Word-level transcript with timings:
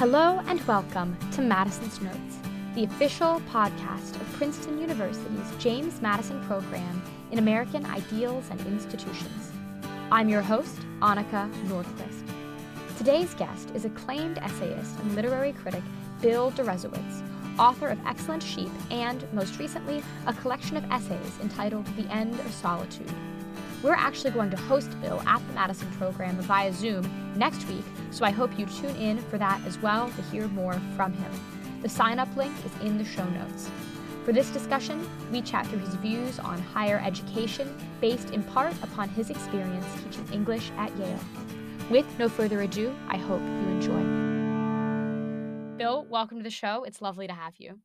Hello 0.00 0.40
and 0.46 0.66
welcome 0.66 1.14
to 1.32 1.42
Madison's 1.42 2.00
Notes, 2.00 2.38
the 2.74 2.84
official 2.84 3.38
podcast 3.52 4.18
of 4.18 4.32
Princeton 4.32 4.80
University's 4.80 5.54
James 5.58 6.00
Madison 6.00 6.42
program 6.46 7.02
in 7.30 7.38
American 7.38 7.84
Ideals 7.84 8.46
and 8.50 8.58
Institutions. 8.62 9.52
I'm 10.10 10.30
your 10.30 10.40
host, 10.40 10.78
Annika 11.00 11.52
Nordquist. 11.66 12.26
Today's 12.96 13.34
guest 13.34 13.72
is 13.74 13.84
acclaimed 13.84 14.38
essayist 14.38 14.98
and 15.00 15.14
literary 15.14 15.52
critic 15.52 15.82
Bill 16.22 16.50
Deresiewicz, 16.52 17.22
author 17.58 17.88
of 17.88 17.98
Excellent 18.06 18.42
Sheep 18.42 18.70
and, 18.90 19.30
most 19.34 19.58
recently, 19.58 20.02
a 20.26 20.32
collection 20.32 20.78
of 20.78 20.90
essays 20.90 21.38
entitled 21.42 21.84
The 21.98 22.10
End 22.10 22.40
of 22.40 22.50
Solitude. 22.54 23.12
We're 23.82 23.94
actually 23.94 24.32
going 24.32 24.50
to 24.50 24.58
host 24.58 24.90
Bill 25.00 25.22
at 25.26 25.40
the 25.46 25.54
Madison 25.54 25.90
program 25.92 26.36
via 26.36 26.70
Zoom 26.70 27.10
next 27.34 27.66
week, 27.66 27.84
so 28.10 28.26
I 28.26 28.30
hope 28.30 28.58
you 28.58 28.66
tune 28.66 28.94
in 28.96 29.16
for 29.16 29.38
that 29.38 29.58
as 29.66 29.78
well 29.78 30.10
to 30.10 30.22
hear 30.22 30.48
more 30.48 30.74
from 30.96 31.14
him. 31.14 31.32
The 31.80 31.88
sign 31.88 32.18
up 32.18 32.28
link 32.36 32.52
is 32.66 32.86
in 32.86 32.98
the 32.98 33.06
show 33.06 33.24
notes. 33.30 33.70
For 34.26 34.34
this 34.34 34.50
discussion, 34.50 35.08
we 35.32 35.40
chat 35.40 35.66
through 35.66 35.78
his 35.78 35.94
views 35.94 36.38
on 36.38 36.58
higher 36.58 37.00
education 37.02 37.74
based 38.02 38.32
in 38.32 38.42
part 38.42 38.74
upon 38.82 39.08
his 39.08 39.30
experience 39.30 39.86
teaching 40.04 40.28
English 40.30 40.70
at 40.76 40.94
Yale. 40.98 41.18
With 41.88 42.04
no 42.18 42.28
further 42.28 42.60
ado, 42.60 42.94
I 43.08 43.16
hope 43.16 43.40
you 43.40 43.68
enjoy. 43.70 44.02
Bill, 45.78 46.04
welcome 46.10 46.36
to 46.36 46.44
the 46.44 46.50
show. 46.50 46.84
It's 46.84 47.00
lovely 47.00 47.28
to 47.28 47.32
have 47.32 47.54
you. 47.56 47.78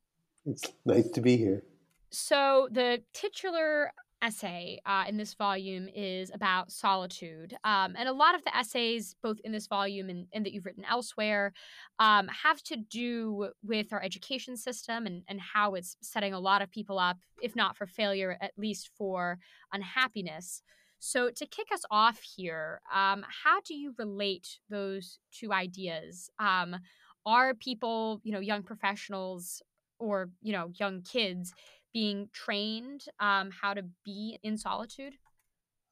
It's 0.46 0.74
nice 0.86 1.10
to 1.12 1.22
be 1.22 1.38
here. 1.38 1.64
So, 2.12 2.70
the 2.72 3.02
titular 3.14 3.92
essay 4.26 4.80
uh, 4.86 5.04
in 5.08 5.18
this 5.18 5.34
volume 5.36 5.88
is 5.94 6.32
about 6.34 6.72
solitude. 6.72 7.56
Um, 7.64 7.96
and 7.98 8.10
a 8.10 8.14
lot 8.14 8.36
of 8.36 8.44
the 8.44 8.56
essays, 8.56 9.16
both 9.22 9.40
in 9.44 9.52
this 9.52 9.68
volume 9.68 10.10
and, 10.10 10.28
and 10.34 10.46
that 10.46 10.54
you've 10.54 10.66
written 10.66 10.86
elsewhere, 10.90 11.54
um, 12.00 12.28
have 12.28 12.62
to 12.64 12.78
do 12.78 13.50
with 13.64 13.94
our 13.94 14.02
education 14.02 14.58
system 14.58 15.06
and, 15.06 15.24
and 15.28 15.40
how 15.40 15.76
it's 15.76 15.98
setting 16.02 16.34
a 16.34 16.40
lot 16.40 16.62
of 16.62 16.72
people 16.72 16.98
up, 16.98 17.18
if 17.42 17.56
not 17.56 17.78
for 17.78 17.86
failure, 17.86 18.38
at 18.42 18.52
least 18.58 18.90
for 18.98 19.38
unhappiness. 19.72 20.64
So, 21.00 21.30
to 21.30 21.46
kick 21.46 21.68
us 21.72 21.82
off 21.92 22.20
here, 22.22 22.82
um, 22.92 23.24
how 23.44 23.60
do 23.62 23.76
you 23.76 23.94
relate 24.00 24.60
those 24.70 25.20
two 25.32 25.54
ideas? 25.54 26.30
Um, 26.40 26.78
are 27.26 27.54
people, 27.54 28.22
you 28.24 28.32
know, 28.32 28.40
young 28.40 28.64
professionals 28.64 29.62
or, 30.00 30.30
you 30.42 30.54
know, 30.54 30.72
young 30.80 31.02
kids 31.02 31.54
being 31.96 32.28
trained 32.34 33.06
um, 33.22 33.50
how 33.62 33.74
to 33.74 33.82
be 34.04 34.38
in 34.44 34.58
solitude? 34.58 35.14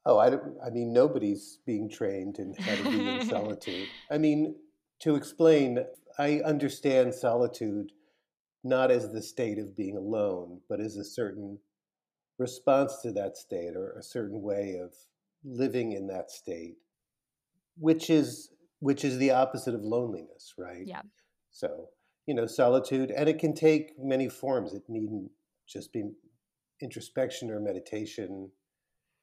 Oh, 0.05 0.17
I, 0.17 0.33
I 0.63 0.69
mean, 0.69 0.91
nobody's 0.91 1.59
being 1.65 1.89
trained 1.89 2.39
in 2.39 2.53
how 2.55 2.75
to 2.75 2.83
be 2.83 3.07
in 3.07 3.25
solitude. 3.29 3.87
I 4.11 4.17
mean, 4.17 4.53
to 4.99 5.15
explain, 5.15 5.79
I 6.19 6.41
understand 6.41 7.15
solitude 7.15 7.93
not 8.65 8.91
as 8.91 9.13
the 9.13 9.21
state 9.21 9.57
of 9.57 9.77
being 9.77 9.95
alone, 9.95 10.59
but 10.67 10.81
as 10.81 10.97
a 10.97 11.05
certain 11.05 11.57
response 12.37 12.97
to 13.03 13.13
that 13.13 13.37
state 13.37 13.77
or 13.77 13.93
a 13.97 14.03
certain 14.03 14.41
way 14.41 14.81
of 14.83 14.93
living 15.45 15.93
in 15.93 16.07
that 16.07 16.31
state, 16.31 16.75
which 17.77 18.09
is 18.09 18.49
which 18.79 19.05
is 19.05 19.17
the 19.17 19.31
opposite 19.31 19.73
of 19.73 19.81
loneliness, 19.81 20.55
right? 20.57 20.85
Yeah. 20.85 21.03
So, 21.51 21.87
you 22.25 22.33
know, 22.33 22.45
solitude, 22.45 23.09
and 23.09 23.29
it 23.29 23.39
can 23.39 23.53
take 23.53 23.93
many 23.97 24.27
forms. 24.27 24.73
It 24.73 24.83
needn't 24.89 25.31
just 25.67 25.93
be 25.93 26.03
introspection 26.81 27.49
or 27.49 27.59
meditation. 27.59 28.51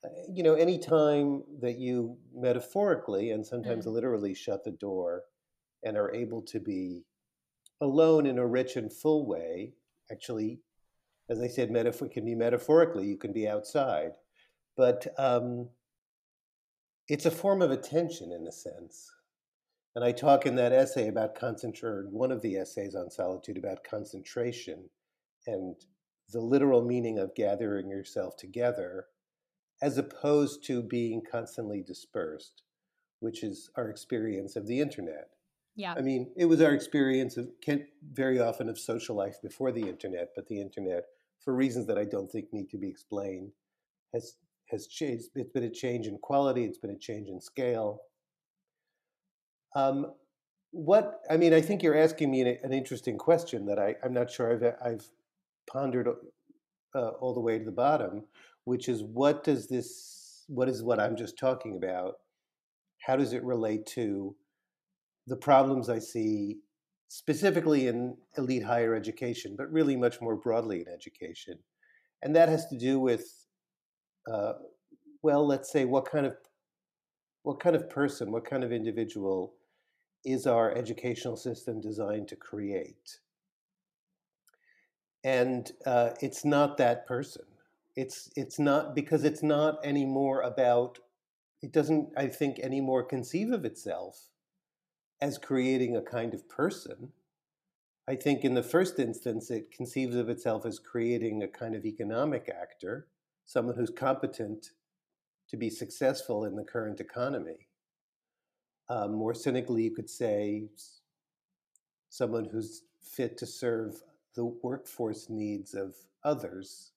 Uh, 0.05 0.09
you 0.33 0.43
know, 0.43 0.55
any 0.55 0.79
time 0.79 1.43
that 1.61 1.79
you 1.79 2.17
metaphorically 2.35 3.31
and 3.31 3.47
sometimes 3.47 3.87
mm. 3.87 3.93
literally 3.93 4.35
shut 4.35 4.65
the 4.65 4.71
door 4.71 5.23
and 5.85 5.97
are 5.97 6.15
able 6.15 6.43
to 6.43 6.61
be 6.61 7.05
alone 7.81 8.27
in 8.27 8.39
a 8.39 8.47
rich 8.47 8.77
and 8.77 8.93
full 8.93 9.27
way, 9.27 9.75
actually, 10.11 10.61
as 11.29 11.41
I 11.41 11.49
said, 11.49 11.71
metaphor 11.71 12.09
can 12.09 12.25
be 12.25 12.35
metaphorically, 12.35 13.07
you 13.07 13.17
can 13.17 13.33
be 13.33 13.49
outside, 13.49 14.13
but 14.77 15.07
um, 15.19 15.69
it's 17.09 17.27
a 17.27 17.31
form 17.31 17.63
of 17.63 17.71
attention 17.71 18.33
in 18.33 18.47
a 18.47 18.53
sense. 18.53 19.11
And 19.95 20.05
I 20.05 20.13
talk 20.13 20.47
in 20.47 20.55
that 20.57 20.73
essay 20.73 21.09
about 21.09 21.35
concentration, 21.35 22.09
one 22.13 22.31
of 22.31 22.43
the 22.43 22.57
essays 22.57 22.95
on 22.95 23.11
solitude 23.11 23.59
about 23.59 23.85
concentration 23.85 24.89
and 25.47 25.75
the 26.33 26.41
literal 26.41 26.83
meaning 26.83 27.19
of 27.19 27.35
gathering 27.35 27.89
yourself 27.89 28.37
together 28.37 29.07
as 29.83 29.99
opposed 29.99 30.65
to 30.65 30.83
being 30.83 31.23
constantly 31.31 31.83
dispersed, 31.83 32.63
which 33.21 33.43
is 33.43 33.71
our 33.77 33.89
experience 33.89 34.57
of 34.57 34.67
the 34.67 34.81
internet. 34.81 35.31
Yeah. 35.77 35.95
I 35.97 36.03
mean, 36.03 36.33
it 36.37 36.45
was 36.45 36.61
our 36.61 36.73
experience 36.73 37.37
of 37.37 37.49
very 38.13 38.39
often 38.39 38.69
of 38.69 38.79
social 38.79 39.17
life 39.17 39.37
before 39.43 39.73
the 39.73 39.89
internet, 39.89 40.31
but 40.37 40.47
the 40.49 40.61
internet, 40.61 41.05
for 41.43 41.55
reasons 41.55 41.87
that 41.87 41.97
I 41.97 42.05
don't 42.05 42.31
think 42.31 42.53
need 42.53 42.69
to 42.71 42.79
be 42.79 42.89
explained, 42.89 43.53
has 44.13 44.35
has 44.69 44.87
changed. 44.87 45.29
It's 45.35 45.51
been 45.51 45.65
a 45.65 45.71
change 45.71 46.07
in 46.07 46.19
quality. 46.19 46.65
It's 46.65 46.79
been 46.79 46.91
a 46.91 46.99
change 46.99 47.29
in 47.29 47.41
scale. 47.41 48.03
Um, 49.75 50.13
what 50.73 51.23
I 51.31 51.37
mean, 51.37 51.55
I 51.55 51.61
think 51.61 51.83
you're 51.83 51.97
asking 51.97 52.31
me 52.31 52.43
an, 52.43 52.59
an 52.63 52.73
interesting 52.73 53.17
question 53.17 53.67
that 53.67 53.79
I, 53.79 53.97
I'm 54.05 54.13
not 54.13 54.31
sure 54.31 54.53
I've 54.53 54.75
I've 54.85 55.11
pondered 55.71 56.09
uh, 56.95 57.09
all 57.21 57.35
the 57.35 57.41
way 57.41 57.59
to 57.59 57.65
the 57.65 57.71
bottom, 57.71 58.25
which 58.65 58.89
is 58.89 59.03
what 59.03 59.45
does 59.45 59.69
this, 59.69 60.45
what 60.49 60.69
is 60.69 60.83
what 60.83 61.01
I'm 61.01 61.17
just 61.17 61.39
talking 61.39 61.77
about? 61.77 62.15
How 62.99 63.17
does 63.17 63.33
it 63.33 63.45
relate 63.45 63.87
to 63.87 64.35
the 65.27 65.37
problems 65.37 65.89
I 65.89 65.99
see 65.99 66.59
specifically 67.09 67.89
in 67.89 68.17
elite 68.37 68.65
higher 68.65 68.95
education, 68.95 69.55
but 69.57 69.73
really 69.73 69.97
much 69.97 70.21
more 70.21 70.37
broadly 70.37 70.81
in 70.81 70.93
education? 70.93 71.59
And 72.23 72.37
that 72.37 72.49
has 72.49 72.67
to 72.67 72.77
do 72.77 73.01
with, 73.01 73.47
uh, 74.31 74.55
well, 75.23 75.47
let's 75.47 75.73
say 75.73 75.85
what 75.85 76.11
kind 76.11 76.27
of 76.27 76.35
what 77.43 77.59
kind 77.59 77.75
of 77.75 77.89
person, 77.89 78.31
what 78.31 78.45
kind 78.45 78.63
of 78.63 78.71
individual 78.71 79.55
is 80.25 80.47
our 80.47 80.75
educational 80.77 81.37
system 81.37 81.81
designed 81.81 82.29
to 82.29 82.37
create? 82.37 83.19
And 85.25 85.71
uh, 85.87 86.11
it's 86.21 86.45
not 86.45 86.77
that 86.79 87.07
person. 87.07 87.45
It's 87.97 88.31
it's 88.37 88.59
not 88.59 88.95
because 88.95 89.25
it's 89.25 89.43
not 89.43 89.85
anymore 89.85 90.43
about. 90.43 90.99
It 91.63 91.73
doesn't, 91.73 92.11
I 92.17 92.29
think, 92.29 92.59
anymore 92.59 93.03
conceive 93.03 93.53
of 93.53 93.67
itself 93.67 94.31
as 95.21 95.37
creating 95.37 95.95
a 95.95 96.03
kind 96.03 96.33
of 96.33 96.49
person. 96.49 97.13
I 98.09 98.17
think 98.17 98.45
in 98.45 98.55
the 98.55 98.63
first 98.63 98.99
instance, 98.99 99.51
it 99.51 99.71
conceives 99.71 100.17
of 100.17 100.29
itself 100.31 100.65
as 100.65 100.79
creating 100.79 101.43
a 101.43 101.49
kind 101.49 101.75
of 101.75 101.85
economic 101.85 102.49
actor, 102.49 103.09
someone 103.45 103.77
who's 103.77 103.91
competent 103.91 104.71
to 105.51 105.57
be 105.57 105.69
successful 105.69 106.45
in 106.45 106.57
the 106.57 106.65
current 106.65 107.01
economy. 107.01 107.69
Um, 108.89 109.13
more 109.15 109.35
cynically, 109.35 109.83
you 109.83 109.95
could 109.95 110.09
say 110.09 110.65
someone 112.09 112.47
who's 112.47 112.83
fit 113.03 113.37
to 113.39 113.47
serve 113.47 114.03
the 114.35 114.45
workforce 114.45 115.29
needs 115.29 115.75
of 115.75 115.95
others. 116.25 116.93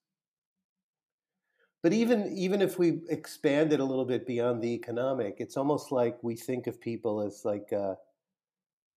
But 1.82 1.92
even, 1.92 2.32
even 2.34 2.62
if 2.62 2.78
we 2.78 3.00
expand 3.10 3.72
it 3.72 3.80
a 3.80 3.84
little 3.84 4.06
bit 4.06 4.26
beyond 4.26 4.62
the 4.62 4.72
economic, 4.72 5.36
it's 5.38 5.56
almost 5.56 5.92
like 5.92 6.16
we 6.22 6.34
think 6.34 6.66
of 6.66 6.80
people 6.80 7.20
as 7.20 7.44
like, 7.44 7.72
uh, 7.72 7.96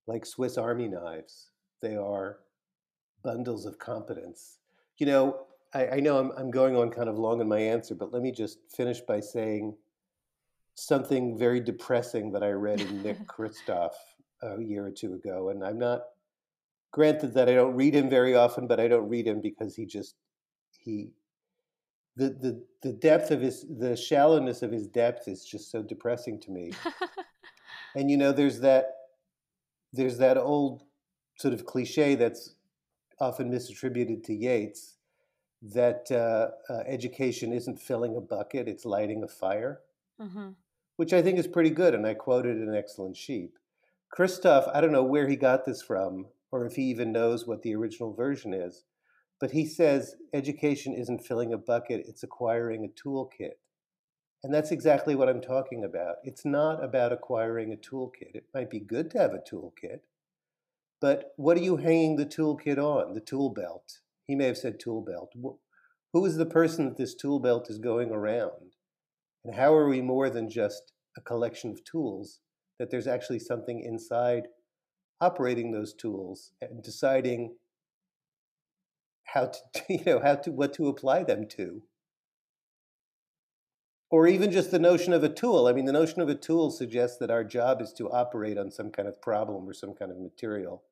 like 0.05 0.25
Swiss 0.25 0.57
Army 0.57 0.87
knives. 0.87 1.49
They 1.81 1.97
are 1.97 2.39
bundles 3.23 3.65
of 3.65 3.77
competence. 3.77 4.59
You 4.97 5.07
know, 5.07 5.47
I, 5.73 5.87
I 5.87 5.99
know 5.99 6.17
I'm, 6.17 6.31
I'm 6.37 6.49
going 6.49 6.77
on 6.77 6.89
kind 6.89 7.09
of 7.09 7.17
long 7.17 7.41
in 7.41 7.47
my 7.47 7.59
answer, 7.59 7.93
but 7.93 8.13
let 8.13 8.21
me 8.21 8.31
just 8.31 8.59
finish 8.69 9.01
by 9.01 9.19
saying 9.19 9.75
something 10.75 11.37
very 11.37 11.59
depressing 11.59 12.31
that 12.31 12.43
I 12.43 12.51
read 12.51 12.79
in 12.79 13.03
Nick 13.03 13.17
Kristof 13.27 13.91
a 14.41 14.61
year 14.61 14.85
or 14.85 14.91
two 14.91 15.15
ago. 15.15 15.49
And 15.49 15.63
I'm 15.63 15.77
not 15.77 16.03
granted 16.91 17.33
that 17.33 17.49
I 17.49 17.53
don't 17.53 17.75
read 17.75 17.93
him 17.93 18.09
very 18.09 18.35
often, 18.35 18.67
but 18.67 18.79
I 18.79 18.87
don't 18.87 19.09
read 19.09 19.27
him 19.27 19.41
because 19.41 19.75
he 19.75 19.85
just 19.85 20.15
he 20.79 21.11
the 22.15 22.29
the 22.29 22.63
the 22.81 22.93
depth 22.93 23.31
of 23.31 23.41
his 23.41 23.65
the 23.69 23.95
shallowness 23.95 24.61
of 24.61 24.71
his 24.71 24.87
depth 24.87 25.27
is 25.27 25.45
just 25.45 25.71
so 25.71 25.81
depressing 25.81 26.39
to 26.41 26.51
me. 26.51 26.71
and 27.95 28.09
you 28.09 28.17
know, 28.17 28.31
there's 28.31 28.59
that 28.61 28.95
there's 29.93 30.17
that 30.17 30.37
old 30.37 30.83
sort 31.37 31.53
of 31.53 31.65
cliche 31.65 32.15
that's 32.15 32.55
often 33.19 33.51
misattributed 33.51 34.23
to 34.23 34.33
Yeats 34.33 34.95
that 35.61 36.05
uh, 36.11 36.49
uh, 36.71 36.83
education 36.85 37.51
isn't 37.53 37.81
filling 37.81 38.15
a 38.15 38.21
bucket; 38.21 38.67
it's 38.67 38.85
lighting 38.85 39.23
a 39.23 39.27
fire, 39.27 39.81
mm-hmm. 40.19 40.49
which 40.95 41.13
I 41.13 41.21
think 41.21 41.37
is 41.37 41.47
pretty 41.47 41.71
good. 41.71 41.93
And 41.93 42.05
I 42.05 42.13
quoted 42.13 42.57
an 42.57 42.75
excellent 42.75 43.17
sheep. 43.17 43.57
Kristof, 44.15 44.71
I 44.73 44.81
don't 44.81 44.93
know 44.93 45.03
where 45.03 45.27
he 45.27 45.35
got 45.35 45.65
this 45.65 45.81
from 45.81 46.27
or 46.51 46.65
if 46.65 46.75
he 46.75 46.83
even 46.83 47.11
knows 47.11 47.45
what 47.45 47.61
the 47.61 47.75
original 47.75 48.13
version 48.13 48.53
is. 48.53 48.83
But 49.39 49.51
he 49.51 49.65
says 49.65 50.15
education 50.33 50.93
isn't 50.93 51.25
filling 51.25 51.53
a 51.53 51.57
bucket, 51.57 52.05
it's 52.07 52.23
acquiring 52.23 52.85
a 52.85 53.07
toolkit. 53.07 53.59
And 54.43 54.53
that's 54.53 54.71
exactly 54.71 55.15
what 55.15 55.29
I'm 55.29 55.41
talking 55.41 55.83
about. 55.83 56.17
It's 56.23 56.45
not 56.45 56.83
about 56.83 57.11
acquiring 57.11 57.73
a 57.73 57.75
toolkit. 57.75 58.35
It 58.35 58.45
might 58.53 58.69
be 58.69 58.79
good 58.79 59.11
to 59.11 59.19
have 59.19 59.33
a 59.33 59.39
toolkit, 59.39 60.01
But 60.99 61.33
what 61.35 61.57
are 61.57 61.61
you 61.61 61.77
hanging 61.77 62.15
the 62.15 62.25
toolkit 62.25 62.77
on, 62.77 63.13
the 63.13 63.21
tool 63.21 63.49
belt? 63.49 63.99
He 64.25 64.35
may 64.35 64.45
have 64.45 64.57
said 64.57 64.79
tool 64.79 65.01
belt. 65.01 65.33
Who 66.13 66.25
is 66.25 66.37
the 66.37 66.45
person 66.45 66.85
that 66.85 66.97
this 66.97 67.15
tool 67.15 67.39
belt 67.39 67.69
is 67.69 67.77
going 67.77 68.11
around? 68.11 68.73
And 69.43 69.55
how 69.55 69.73
are 69.75 69.87
we 69.87 70.01
more 70.01 70.29
than 70.29 70.49
just 70.49 70.93
a 71.15 71.21
collection 71.21 71.71
of 71.71 71.83
tools? 71.83 72.39
That 72.79 72.91
there's 72.91 73.07
actually 73.07 73.39
something 73.39 73.81
inside 73.81 74.47
operating 75.19 75.71
those 75.71 75.93
tools 75.93 76.51
and 76.61 76.83
deciding 76.83 77.55
how 79.25 79.47
to, 79.47 79.59
you 79.89 80.03
know, 80.05 80.19
how 80.19 80.35
to, 80.35 80.51
what 80.51 80.73
to 80.73 80.87
apply 80.87 81.23
them 81.23 81.47
to. 81.49 81.81
Or 84.09 84.25
even 84.25 84.51
just 84.51 84.71
the 84.71 84.79
notion 84.79 85.11
of 85.11 85.23
a 85.23 85.29
tool. 85.29 85.67
I 85.67 85.73
mean, 85.73 85.83
the 85.83 85.91
notion 85.91 86.21
of 86.21 86.29
a 86.29 86.35
tool 86.35 86.71
suggests 86.71 87.17
that 87.17 87.29
our 87.29 87.43
job 87.43 87.81
is 87.81 87.91
to 87.97 88.09
operate 88.09 88.57
on 88.57 88.71
some 88.71 88.89
kind 88.89 89.07
of 89.07 89.21
problem 89.21 89.67
or 89.67 89.73
some 89.73 89.93
kind 89.93 90.11
of 90.11 90.17
material. 90.17 90.83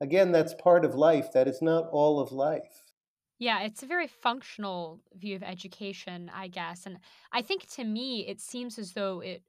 Again, 0.00 0.30
that's 0.30 0.54
part 0.54 0.84
of 0.84 0.94
life. 0.94 1.32
That 1.32 1.48
is 1.48 1.60
not 1.60 1.88
all 1.90 2.20
of 2.20 2.30
life. 2.30 2.92
Yeah, 3.40 3.62
it's 3.62 3.82
a 3.82 3.86
very 3.86 4.06
functional 4.06 5.00
view 5.16 5.34
of 5.34 5.42
education, 5.42 6.30
I 6.32 6.46
guess. 6.46 6.86
And 6.86 6.98
I 7.32 7.42
think 7.42 7.68
to 7.70 7.82
me, 7.82 8.28
it 8.28 8.40
seems 8.40 8.78
as 8.78 8.92
though 8.92 9.18
it, 9.18 9.42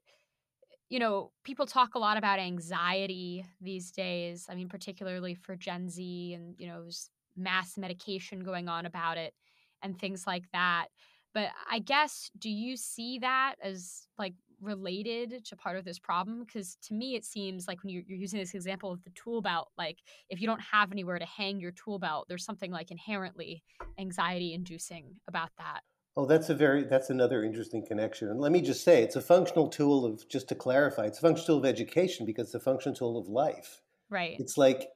you 0.94 1.00
know, 1.00 1.32
people 1.42 1.66
talk 1.66 1.96
a 1.96 1.98
lot 1.98 2.16
about 2.16 2.38
anxiety 2.38 3.44
these 3.60 3.90
days. 3.90 4.46
I 4.48 4.54
mean, 4.54 4.68
particularly 4.68 5.34
for 5.34 5.56
Gen 5.56 5.88
Z, 5.88 6.34
and, 6.34 6.54
you 6.56 6.68
know, 6.68 6.82
there's 6.82 7.10
mass 7.36 7.76
medication 7.76 8.44
going 8.44 8.68
on 8.68 8.86
about 8.86 9.18
it 9.18 9.34
and 9.82 9.98
things 9.98 10.24
like 10.24 10.44
that. 10.52 10.86
But 11.34 11.48
I 11.68 11.80
guess, 11.80 12.30
do 12.38 12.48
you 12.48 12.76
see 12.76 13.18
that 13.18 13.56
as 13.60 14.06
like 14.20 14.34
related 14.60 15.44
to 15.46 15.56
part 15.56 15.76
of 15.76 15.84
this 15.84 15.98
problem? 15.98 16.44
Because 16.44 16.76
to 16.86 16.94
me, 16.94 17.16
it 17.16 17.24
seems 17.24 17.66
like 17.66 17.82
when 17.82 17.90
you're, 17.90 18.04
you're, 18.06 18.16
using 18.16 18.38
this 18.38 18.54
example 18.54 18.92
of 18.92 19.02
the 19.02 19.10
tool 19.16 19.42
belt, 19.42 19.72
like 19.76 19.98
if 20.30 20.40
you 20.40 20.46
don't 20.46 20.62
have 20.62 20.92
anywhere 20.92 21.18
to 21.18 21.26
hang 21.26 21.58
your 21.58 21.72
tool 21.72 21.98
belt, 21.98 22.26
there's 22.28 22.44
something 22.44 22.70
like 22.70 22.92
inherently 22.92 23.64
anxiety 23.98 24.54
inducing 24.54 25.16
about 25.26 25.50
that. 25.58 25.80
Oh, 26.16 26.26
that's 26.26 26.48
a 26.48 26.54
very 26.54 26.84
that's 26.84 27.10
another 27.10 27.42
interesting 27.42 27.84
connection. 27.84 28.28
And 28.28 28.40
let 28.40 28.52
me 28.52 28.60
just 28.60 28.84
say, 28.84 29.02
it's 29.02 29.16
a 29.16 29.20
functional 29.20 29.68
tool 29.68 30.04
of 30.04 30.28
just 30.28 30.48
to 30.48 30.54
clarify, 30.54 31.06
it's 31.06 31.18
a 31.18 31.22
functional 31.22 31.46
tool 31.46 31.58
of 31.58 31.64
education 31.64 32.24
because 32.24 32.46
it's 32.46 32.54
a 32.54 32.60
functional 32.60 32.94
tool 32.94 33.18
of 33.18 33.26
life. 33.28 33.80
Right. 34.10 34.36
It's 34.38 34.56
like 34.56 34.88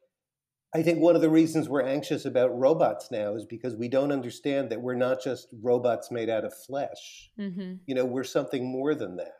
I 0.74 0.82
think 0.82 1.00
one 1.00 1.16
of 1.16 1.22
the 1.22 1.30
reasons 1.30 1.68
we're 1.68 1.82
anxious 1.82 2.24
about 2.24 2.56
robots 2.56 3.10
now 3.10 3.34
is 3.34 3.46
because 3.46 3.74
we 3.74 3.88
don't 3.88 4.12
understand 4.12 4.70
that 4.70 4.82
we're 4.82 4.94
not 4.94 5.22
just 5.22 5.48
robots 5.62 6.10
made 6.10 6.28
out 6.28 6.44
of 6.44 6.52
flesh. 6.66 7.30
Mm-hmm. 7.38 7.74
You 7.86 7.94
know, 7.94 8.04
we're 8.04 8.24
something 8.24 8.70
more 8.70 8.94
than 8.94 9.16
that. 9.16 9.32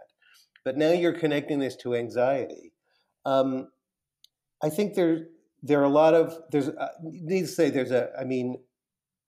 But 0.64 0.78
now 0.78 0.92
you're 0.92 1.12
connecting 1.12 1.58
this 1.58 1.76
to 1.76 1.94
anxiety. 1.94 2.72
Um, 3.26 3.68
I 4.62 4.70
think 4.70 4.94
there 4.94 5.26
there 5.62 5.80
are 5.80 5.84
a 5.84 5.90
lot 5.90 6.14
of 6.14 6.34
there's 6.50 6.68
uh, 6.68 6.88
need 7.02 7.42
to 7.42 7.46
say 7.46 7.68
there's 7.68 7.90
a 7.90 8.10
I 8.18 8.24
mean 8.24 8.58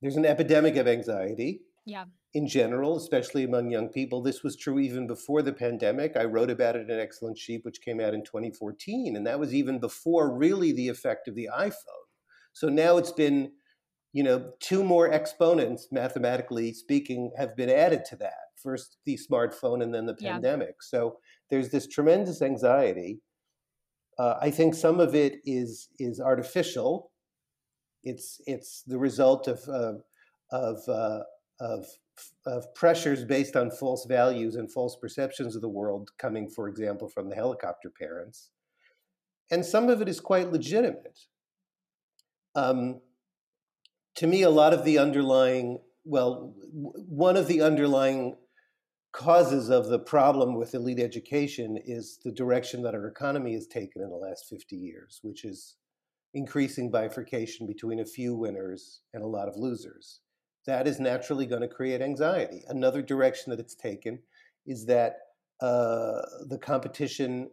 there's 0.00 0.16
an 0.16 0.24
epidemic 0.24 0.76
of 0.76 0.88
anxiety. 0.88 1.60
Yeah. 1.84 2.04
In 2.32 2.46
general, 2.46 2.96
especially 2.96 3.42
among 3.42 3.70
young 3.70 3.88
people, 3.88 4.22
this 4.22 4.44
was 4.44 4.56
true 4.56 4.78
even 4.78 5.08
before 5.08 5.42
the 5.42 5.52
pandemic. 5.52 6.16
I 6.16 6.24
wrote 6.24 6.50
about 6.50 6.76
it 6.76 6.88
in 6.88 7.00
Excellent 7.00 7.36
Sheep, 7.36 7.64
which 7.64 7.82
came 7.82 8.00
out 8.00 8.14
in 8.14 8.22
2014, 8.22 9.16
and 9.16 9.26
that 9.26 9.40
was 9.40 9.52
even 9.52 9.80
before 9.80 10.32
really 10.32 10.70
the 10.70 10.88
effect 10.88 11.26
of 11.26 11.34
the 11.34 11.48
iPhone. 11.52 12.06
So 12.52 12.68
now 12.68 12.98
it's 12.98 13.10
been, 13.10 13.50
you 14.12 14.22
know, 14.22 14.52
two 14.60 14.84
more 14.84 15.08
exponents, 15.08 15.88
mathematically 15.90 16.72
speaking, 16.72 17.32
have 17.36 17.56
been 17.56 17.70
added 17.70 18.04
to 18.10 18.16
that. 18.16 18.50
First 18.62 18.98
the 19.06 19.18
smartphone, 19.18 19.82
and 19.82 19.92
then 19.92 20.06
the 20.06 20.16
yeah. 20.20 20.34
pandemic. 20.34 20.82
So 20.82 21.16
there's 21.50 21.70
this 21.70 21.88
tremendous 21.88 22.42
anxiety. 22.42 23.20
Uh, 24.18 24.34
I 24.40 24.50
think 24.50 24.74
some 24.74 25.00
of 25.00 25.14
it 25.14 25.40
is 25.44 25.88
is 25.98 26.20
artificial. 26.20 27.10
It's 28.04 28.40
it's 28.46 28.82
the 28.86 28.98
result 28.98 29.48
of 29.48 29.66
uh, 29.68 29.94
of 30.52 30.88
uh, 30.88 31.20
of 31.58 31.86
of 32.46 32.74
pressures 32.74 33.24
based 33.24 33.56
on 33.56 33.70
false 33.70 34.06
values 34.06 34.56
and 34.56 34.72
false 34.72 34.96
perceptions 34.96 35.54
of 35.54 35.62
the 35.62 35.68
world 35.68 36.10
coming, 36.18 36.48
for 36.48 36.68
example, 36.68 37.08
from 37.08 37.28
the 37.28 37.34
helicopter 37.34 37.90
parents. 37.90 38.50
And 39.50 39.64
some 39.64 39.88
of 39.88 40.00
it 40.00 40.08
is 40.08 40.20
quite 40.20 40.52
legitimate. 40.52 41.26
Um, 42.54 43.00
to 44.16 44.26
me, 44.26 44.42
a 44.42 44.50
lot 44.50 44.72
of 44.72 44.84
the 44.84 44.98
underlying, 44.98 45.78
well, 46.04 46.54
one 46.72 47.36
of 47.36 47.46
the 47.46 47.62
underlying 47.62 48.36
causes 49.12 49.70
of 49.70 49.88
the 49.88 49.98
problem 49.98 50.54
with 50.56 50.74
elite 50.74 51.00
education 51.00 51.78
is 51.84 52.18
the 52.24 52.32
direction 52.32 52.82
that 52.82 52.94
our 52.94 53.06
economy 53.06 53.54
has 53.54 53.66
taken 53.66 54.02
in 54.02 54.10
the 54.10 54.16
last 54.16 54.46
50 54.48 54.76
years, 54.76 55.18
which 55.22 55.44
is 55.44 55.76
increasing 56.32 56.90
bifurcation 56.90 57.66
between 57.66 57.98
a 57.98 58.04
few 58.04 58.34
winners 58.34 59.00
and 59.12 59.22
a 59.22 59.26
lot 59.26 59.48
of 59.48 59.56
losers 59.56 60.20
that 60.66 60.86
is 60.86 61.00
naturally 61.00 61.46
going 61.46 61.62
to 61.62 61.68
create 61.68 62.02
anxiety. 62.02 62.62
Another 62.68 63.02
direction 63.02 63.50
that 63.50 63.60
it's 63.60 63.74
taken 63.74 64.20
is 64.66 64.86
that 64.86 65.16
uh, 65.60 66.20
the 66.48 66.58
competition 66.60 67.50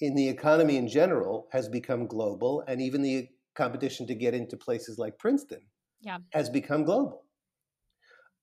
in 0.00 0.14
the 0.14 0.28
economy 0.28 0.76
in 0.76 0.88
general 0.88 1.48
has 1.52 1.68
become 1.68 2.06
global, 2.06 2.62
and 2.68 2.80
even 2.80 3.02
the 3.02 3.28
competition 3.54 4.06
to 4.06 4.14
get 4.14 4.34
into 4.34 4.56
places 4.56 4.98
like 4.98 5.18
Princeton 5.18 5.62
yeah. 6.00 6.18
has 6.32 6.50
become 6.50 6.84
global. 6.84 7.24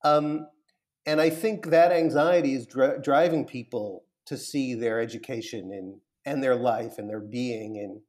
Um, 0.03 0.47
and 1.05 1.21
I 1.21 1.29
think 1.29 1.67
that 1.67 1.91
anxiety 1.91 2.53
is 2.53 2.65
dri- 2.65 2.99
driving 3.01 3.45
people 3.45 4.05
to 4.25 4.37
see 4.37 4.73
their 4.73 4.99
education 4.99 5.71
in, 5.71 5.99
and 6.25 6.41
their 6.41 6.55
life 6.55 6.97
and 6.97 7.09
their 7.09 7.19
being 7.19 7.75
in 7.75 8.01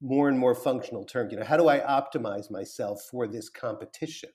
more 0.00 0.28
and 0.28 0.38
more 0.38 0.54
functional 0.54 1.04
terms. 1.04 1.32
You 1.32 1.38
know, 1.38 1.44
how 1.44 1.56
do 1.56 1.68
I 1.68 1.78
optimize 1.78 2.50
myself 2.50 3.02
for 3.10 3.26
this 3.26 3.48
competition? 3.48 4.30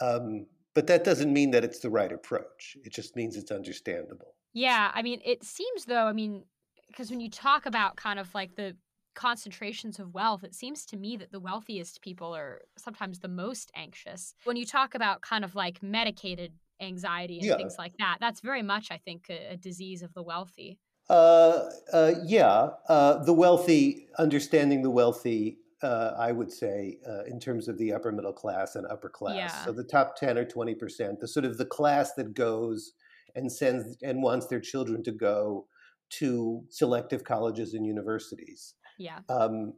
Um, 0.00 0.46
but 0.74 0.86
that 0.88 1.04
doesn't 1.04 1.32
mean 1.32 1.50
that 1.52 1.64
it's 1.64 1.78
the 1.78 1.90
right 1.90 2.12
approach. 2.12 2.76
It 2.84 2.92
just 2.92 3.14
means 3.16 3.36
it's 3.36 3.52
understandable. 3.52 4.34
Yeah, 4.52 4.90
I 4.92 5.02
mean, 5.02 5.20
it 5.24 5.44
seems 5.44 5.84
though. 5.84 6.06
I 6.06 6.12
mean, 6.12 6.44
because 6.88 7.10
when 7.10 7.20
you 7.20 7.30
talk 7.30 7.66
about 7.66 7.96
kind 7.96 8.18
of 8.18 8.34
like 8.34 8.56
the 8.56 8.76
concentrations 9.14 9.98
of 9.98 10.12
wealth, 10.12 10.44
it 10.44 10.54
seems 10.54 10.84
to 10.86 10.96
me 10.96 11.16
that 11.16 11.32
the 11.32 11.40
wealthiest 11.40 12.02
people 12.02 12.34
are 12.34 12.62
sometimes 12.76 13.20
the 13.20 13.28
most 13.28 13.70
anxious. 13.74 14.34
When 14.44 14.56
you 14.56 14.66
talk 14.66 14.94
about 14.94 15.22
kind 15.22 15.44
of 15.44 15.54
like 15.54 15.82
medicated 15.82 16.52
anxiety 16.80 17.38
and 17.38 17.48
yeah. 17.48 17.56
things 17.56 17.76
like 17.78 17.96
that, 17.98 18.18
that's 18.20 18.40
very 18.40 18.62
much, 18.62 18.88
I 18.90 18.98
think, 18.98 19.26
a, 19.30 19.52
a 19.52 19.56
disease 19.56 20.02
of 20.02 20.12
the 20.14 20.22
wealthy. 20.22 20.78
Uh, 21.08 21.70
uh, 21.92 22.12
yeah, 22.24 22.70
uh, 22.88 23.22
the 23.24 23.32
wealthy, 23.32 24.08
understanding 24.18 24.82
the 24.82 24.90
wealthy 24.90 25.58
uh, 25.84 26.14
I 26.18 26.32
would 26.32 26.50
say, 26.50 26.96
uh, 27.06 27.24
in 27.24 27.38
terms 27.38 27.68
of 27.68 27.76
the 27.76 27.92
upper 27.92 28.10
middle 28.10 28.32
class 28.32 28.74
and 28.74 28.86
upper 28.86 29.10
class. 29.10 29.36
Yeah. 29.36 29.64
So 29.64 29.72
the 29.72 29.84
top 29.84 30.16
10 30.16 30.38
or 30.38 30.44
20%, 30.46 31.20
the 31.20 31.28
sort 31.28 31.44
of 31.44 31.58
the 31.58 31.66
class 31.66 32.14
that 32.14 32.32
goes 32.34 32.92
and 33.34 33.52
sends 33.52 33.98
and 34.02 34.22
wants 34.22 34.46
their 34.46 34.60
children 34.60 35.02
to 35.04 35.12
go 35.12 35.66
to 36.10 36.62
selective 36.70 37.24
colleges 37.24 37.74
and 37.74 37.84
universities. 37.84 38.74
Yeah. 38.98 39.18
Um, 39.28 39.74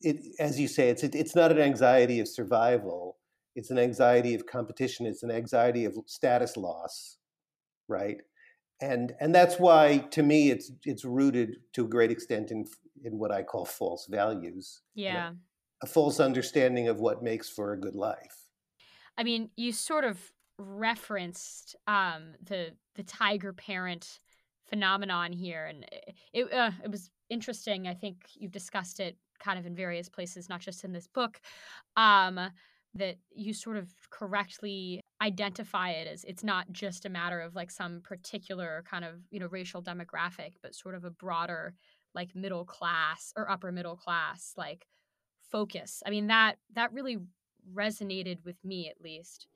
it, 0.00 0.18
as 0.38 0.60
you 0.60 0.68
say, 0.68 0.88
it's 0.88 1.02
it, 1.02 1.14
it's 1.14 1.34
not 1.34 1.50
an 1.50 1.58
anxiety 1.58 2.20
of 2.20 2.28
survival. 2.28 3.16
It's 3.56 3.70
an 3.70 3.78
anxiety 3.78 4.34
of 4.34 4.46
competition. 4.46 5.04
It's 5.04 5.22
an 5.24 5.30
anxiety 5.30 5.84
of 5.84 5.96
status 6.06 6.56
loss, 6.56 7.18
right? 7.88 8.18
And 8.84 9.14
and 9.20 9.34
that's 9.34 9.58
why, 9.58 9.98
to 10.10 10.22
me, 10.22 10.50
it's 10.50 10.70
it's 10.84 11.04
rooted 11.04 11.56
to 11.72 11.84
a 11.84 11.88
great 11.88 12.10
extent 12.10 12.50
in 12.50 12.66
in 13.02 13.18
what 13.18 13.32
I 13.32 13.42
call 13.42 13.64
false 13.64 14.06
values. 14.06 14.82
Yeah. 14.94 15.30
A, 15.30 15.84
a 15.84 15.86
false 15.86 16.20
understanding 16.20 16.88
of 16.88 17.00
what 17.00 17.22
makes 17.22 17.48
for 17.48 17.72
a 17.72 17.80
good 17.80 17.94
life. 17.94 18.36
I 19.16 19.22
mean, 19.22 19.50
you 19.56 19.72
sort 19.72 20.04
of 20.04 20.18
referenced 20.58 21.76
um, 21.86 22.34
the 22.42 22.72
the 22.94 23.02
tiger 23.02 23.52
parent 23.52 24.20
phenomenon 24.66 25.32
here, 25.32 25.64
and 25.66 25.86
it 26.32 26.52
uh, 26.52 26.72
it 26.84 26.90
was 26.90 27.10
interesting. 27.30 27.88
I 27.88 27.94
think 27.94 28.16
you've 28.34 28.52
discussed 28.52 29.00
it 29.00 29.16
kind 29.38 29.58
of 29.58 29.66
in 29.66 29.74
various 29.74 30.08
places, 30.08 30.48
not 30.48 30.60
just 30.60 30.84
in 30.84 30.92
this 30.92 31.06
book. 31.06 31.40
Um, 31.96 32.38
that 32.94 33.16
you 33.34 33.52
sort 33.52 33.76
of 33.76 33.88
correctly 34.10 35.00
identify 35.20 35.90
it 35.90 36.06
as 36.06 36.24
it's 36.24 36.44
not 36.44 36.70
just 36.70 37.04
a 37.04 37.08
matter 37.08 37.40
of 37.40 37.54
like 37.54 37.70
some 37.70 38.00
particular 38.02 38.84
kind 38.88 39.04
of 39.04 39.14
you 39.30 39.40
know 39.40 39.46
racial 39.46 39.82
demographic, 39.82 40.52
but 40.62 40.74
sort 40.74 40.94
of 40.94 41.04
a 41.04 41.10
broader 41.10 41.74
like 42.14 42.34
middle 42.34 42.64
class 42.64 43.32
or 43.36 43.50
upper 43.50 43.72
middle 43.72 43.96
class 43.96 44.52
like 44.56 44.86
focus. 45.50 46.02
I 46.06 46.10
mean 46.10 46.28
that 46.28 46.56
that 46.74 46.92
really 46.92 47.18
resonated 47.72 48.44
with 48.44 48.56
me 48.64 48.88
at 48.88 49.00
least. 49.00 49.46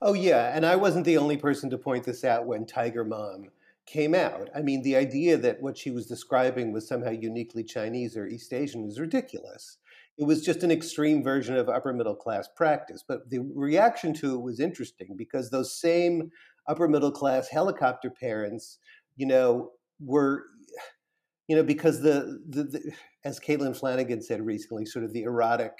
Oh 0.00 0.14
yeah, 0.14 0.54
and 0.54 0.64
I 0.64 0.76
wasn't 0.76 1.06
the 1.06 1.16
only 1.16 1.36
person 1.36 1.70
to 1.70 1.78
point 1.78 2.04
this 2.04 2.24
out 2.24 2.46
when 2.46 2.66
Tiger 2.66 3.04
Mom 3.04 3.48
came 3.84 4.14
out. 4.14 4.50
I 4.54 4.60
mean, 4.60 4.82
the 4.82 4.96
idea 4.96 5.36
that 5.38 5.62
what 5.62 5.76
she 5.76 5.90
was 5.90 6.06
describing 6.06 6.72
was 6.72 6.86
somehow 6.86 7.10
uniquely 7.10 7.64
Chinese 7.64 8.16
or 8.16 8.26
East 8.26 8.52
Asian 8.52 8.86
is 8.86 9.00
ridiculous. 9.00 9.78
It 10.18 10.24
was 10.24 10.44
just 10.44 10.62
an 10.62 10.70
extreme 10.70 11.22
version 11.22 11.56
of 11.56 11.68
upper 11.68 11.92
middle 11.92 12.16
class 12.16 12.48
practice. 12.56 13.04
But 13.06 13.30
the 13.30 13.40
reaction 13.54 14.12
to 14.14 14.34
it 14.34 14.42
was 14.42 14.60
interesting 14.60 15.14
because 15.16 15.50
those 15.50 15.78
same 15.78 16.30
upper 16.66 16.88
middle 16.88 17.12
class 17.12 17.48
helicopter 17.48 18.10
parents, 18.10 18.78
you 19.16 19.26
know, 19.26 19.70
were 20.00 20.44
you 21.48 21.56
know, 21.56 21.62
because 21.62 22.02
the, 22.02 22.40
the, 22.46 22.64
the 22.64 22.92
as 23.24 23.40
Caitlin 23.40 23.76
Flanagan 23.76 24.22
said 24.22 24.44
recently, 24.44 24.84
sort 24.84 25.04
of 25.04 25.12
the 25.12 25.22
erotic, 25.22 25.72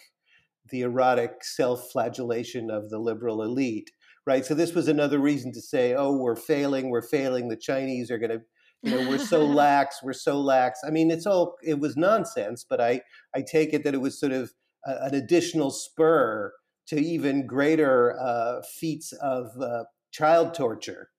the 0.71 0.80
erotic 0.80 1.45
self-flagellation 1.45 2.71
of 2.71 2.88
the 2.88 2.99
liberal 2.99 3.42
elite, 3.42 3.90
right? 4.26 4.45
So 4.45 4.54
this 4.54 4.75
was 4.75 4.88
another 4.88 5.18
reason 5.18 5.52
to 5.52 5.61
say, 5.61 5.95
oh, 5.95 6.16
we're 6.16 6.37
failing, 6.37 6.88
we're 6.88 7.02
failing. 7.02 7.49
The 7.49 7.57
Chinese 7.57 8.11
are 8.11 8.18
going 8.18 8.30
to, 8.30 8.40
you 8.82 8.90
know, 8.90 9.08
we're 9.08 9.18
so 9.18 9.44
lax, 9.47 10.02
we're 10.02 10.12
so 10.12 10.40
lax. 10.40 10.80
I 10.87 10.90
mean, 10.90 11.11
it's 11.11 11.26
all 11.26 11.56
it 11.62 11.78
was 11.78 11.97
nonsense, 11.97 12.64
but 12.68 12.80
I 12.80 13.02
I 13.35 13.42
take 13.42 13.73
it 13.73 13.85
that 13.85 13.94
it 13.94 14.00
was 14.00 14.18
sort 14.18 14.32
of 14.32 14.52
a, 14.87 15.06
an 15.06 15.14
additional 15.14 15.70
spur 15.70 16.52
to 16.88 16.99
even 16.99 17.47
greater 17.47 18.18
uh, 18.18 18.62
feats 18.62 19.12
of 19.12 19.50
uh, 19.61 19.85
child 20.11 20.54
torture, 20.54 21.11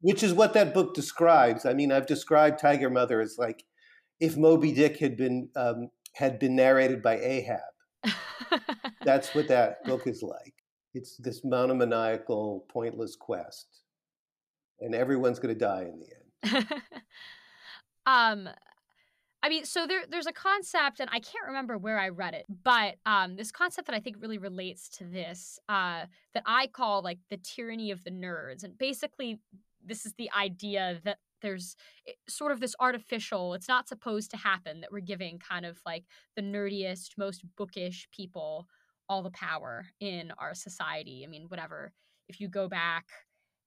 which 0.00 0.22
is 0.22 0.32
what 0.32 0.54
that 0.54 0.74
book 0.74 0.94
describes. 0.94 1.66
I 1.66 1.74
mean, 1.74 1.90
I've 1.90 2.06
described 2.06 2.60
Tiger 2.60 2.90
Mother 2.90 3.20
as 3.20 3.36
like 3.38 3.64
if 4.20 4.36
Moby 4.36 4.72
Dick 4.72 4.98
had 4.98 5.16
been 5.16 5.48
um, 5.56 5.90
had 6.14 6.38
been 6.38 6.54
narrated 6.54 7.02
by 7.02 7.18
Ahab. 7.18 7.60
That's 9.04 9.34
what 9.34 9.48
that 9.48 9.84
book 9.84 10.06
is 10.06 10.22
like. 10.22 10.54
It's 10.94 11.16
this 11.16 11.42
monomaniacal, 11.44 12.66
pointless 12.68 13.16
quest, 13.16 13.66
and 14.80 14.94
everyone's 14.94 15.38
going 15.38 15.54
to 15.54 15.58
die 15.58 15.82
in 15.82 15.98
the 15.98 16.06
end. 16.06 16.21
um, 18.06 18.48
I 19.44 19.48
mean, 19.48 19.64
so 19.64 19.86
there 19.86 20.02
there's 20.08 20.26
a 20.26 20.32
concept, 20.32 21.00
and 21.00 21.10
I 21.12 21.18
can't 21.18 21.46
remember 21.48 21.76
where 21.76 21.98
I 21.98 22.10
read 22.10 22.34
it, 22.34 22.46
but 22.62 22.96
um, 23.06 23.34
this 23.34 23.50
concept 23.50 23.88
that 23.88 23.96
I 23.96 24.00
think 24.00 24.16
really 24.20 24.38
relates 24.38 24.88
to 24.98 25.04
this 25.04 25.58
uh, 25.68 26.06
that 26.34 26.44
I 26.46 26.68
call 26.68 27.02
like 27.02 27.18
the 27.28 27.38
tyranny 27.38 27.90
of 27.90 28.04
the 28.04 28.10
nerds, 28.10 28.62
and 28.62 28.78
basically 28.78 29.40
this 29.84 30.06
is 30.06 30.14
the 30.14 30.30
idea 30.38 31.00
that 31.04 31.18
there's 31.40 31.74
eh, 32.06 32.12
sort 32.28 32.52
of 32.52 32.60
this 32.60 32.74
artificial 32.78 33.54
it's 33.54 33.68
not 33.68 33.88
supposed 33.88 34.30
to 34.30 34.36
happen 34.36 34.80
that 34.80 34.92
we're 34.92 35.00
giving 35.00 35.40
kind 35.40 35.66
of 35.66 35.80
like 35.84 36.04
the 36.36 36.42
nerdiest 36.42 37.18
most 37.18 37.44
bookish 37.56 38.08
people 38.12 38.68
all 39.08 39.22
the 39.22 39.30
power 39.30 39.86
in 40.00 40.32
our 40.38 40.54
society. 40.54 41.24
I 41.24 41.28
mean 41.28 41.46
whatever 41.48 41.92
if 42.28 42.40
you 42.40 42.48
go 42.48 42.68
back 42.68 43.06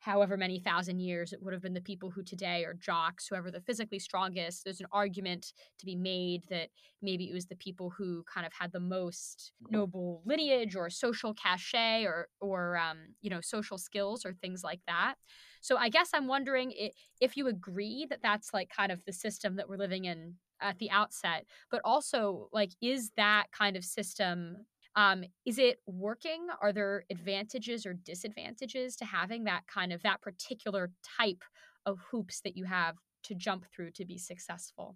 however 0.06 0.38
many 0.38 0.60
thousand 0.60 1.00
years 1.00 1.34
it 1.34 1.42
would 1.42 1.54
have 1.54 1.62
been 1.62 1.74
the 1.74 1.82
people 1.82 2.10
who 2.10 2.24
today 2.24 2.64
are 2.64 2.74
jocks 2.76 3.28
whoever 3.28 3.50
the 3.50 3.62
physically 3.62 4.00
strongest 4.00 4.64
there's 4.64 4.80
an 4.80 4.88
argument 4.92 5.54
to 5.80 5.86
be 5.86 5.96
made 5.96 6.44
that 6.50 6.70
maybe 7.02 7.30
it 7.30 7.34
was 7.34 7.46
the 7.46 7.56
people 7.56 7.90
who 7.90 8.24
kind 8.32 8.46
of 8.46 8.54
had 8.54 8.72
the 8.72 8.80
most 8.80 9.52
noble 9.70 10.22
lineage 10.26 10.76
or 10.76 10.90
social 10.90 11.34
cachet 11.34 12.04
or 12.04 12.28
or 12.40 12.78
um, 12.78 12.98
you 13.22 13.30
know 13.30 13.42
social 13.42 13.78
skills 13.78 14.26
or 14.26 14.34
things 14.34 14.64
like 14.64 14.82
that. 14.88 15.16
So 15.62 15.78
I 15.78 15.90
guess 15.90 16.10
I'm 16.14 16.28
wondering 16.28 16.74
if 17.20 17.38
you 17.38 17.48
agree 17.48 18.06
that 18.10 18.22
that's 18.22 18.54
like 18.54 18.70
kind 18.70 18.92
of 18.92 19.04
the 19.06 19.14
system 19.14 19.56
that 19.56 19.68
we're 19.68 19.78
living 19.78 20.06
in 20.06 20.36
at 20.62 20.78
the 20.80 20.92
outset, 20.92 21.46
but 21.72 21.82
also 21.84 22.50
like, 22.54 22.72
is 22.82 23.12
that 23.18 23.48
kind 23.52 23.76
of 23.76 23.84
system 23.84 24.58
um, 24.96 25.24
is 25.46 25.58
it 25.58 25.80
working? 25.86 26.48
Are 26.62 26.72
there 26.72 27.04
advantages 27.10 27.86
or 27.86 27.94
disadvantages 27.94 28.96
to 28.98 29.06
having 29.06 29.44
that 29.44 29.68
kind 29.68 29.92
of 29.92 30.02
that 30.04 30.22
particular 30.22 30.92
type 31.18 31.44
of 31.86 32.00
hoops 32.12 32.42
that 32.42 32.56
you 32.56 32.66
have 32.66 32.96
to 33.24 33.36
jump 33.36 33.66
through 33.74 33.92
to 33.92 34.06
be 34.06 34.18
successful? 34.18 34.96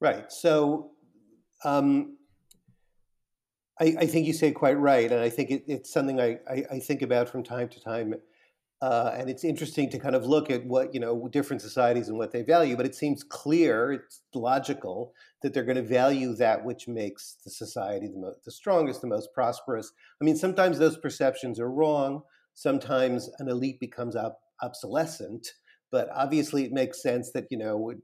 Right. 0.00 0.30
So 0.32 0.92
um, 1.64 2.16
I, 3.80 3.96
I, 4.00 4.06
think 4.06 4.26
you 4.26 4.32
say 4.32 4.52
quite 4.52 4.78
right, 4.78 5.10
and 5.10 5.20
I 5.20 5.28
think 5.28 5.50
it, 5.50 5.64
it's 5.66 5.92
something 5.92 6.20
I, 6.20 6.38
I, 6.48 6.64
I, 6.70 6.78
think 6.78 7.02
about 7.02 7.28
from 7.28 7.42
time 7.42 7.68
to 7.68 7.80
time 7.80 8.14
uh, 8.80 9.12
and 9.16 9.28
it's 9.28 9.44
interesting 9.44 9.90
to 9.90 9.98
kind 9.98 10.14
of 10.14 10.24
look 10.24 10.50
at 10.50 10.64
what 10.64 10.94
you 10.94 11.00
know 11.00 11.28
different 11.28 11.62
societies 11.62 12.08
and 12.08 12.16
what 12.16 12.32
they 12.32 12.42
value. 12.42 12.76
But 12.76 12.86
it 12.86 12.94
seems 12.94 13.24
clear, 13.24 13.92
it's 13.92 14.22
logical 14.34 15.12
that 15.42 15.52
they're 15.52 15.64
going 15.64 15.76
to 15.76 15.82
value 15.82 16.34
that 16.36 16.64
which 16.64 16.86
makes 16.86 17.36
the 17.44 17.50
society 17.50 18.06
the 18.06 18.18
most, 18.18 18.44
the 18.44 18.52
strongest, 18.52 19.00
the 19.00 19.08
most 19.08 19.30
prosperous. 19.34 19.92
I 20.20 20.24
mean, 20.24 20.36
sometimes 20.36 20.78
those 20.78 20.96
perceptions 20.96 21.58
are 21.58 21.70
wrong. 21.70 22.22
Sometimes 22.54 23.28
an 23.38 23.48
elite 23.48 23.80
becomes 23.80 24.16
ob- 24.16 24.32
obsolescent. 24.62 25.48
But 25.90 26.08
obviously, 26.14 26.64
it 26.64 26.72
makes 26.72 27.02
sense 27.02 27.32
that 27.32 27.46
you 27.50 27.58
know 27.58 27.94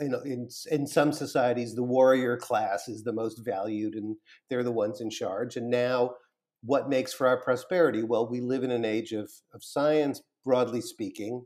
you 0.00 0.08
know, 0.08 0.20
in 0.20 0.48
in 0.70 0.86
some 0.86 1.12
societies, 1.12 1.74
the 1.74 1.82
warrior 1.82 2.36
class 2.36 2.88
is 2.88 3.02
the 3.04 3.12
most 3.12 3.44
valued, 3.44 3.94
and 3.94 4.16
they're 4.48 4.62
the 4.62 4.70
ones 4.72 5.00
in 5.00 5.10
charge. 5.10 5.56
And 5.56 5.70
now, 5.70 6.14
what 6.62 6.88
makes 6.88 7.12
for 7.12 7.26
our 7.26 7.40
prosperity? 7.40 8.02
Well, 8.02 8.28
we 8.28 8.40
live 8.40 8.64
in 8.64 8.70
an 8.70 8.84
age 8.84 9.12
of, 9.12 9.30
of 9.54 9.62
science, 9.62 10.22
broadly 10.44 10.80
speaking, 10.80 11.44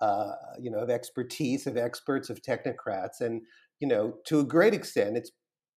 uh, 0.00 0.32
you 0.60 0.70
know, 0.70 0.78
of 0.78 0.90
expertise, 0.90 1.66
of 1.66 1.76
experts, 1.76 2.30
of 2.30 2.42
technocrats. 2.42 3.20
And, 3.20 3.42
you 3.80 3.88
know, 3.88 4.14
to 4.26 4.40
a 4.40 4.44
great 4.44 4.74
extent, 4.74 5.16
it's 5.16 5.32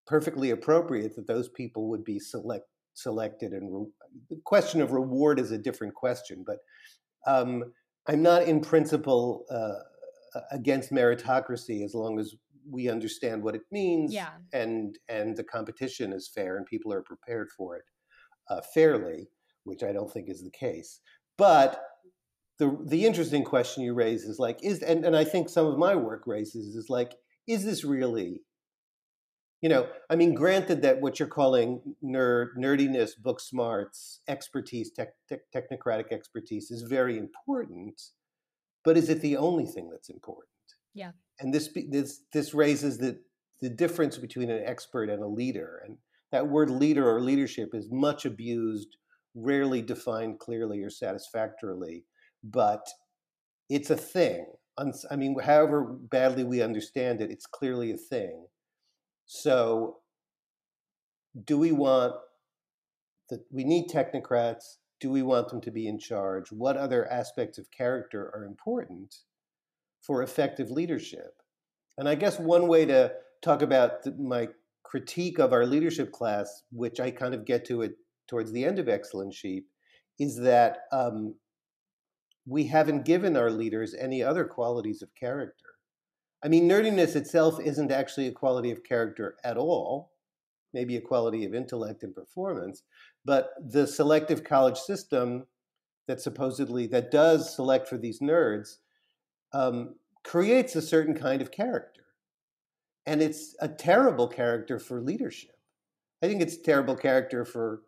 perfectly 0.07 0.49
appropriate 0.49 1.15
that 1.15 1.27
those 1.27 1.49
people 1.49 1.89
would 1.89 2.03
be 2.03 2.19
select, 2.19 2.65
selected. 2.93 3.51
And 3.53 3.71
re- 3.71 3.91
the 4.29 4.41
question 4.45 4.81
of 4.81 4.91
reward 4.91 5.39
is 5.39 5.51
a 5.51 5.57
different 5.57 5.93
question. 5.93 6.43
But 6.45 6.57
um, 7.27 7.63
I'm 8.07 8.21
not 8.21 8.43
in 8.43 8.61
principle 8.61 9.45
uh, 9.51 10.39
against 10.51 10.91
meritocracy 10.91 11.83
as 11.83 11.93
long 11.93 12.19
as 12.19 12.35
we 12.69 12.89
understand 12.89 13.43
what 13.43 13.55
it 13.55 13.63
means 13.71 14.13
yeah. 14.13 14.29
and 14.53 14.97
and 15.09 15.35
the 15.35 15.43
competition 15.43 16.13
is 16.13 16.29
fair 16.33 16.57
and 16.57 16.65
people 16.65 16.93
are 16.93 17.01
prepared 17.01 17.49
for 17.57 17.75
it 17.75 17.83
uh, 18.51 18.61
fairly, 18.73 19.29
which 19.63 19.83
I 19.83 19.93
don't 19.93 20.11
think 20.11 20.29
is 20.29 20.43
the 20.43 20.51
case. 20.51 20.99
But 21.37 21.81
the 22.59 22.77
the 22.85 23.05
interesting 23.05 23.43
question 23.43 23.83
you 23.83 23.93
raise 23.93 24.23
is 24.23 24.37
like 24.37 24.59
is 24.63 24.81
and, 24.81 25.05
and 25.05 25.15
I 25.15 25.23
think 25.23 25.49
some 25.49 25.65
of 25.65 25.77
my 25.77 25.95
work 25.95 26.23
raises 26.27 26.75
is 26.75 26.89
like 26.89 27.15
is 27.47 27.65
this 27.65 27.83
really 27.83 28.41
you 29.61 29.69
know 29.69 29.87
I 30.11 30.15
mean 30.15 30.35
granted 30.35 30.83
that 30.83 31.01
what 31.01 31.17
you're 31.17 31.27
calling 31.27 31.95
nerd 32.03 32.49
nerdiness 32.59 33.11
book 33.19 33.39
smarts 33.39 34.19
expertise 34.27 34.91
tech, 34.91 35.13
tech, 35.27 35.39
technocratic 35.55 36.11
expertise 36.11 36.69
is 36.69 36.83
very 36.83 37.17
important 37.17 37.99
but 38.83 38.97
is 38.97 39.09
it 39.09 39.21
the 39.21 39.37
only 39.37 39.65
thing 39.65 39.89
that's 39.89 40.09
important? 40.09 40.47
Yeah. 40.93 41.11
And 41.39 41.53
this 41.53 41.69
this 41.89 42.21
this 42.33 42.53
raises 42.53 42.97
the 42.97 43.19
the 43.61 43.69
difference 43.69 44.17
between 44.17 44.49
an 44.49 44.63
expert 44.65 45.09
and 45.09 45.21
a 45.21 45.27
leader. 45.27 45.81
And 45.85 45.97
that 46.31 46.47
word 46.47 46.69
leader 46.69 47.09
or 47.09 47.21
leadership 47.21 47.69
is 47.73 47.87
much 47.91 48.25
abused, 48.25 48.97
rarely 49.35 49.81
defined 49.81 50.39
clearly 50.39 50.81
or 50.81 50.89
satisfactorily, 50.89 52.05
but 52.43 52.87
it's 53.69 53.89
a 53.89 53.97
thing. 53.97 54.45
I 55.11 55.15
mean, 55.15 55.37
however 55.39 55.83
badly 55.83 56.43
we 56.43 56.61
understand 56.61 57.21
it, 57.21 57.29
it's 57.29 57.45
clearly 57.45 57.91
a 57.91 57.97
thing. 57.97 58.47
So, 59.25 59.97
do 61.45 61.57
we 61.57 61.71
want 61.71 62.15
that? 63.29 63.41
We 63.51 63.63
need 63.63 63.89
technocrats. 63.89 64.77
Do 64.99 65.09
we 65.09 65.21
want 65.21 65.49
them 65.49 65.61
to 65.61 65.71
be 65.71 65.87
in 65.87 65.99
charge? 65.99 66.51
What 66.51 66.77
other 66.77 67.11
aspects 67.11 67.57
of 67.57 67.71
character 67.71 68.31
are 68.33 68.45
important 68.45 69.15
for 70.01 70.23
effective 70.23 70.71
leadership? 70.71 71.35
And 71.97 72.09
I 72.09 72.15
guess 72.15 72.39
one 72.39 72.67
way 72.67 72.85
to 72.85 73.13
talk 73.41 73.61
about 73.61 74.05
my 74.19 74.49
critique 74.91 75.39
of 75.39 75.53
our 75.53 75.65
leadership 75.65 76.11
class, 76.11 76.63
which 76.73 76.99
I 76.99 77.11
kind 77.11 77.33
of 77.33 77.45
get 77.45 77.63
to 77.67 77.81
it 77.81 77.93
towards 78.27 78.51
the 78.51 78.65
end 78.65 78.77
of 78.77 78.89
Excellent 78.89 79.33
Sheep, 79.33 79.65
is 80.19 80.37
that 80.39 80.79
um, 80.91 81.35
we 82.45 82.65
haven't 82.65 83.05
given 83.05 83.37
our 83.37 83.49
leaders 83.49 83.95
any 83.97 84.21
other 84.21 84.43
qualities 84.43 85.01
of 85.01 85.15
character. 85.15 85.65
I 86.43 86.49
mean, 86.49 86.67
nerdiness 86.67 87.15
itself 87.15 87.57
isn't 87.61 87.89
actually 87.89 88.27
a 88.27 88.33
quality 88.33 88.69
of 88.69 88.83
character 88.83 89.37
at 89.45 89.55
all, 89.55 90.11
maybe 90.73 90.97
a 90.97 91.01
quality 91.01 91.45
of 91.45 91.55
intellect 91.55 92.03
and 92.03 92.13
performance, 92.13 92.83
but 93.23 93.51
the 93.65 93.87
selective 93.87 94.43
college 94.43 94.77
system 94.77 95.45
that 96.09 96.19
supposedly 96.19 96.85
that 96.87 97.11
does 97.11 97.55
select 97.55 97.87
for 97.87 97.97
these 97.97 98.19
nerds 98.19 98.79
um, 99.53 99.95
creates 100.25 100.75
a 100.75 100.81
certain 100.81 101.15
kind 101.15 101.41
of 101.41 101.49
character 101.49 102.00
and 103.05 103.21
it's 103.21 103.55
a 103.59 103.67
terrible 103.67 104.27
character 104.27 104.79
for 104.79 105.01
leadership. 105.01 105.55
I 106.21 106.27
think 106.27 106.41
it's 106.41 106.55
a 106.55 106.63
terrible 106.63 106.95
character 106.95 107.45
for 107.45 107.81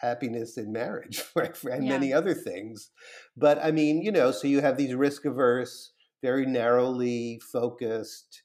happiness 0.00 0.58
in 0.58 0.72
marriage 0.72 1.22
and 1.36 1.84
yeah. 1.84 1.90
many 1.90 2.12
other 2.12 2.34
things. 2.34 2.90
But 3.36 3.64
I 3.64 3.70
mean, 3.70 4.02
you 4.02 4.12
know, 4.12 4.30
so 4.32 4.48
you 4.48 4.60
have 4.60 4.76
these 4.76 4.94
risk 4.94 5.24
averse, 5.24 5.92
very 6.22 6.46
narrowly 6.46 7.40
focused, 7.52 8.42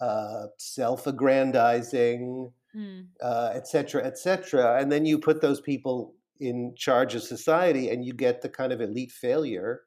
uh, 0.00 0.46
self 0.58 1.06
aggrandizing, 1.06 2.52
mm. 2.76 3.06
uh, 3.22 3.50
et 3.54 3.66
cetera, 3.66 4.04
et 4.04 4.18
cetera. 4.18 4.80
And 4.80 4.90
then 4.90 5.06
you 5.06 5.18
put 5.18 5.40
those 5.40 5.60
people 5.60 6.14
in 6.40 6.74
charge 6.76 7.14
of 7.14 7.22
society 7.22 7.90
and 7.90 8.04
you 8.04 8.12
get 8.12 8.42
the 8.42 8.48
kind 8.48 8.72
of 8.72 8.80
elite 8.80 9.12
failure 9.12 9.82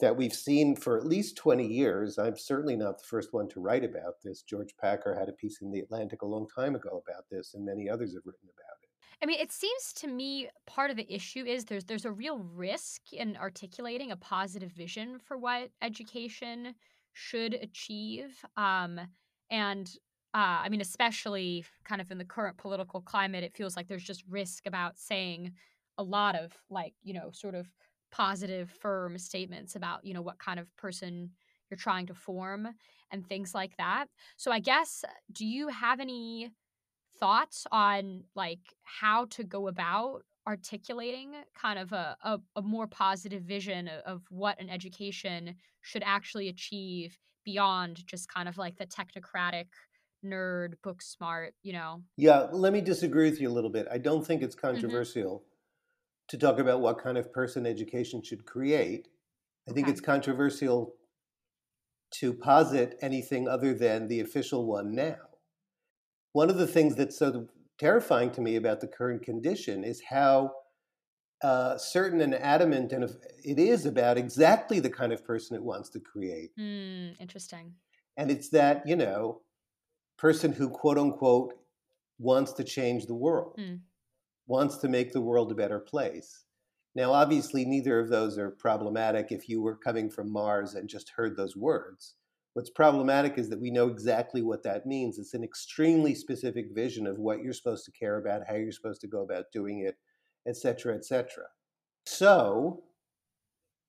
that 0.00 0.16
we've 0.16 0.34
seen 0.34 0.76
for 0.76 0.96
at 0.98 1.06
least 1.06 1.36
20 1.36 1.66
years. 1.66 2.18
I'm 2.18 2.36
certainly 2.36 2.76
not 2.76 2.98
the 2.98 3.04
first 3.04 3.32
one 3.32 3.48
to 3.48 3.60
write 3.60 3.84
about 3.84 4.14
this. 4.22 4.42
George 4.42 4.74
Packer 4.80 5.14
had 5.18 5.28
a 5.28 5.32
piece 5.32 5.62
in 5.62 5.70
The 5.70 5.80
Atlantic 5.80 6.22
a 6.22 6.26
long 6.26 6.46
time 6.54 6.74
ago 6.74 7.02
about 7.06 7.24
this, 7.30 7.54
and 7.54 7.64
many 7.64 7.88
others 7.88 8.14
have 8.14 8.22
written 8.24 8.48
about 8.48 8.78
it. 8.82 8.90
I 9.22 9.26
mean, 9.26 9.40
it 9.40 9.52
seems 9.52 9.92
to 9.94 10.08
me 10.08 10.48
part 10.66 10.90
of 10.90 10.96
the 10.96 11.10
issue 11.12 11.44
is 11.44 11.64
there's 11.64 11.84
there's 11.84 12.04
a 12.04 12.12
real 12.12 12.38
risk 12.38 13.12
in 13.12 13.36
articulating 13.36 14.10
a 14.12 14.16
positive 14.16 14.72
vision 14.72 15.18
for 15.18 15.38
what 15.38 15.70
education 15.80 16.74
should 17.14 17.54
achieve. 17.54 18.44
Um, 18.56 19.00
And 19.50 19.88
uh, 20.34 20.60
I 20.64 20.68
mean, 20.68 20.82
especially 20.82 21.64
kind 21.84 22.00
of 22.00 22.10
in 22.10 22.18
the 22.18 22.24
current 22.24 22.58
political 22.58 23.00
climate, 23.00 23.44
it 23.44 23.54
feels 23.56 23.76
like 23.76 23.88
there's 23.88 24.04
just 24.04 24.24
risk 24.28 24.66
about 24.66 24.98
saying 24.98 25.52
a 25.98 26.02
lot 26.02 26.34
of 26.36 26.52
like, 26.68 26.94
you 27.02 27.14
know, 27.14 27.30
sort 27.32 27.54
of 27.54 27.66
positive, 28.16 28.70
firm 28.70 29.18
statements 29.18 29.76
about, 29.76 30.02
you 30.04 30.14
know, 30.14 30.22
what 30.22 30.38
kind 30.38 30.58
of 30.58 30.74
person 30.76 31.30
you're 31.68 31.76
trying 31.76 32.06
to 32.06 32.14
form 32.14 32.68
and 33.10 33.26
things 33.26 33.54
like 33.54 33.76
that. 33.76 34.06
So 34.38 34.50
I 34.50 34.58
guess, 34.58 35.04
do 35.32 35.44
you 35.44 35.68
have 35.68 36.00
any 36.00 36.50
thoughts 37.20 37.66
on 37.70 38.24
like 38.34 38.74
how 38.84 39.26
to 39.26 39.44
go 39.44 39.68
about 39.68 40.22
articulating 40.46 41.34
kind 41.54 41.78
of 41.78 41.92
a, 41.92 42.16
a, 42.22 42.38
a 42.56 42.62
more 42.62 42.86
positive 42.86 43.42
vision 43.42 43.90
of 44.06 44.22
what 44.30 44.58
an 44.60 44.70
education 44.70 45.54
should 45.82 46.02
actually 46.06 46.48
achieve 46.48 47.18
beyond 47.44 48.06
just 48.06 48.32
kind 48.32 48.48
of 48.48 48.56
like 48.56 48.76
the 48.76 48.86
technocratic 48.86 49.66
nerd 50.24 50.74
book 50.82 51.02
smart 51.02 51.54
you 51.62 51.72
know 51.72 52.02
yeah 52.16 52.48
let 52.52 52.72
me 52.72 52.80
disagree 52.80 53.30
with 53.30 53.40
you 53.40 53.48
a 53.48 53.52
little 53.52 53.70
bit 53.70 53.86
i 53.90 53.98
don't 53.98 54.26
think 54.26 54.42
it's 54.42 54.56
Mm-hmm. 54.56 54.78
To 56.28 56.38
talk 56.38 56.58
about 56.58 56.80
what 56.80 56.98
kind 56.98 57.18
of 57.18 57.32
person 57.32 57.66
education 57.66 58.22
should 58.22 58.46
create. 58.46 59.08
I 59.68 59.72
think 59.72 59.86
Okay. 59.86 59.90
it's 59.90 60.00
controversial 60.02 60.96
to 62.10 62.34
posit 62.34 62.98
anything 63.00 63.46
other 63.46 63.72
than 63.72 64.08
the 64.08 64.18
official 64.20 64.66
one 64.66 64.92
now. 64.92 65.38
One 66.32 66.50
of 66.50 66.56
the 66.56 66.66
things 66.68 66.94
that's 66.94 67.18
so 67.18 67.48
terrifying 67.78 68.30
to 68.32 68.40
me 68.40 68.54
about 68.56 68.80
the 68.80 68.86
current 68.88 69.22
condition 69.24 69.82
is 69.84 70.02
how 70.02 70.54
uh, 71.42 71.78
certain 71.78 72.20
and 72.22 72.34
adamant 72.34 72.92
and 72.92 73.04
it 73.44 73.58
is 73.58 73.86
about 73.86 74.18
exactly 74.18 74.80
the 74.80 74.90
kind 74.90 75.12
of 75.12 75.24
person 75.24 75.56
it 75.56 75.64
wants 75.64 75.90
to 75.90 76.00
create. 76.00 76.52
Hmm, 76.56 77.12
interesting. 77.20 77.76
And 78.16 78.30
it's 78.30 78.50
that 78.50 78.86
you 78.86 78.94
know 78.96 79.42
person 80.18 80.52
who 80.52 80.70
quote 80.70 80.98
unquote 80.98 81.54
wants 82.18 82.52
to 82.54 82.64
change 82.64 83.06
the 83.06 83.14
world. 83.14 83.58
Mm. 83.58 83.86
Wants 84.46 84.76
to 84.78 84.88
make 84.88 85.12
the 85.12 85.20
world 85.20 85.50
a 85.52 85.54
better 85.54 85.78
place. 85.78 86.44
Now 86.94 87.12
obviously 87.12 87.64
neither 87.64 87.98
of 87.98 88.08
those 88.08 88.38
are 88.38 88.50
problematic 88.50 89.30
if 89.30 89.48
you 89.48 89.60
were 89.60 89.76
coming 89.76 90.10
from 90.10 90.32
mars 90.32 90.74
and 90.74 90.88
just 90.88 91.12
heard 91.16 91.36
those 91.36 91.56
words. 91.56 92.14
What's 92.54 92.70
problematic 92.70 93.36
is 93.36 93.50
that 93.50 93.60
we 93.60 93.70
know 93.70 93.88
exactly 93.88 94.40
what 94.40 94.62
that 94.62 94.86
means. 94.86 95.18
It's 95.18 95.34
an 95.34 95.44
extremely 95.44 96.14
specific 96.14 96.68
vision 96.74 97.06
of 97.06 97.18
what 97.18 97.42
you're 97.42 97.52
supposed 97.52 97.84
to 97.84 97.92
care 97.92 98.18
about 98.18 98.46
how 98.48 98.54
you're 98.54 98.72
supposed 98.72 99.02
to 99.02 99.08
go 99.08 99.22
about 99.22 99.52
doing 99.52 99.80
it 99.80 99.96
etc 100.46 100.94
etc 100.94 101.44
so 102.06 102.82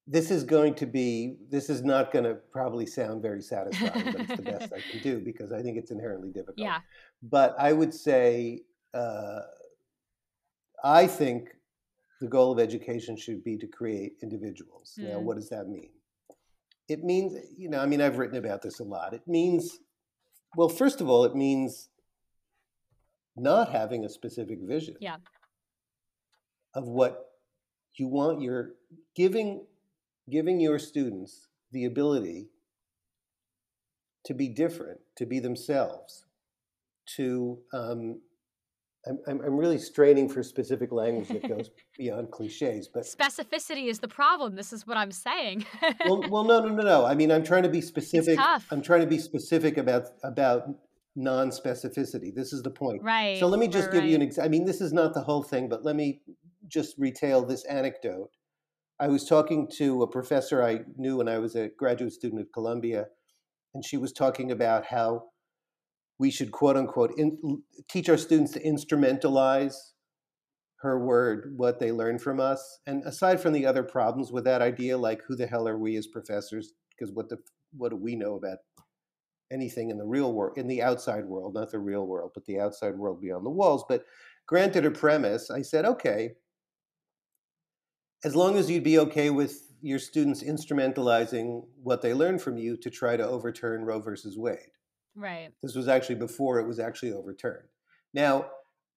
this 0.07 0.31
is 0.31 0.43
going 0.43 0.73
to 0.73 0.85
be 0.85 1.37
this 1.49 1.69
is 1.69 1.83
not 1.83 2.11
going 2.11 2.25
to 2.25 2.35
probably 2.51 2.85
sound 2.85 3.21
very 3.21 3.41
satisfying 3.41 4.05
but 4.05 4.21
it's 4.21 4.35
the 4.35 4.41
best 4.41 4.73
i 4.73 4.79
can 4.91 5.01
do 5.01 5.19
because 5.25 5.51
i 5.51 5.61
think 5.61 5.77
it's 5.77 5.91
inherently 5.91 6.29
difficult. 6.29 6.57
Yeah. 6.57 6.79
But 7.21 7.55
i 7.59 7.71
would 7.73 7.93
say 7.93 8.61
uh, 8.93 9.41
i 10.83 11.07
think 11.07 11.49
the 12.21 12.27
goal 12.27 12.51
of 12.51 12.59
education 12.59 13.15
should 13.17 13.43
be 13.43 13.57
to 13.57 13.67
create 13.67 14.13
individuals 14.23 14.95
now 14.97 15.19
Hmm. 15.19 15.25
what 15.25 15.35
does 15.35 15.49
that 15.49 15.67
mean 15.67 15.89
it 16.87 17.03
means 17.03 17.33
you 17.57 17.69
know 17.69 17.79
i 17.79 17.85
mean 17.85 18.01
i've 18.01 18.17
written 18.17 18.37
about 18.37 18.61
this 18.61 18.79
a 18.79 18.83
lot 18.83 19.13
it 19.13 19.27
means 19.27 19.79
well 20.55 20.69
first 20.69 21.01
of 21.01 21.09
all 21.09 21.23
it 21.25 21.35
means 21.35 21.89
not 23.35 23.71
having 23.71 24.03
a 24.05 24.09
specific 24.09 24.59
vision 24.61 24.95
Yeah. 24.99 25.17
of 26.73 26.87
what 26.87 27.25
you 27.95 28.07
want 28.07 28.41
your 28.41 28.73
giving 29.15 29.65
giving 30.29 30.59
your 30.59 30.79
students 30.79 31.47
the 31.71 31.85
ability 31.85 32.49
to 34.25 34.33
be 34.33 34.49
different 34.49 34.99
to 35.15 35.25
be 35.25 35.39
themselves 35.39 36.25
to 37.15 37.59
um, 37.73 38.21
I'm, 39.05 39.19
I'm 39.27 39.41
I'm 39.41 39.57
really 39.57 39.77
straining 39.77 40.29
for 40.29 40.43
specific 40.43 40.91
language 40.91 41.27
that 41.29 41.47
goes 41.47 41.69
beyond 41.97 42.31
cliches 42.31 42.89
but 42.93 43.03
specificity 43.03 43.87
is 43.87 43.99
the 43.99 44.07
problem 44.07 44.55
this 44.55 44.73
is 44.73 44.87
what 44.87 44.97
i'm 44.97 45.11
saying 45.11 45.65
well, 46.05 46.23
well, 46.29 46.43
no, 46.43 46.59
no, 46.59 46.69
no, 46.69 46.83
no. 46.83 47.05
I 47.05 47.15
mean, 47.15 47.31
I'm 47.31 47.43
trying 47.43 47.63
to 47.63 47.69
be 47.69 47.81
specific. 47.81 48.37
tough. 48.37 48.67
I'm 48.71 48.81
trying 48.81 49.01
to 49.01 49.07
be 49.07 49.19
specific 49.19 49.77
about 49.77 50.07
about 50.23 50.67
non-specificity. 51.15 52.33
This 52.33 52.53
is 52.53 52.61
the 52.61 52.69
point. 52.69 53.01
right 53.03 53.39
So 53.39 53.47
let 53.47 53.59
me 53.59 53.67
just 53.67 53.87
right, 53.87 53.95
give 53.95 54.05
you 54.05 54.15
an 54.15 54.21
example. 54.21 54.47
I 54.47 54.49
mean, 54.49 54.65
this 54.65 54.81
is 54.81 54.93
not 54.93 55.13
the 55.13 55.21
whole 55.21 55.43
thing, 55.43 55.67
but 55.67 55.83
let 55.83 55.95
me 55.95 56.21
just 56.67 56.95
retail 56.97 57.43
this 57.43 57.65
anecdote. 57.65 58.29
I 58.99 59.07
was 59.07 59.25
talking 59.25 59.67
to 59.77 60.03
a 60.03 60.07
professor 60.07 60.63
I 60.63 60.81
knew 60.95 61.17
when 61.17 61.27
I 61.27 61.39
was 61.39 61.55
a 61.55 61.69
graduate 61.69 62.13
student 62.13 62.41
at 62.41 62.53
Columbia, 62.53 63.07
and 63.73 63.83
she 63.85 63.97
was 63.97 64.11
talking 64.11 64.51
about 64.51 64.85
how 64.85 65.25
we 66.19 66.31
should 66.31 66.51
quote 66.51 66.77
unquote 66.77 67.13
in, 67.17 67.61
teach 67.89 68.09
our 68.09 68.17
students 68.17 68.51
to 68.53 68.63
instrumentalize 68.63 69.75
her 70.81 71.03
word 71.03 71.53
what 71.55 71.79
they 71.79 71.91
learn 71.91 72.19
from 72.19 72.39
us. 72.39 72.79
And 72.85 73.03
aside 73.03 73.39
from 73.39 73.53
the 73.53 73.65
other 73.65 73.83
problems 73.83 74.31
with 74.31 74.43
that 74.45 74.61
idea 74.61 74.97
like 74.97 75.21
who 75.27 75.35
the 75.35 75.47
hell 75.47 75.67
are 75.67 75.77
we 75.77 75.95
as 75.95 76.07
professors? 76.07 76.73
Because 76.91 77.13
what 77.13 77.29
the 77.29 77.37
what 77.75 77.89
do 77.89 77.95
we 77.97 78.15
know 78.15 78.35
about 78.35 78.59
anything 79.51 79.89
in 79.89 79.97
the 79.97 80.05
real 80.05 80.33
world 80.33 80.57
in 80.57 80.67
the 80.67 80.81
outside 80.81 81.25
world? 81.25 81.53
Not 81.53 81.71
the 81.71 81.79
real 81.79 82.05
world 82.05 82.31
but 82.33 82.45
the 82.45 82.59
outside 82.59 82.95
world 82.95 83.21
beyond 83.21 83.45
the 83.45 83.51
walls. 83.51 83.83
But 83.87 84.05
granted 84.47 84.85
a 84.85 84.91
premise 84.91 85.49
i 85.51 85.61
said 85.61 85.85
okay. 85.85 86.31
As 88.23 88.35
long 88.35 88.57
as 88.57 88.69
you'd 88.69 88.83
be 88.83 88.97
okay 88.99 89.29
with 89.29 89.61
your 89.79 89.99
students 89.99 90.41
instrumentalizing 90.41 91.61
what 91.83 92.01
they 92.01 92.13
learn 92.15 92.39
from 92.39 92.57
you 92.57 92.75
to 92.77 92.89
try 92.89 93.15
to 93.15 93.27
overturn 93.27 93.83
roe 93.83 93.99
versus 93.99 94.35
wade 94.37 94.71
right 95.17 95.49
this 95.61 95.75
was 95.75 95.87
actually 95.87 96.15
before 96.15 96.59
it 96.59 96.67
was 96.67 96.79
actually 96.79 97.11
overturned. 97.11 97.67
Now, 98.13 98.45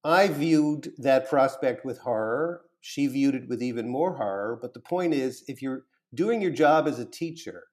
I 0.05 0.29
viewed 0.29 0.93
that 0.99 1.29
prospect 1.29 1.85
with 1.85 1.99
horror. 1.99 2.63
She 2.81 3.07
viewed 3.07 3.35
it 3.35 3.49
with 3.49 3.63
even 3.63 3.89
more 3.89 4.17
horror. 4.17 4.59
But 4.61 4.73
the 4.73 4.81
point 4.81 5.15
is, 5.15 5.45
if 5.47 5.61
you're 5.61 5.85
doing 6.15 6.41
your 6.41 6.51
job 6.51 6.89
as 6.89 6.99
a 6.99 7.05
teacher, 7.05 7.65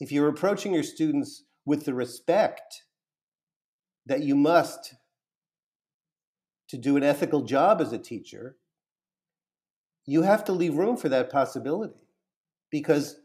if 0.00 0.12
you're 0.12 0.28
approaching 0.28 0.74
your 0.74 0.82
students 0.82 1.44
with 1.64 1.84
the 1.84 1.94
respect 1.94 2.84
that 4.06 4.22
you 4.22 4.34
must 4.34 4.94
to 6.68 6.76
do 6.76 6.96
an 6.96 7.02
ethical 7.02 7.42
job 7.42 7.80
as 7.80 7.92
a 7.92 7.98
teacher, 7.98 8.56
you 10.06 10.22
have 10.22 10.44
to 10.44 10.52
leave 10.52 10.76
room 10.76 10.96
for 10.96 11.08
that 11.08 11.30
possibility 11.30 12.08
because 12.70 13.20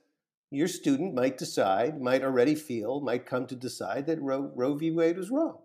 your 0.53 0.67
student 0.67 1.13
might 1.13 1.37
decide, 1.37 2.01
might 2.01 2.23
already 2.23 2.55
feel, 2.55 3.01
might 3.01 3.25
come 3.25 3.47
to 3.47 3.55
decide 3.55 4.05
that 4.07 4.21
Roe, 4.21 4.51
Roe 4.55 4.75
v. 4.75 4.91
Wade 4.91 5.17
was 5.17 5.31
wrong. 5.31 5.59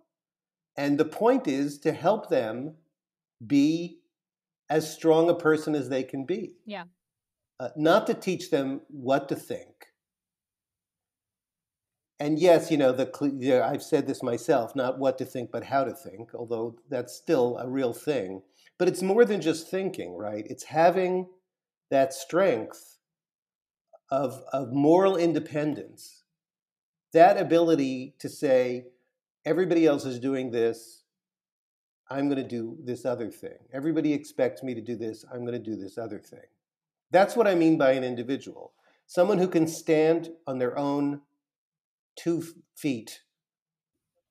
And 0.76 0.98
the 0.98 1.04
point 1.04 1.48
is 1.48 1.78
to 1.80 1.92
help 1.92 2.28
them 2.28 2.74
be 3.44 3.98
as 4.70 4.92
strong 4.92 5.28
a 5.28 5.34
person 5.34 5.74
as 5.74 5.88
they 5.88 6.02
can 6.02 6.24
be. 6.24 6.54
Yeah. 6.66 6.84
Uh, 7.60 7.70
not 7.76 8.06
to 8.06 8.14
teach 8.14 8.50
them 8.50 8.82
what 8.88 9.28
to 9.28 9.34
think. 9.34 9.86
And 12.20 12.38
yes, 12.38 12.70
you 12.70 12.76
know, 12.76 12.92
the, 12.92 13.06
cle- 13.06 13.34
yeah, 13.38 13.68
I've 13.68 13.82
said 13.82 14.06
this 14.06 14.22
myself, 14.22 14.74
not 14.74 14.98
what 14.98 15.18
to 15.18 15.24
think, 15.24 15.50
but 15.52 15.64
how 15.64 15.84
to 15.84 15.92
think, 15.92 16.34
although 16.34 16.76
that's 16.88 17.14
still 17.14 17.58
a 17.58 17.68
real 17.68 17.92
thing. 17.92 18.42
But 18.78 18.88
it's 18.88 19.02
more 19.02 19.24
than 19.24 19.40
just 19.40 19.68
thinking, 19.68 20.16
right? 20.16 20.46
It's 20.48 20.64
having 20.64 21.28
that 21.90 22.12
strength 22.12 22.97
of, 24.10 24.42
of 24.52 24.72
moral 24.72 25.16
independence, 25.16 26.24
that 27.12 27.38
ability 27.38 28.14
to 28.18 28.28
say, 28.28 28.86
everybody 29.44 29.86
else 29.86 30.04
is 30.04 30.18
doing 30.18 30.50
this, 30.50 31.04
I'm 32.10 32.28
going 32.28 32.42
to 32.42 32.48
do 32.48 32.78
this 32.82 33.04
other 33.04 33.30
thing. 33.30 33.58
Everybody 33.72 34.12
expects 34.12 34.62
me 34.62 34.74
to 34.74 34.80
do 34.80 34.96
this, 34.96 35.24
I'm 35.32 35.40
going 35.40 35.52
to 35.52 35.58
do 35.58 35.76
this 35.76 35.98
other 35.98 36.18
thing. 36.18 36.46
That's 37.10 37.36
what 37.36 37.46
I 37.46 37.54
mean 37.54 37.78
by 37.78 37.92
an 37.92 38.04
individual. 38.04 38.72
Someone 39.06 39.38
who 39.38 39.48
can 39.48 39.66
stand 39.66 40.30
on 40.46 40.58
their 40.58 40.76
own 40.78 41.22
two 42.16 42.44
feet. 42.76 43.22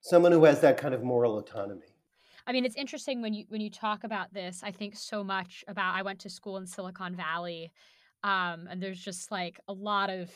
Someone 0.02 0.32
who 0.32 0.44
has 0.44 0.62
that 0.62 0.78
kind 0.78 0.94
of 0.94 1.04
moral 1.04 1.38
autonomy. 1.38 1.98
I 2.46 2.54
mean, 2.54 2.64
it's 2.64 2.76
interesting 2.76 3.22
when 3.22 3.34
you 3.34 3.46
when 3.50 3.60
you 3.60 3.70
talk 3.70 4.04
about 4.04 4.34
this. 4.34 4.62
I 4.64 4.72
think 4.72 4.96
so 4.96 5.24
much 5.24 5.66
about. 5.68 5.96
I 5.96 6.02
went 6.02 6.20
to 6.20 6.30
school 6.30 6.58
in 6.58 6.66
Silicon 6.66 7.16
Valley, 7.16 7.74
um, 8.24 8.68
and 8.70 8.82
there's 8.82 9.00
just 9.00 9.32
like 9.32 9.60
a 9.68 9.74
lot 9.74 10.10
of 10.10 10.30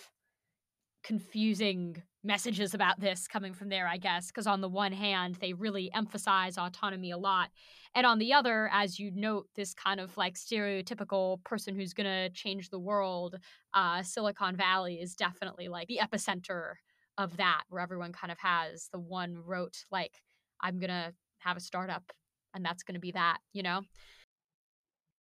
confusing 1.04 2.02
messages 2.24 2.76
about 2.76 3.00
this 3.00 3.28
coming 3.28 3.54
from 3.54 3.70
there. 3.70 3.88
I 3.88 3.98
guess 3.98 4.28
because 4.28 4.48
on 4.48 4.62
the 4.62 4.70
one 4.70 4.92
hand, 4.92 5.36
they 5.36 5.54
really 5.54 5.92
emphasize 5.94 6.58
autonomy 6.58 7.12
a 7.12 7.18
lot, 7.18 7.50
and 7.96 8.06
on 8.06 8.20
the 8.20 8.34
other, 8.34 8.70
as 8.74 9.00
you 9.00 9.12
note, 9.14 9.48
this 9.56 9.74
kind 9.74 10.00
of 10.00 10.16
like 10.18 10.36
stereotypical 10.36 11.44
person 11.44 11.76
who's 11.76 11.94
gonna 11.94 12.30
change 12.30 12.70
the 12.70 12.80
world. 12.80 13.38
Uh, 13.74 14.04
Silicon 14.04 14.56
Valley 14.56 14.96
is 14.96 15.16
definitely 15.16 15.68
like 15.68 15.88
the 15.88 16.00
epicenter 16.02 16.74
of 17.18 17.38
that, 17.38 17.64
where 17.70 17.82
everyone 17.82 18.14
kind 18.14 18.32
of 18.32 18.40
has 18.40 18.90
the 18.92 19.00
one 19.00 19.38
rote 19.38 19.86
like, 19.92 20.14
I'm 20.62 20.80
gonna 20.80 21.14
have 21.40 21.58
a 21.58 21.62
startup 21.62 22.12
and 22.54 22.64
that's 22.66 22.84
going 22.84 22.96
to 22.96 23.00
be 23.00 23.12
that 23.12 23.38
you 23.54 23.64
know 23.64 23.82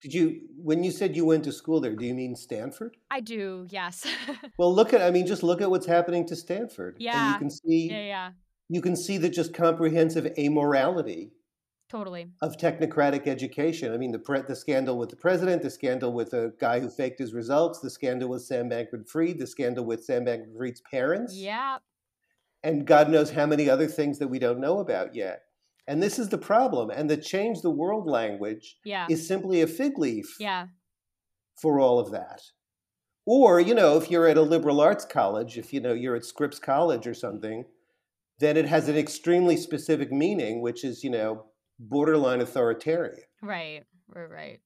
Did 0.02 0.14
you, 0.14 0.40
when 0.56 0.82
you 0.82 0.90
said 0.90 1.14
you 1.14 1.26
went 1.26 1.44
to 1.44 1.52
school 1.52 1.80
there, 1.80 1.94
do 1.94 2.04
you 2.06 2.14
mean 2.14 2.34
Stanford? 2.34 2.96
i 3.10 3.20
do 3.20 3.66
yes 3.70 4.06
Well, 4.58 4.74
look 4.74 4.94
at, 4.94 5.02
I 5.02 5.10
mean, 5.10 5.26
just 5.26 5.42
look 5.42 5.60
at 5.60 5.70
what's 5.70 5.86
happening 5.86 6.26
to 6.28 6.36
Stanford. 6.36 6.94
And 6.94 7.02
Yeah. 7.02 7.32
you 7.32 7.38
can 7.38 7.50
see 7.50 7.90
yeah 7.90 8.02
yeah 8.14 8.30
you 8.68 8.80
can 8.80 8.94
see 8.96 9.18
the 9.18 9.28
just 9.28 9.52
comprehensive 9.52 10.24
amorality 10.38 11.30
Totally. 11.88 12.28
of 12.40 12.56
technocratic 12.56 13.26
education. 13.26 13.92
I 13.92 13.96
mean, 13.96 14.12
the 14.12 14.18
pre- 14.20 14.42
the 14.42 14.54
scandal 14.54 14.96
with 14.96 15.10
the 15.10 15.16
president, 15.16 15.62
the 15.62 15.70
scandal 15.70 16.12
with 16.12 16.32
a 16.34 16.52
guy 16.60 16.78
who 16.78 16.88
faked 16.88 17.18
his 17.18 17.34
results, 17.34 17.80
the 17.80 17.90
scandal 17.90 18.28
with 18.28 18.42
Sam 18.42 18.70
Bankman-Fried, 18.70 19.40
the 19.40 19.46
scandal 19.48 19.84
with 19.84 20.04
Sam 20.04 20.24
Bankman-Fried's 20.24 20.82
parents, 20.88 21.34
Yeah. 21.34 21.78
and 22.62 22.86
God 22.86 23.10
knows 23.10 23.30
how 23.32 23.44
many 23.44 23.68
other 23.68 23.88
things 23.88 24.20
that 24.20 24.28
we 24.28 24.38
don't 24.38 24.60
know 24.60 24.78
about 24.78 25.16
yet. 25.16 25.42
And 25.90 26.00
this 26.00 26.20
is 26.20 26.28
the 26.28 26.38
problem. 26.38 26.88
And 26.90 27.10
the 27.10 27.16
change 27.16 27.62
the 27.62 27.70
world 27.82 28.06
language 28.06 28.78
Yeah. 28.84 29.08
is 29.10 29.26
simply 29.26 29.60
a 29.60 29.66
fig 29.66 29.98
leaf 29.98 30.36
Yeah. 30.38 30.68
for 31.60 31.80
all 31.80 31.98
of 31.98 32.12
that. 32.12 32.40
Or, 33.26 33.58
you 33.58 33.74
know, 33.74 33.96
if 33.96 34.08
you're 34.08 34.28
at 34.28 34.36
a 34.36 34.42
liberal 34.42 34.80
arts 34.80 35.04
college, 35.04 35.58
if 35.58 35.72
you 35.72 35.80
know 35.80 35.92
you're 35.92 36.14
at 36.14 36.24
Scripps 36.24 36.60
College 36.60 37.08
or 37.08 37.14
something, 37.14 37.64
then 38.38 38.56
it 38.56 38.66
has 38.66 38.88
an 38.88 38.96
extremely 38.96 39.56
specific 39.56 40.12
meaning, 40.12 40.62
which 40.62 40.84
is, 40.84 41.02
you 41.02 41.10
know, 41.10 41.46
borderline 41.80 42.40
authoritarian. 42.40 43.24
Right. 43.42 43.82
Right. 44.06 44.30
Right. 44.30 44.60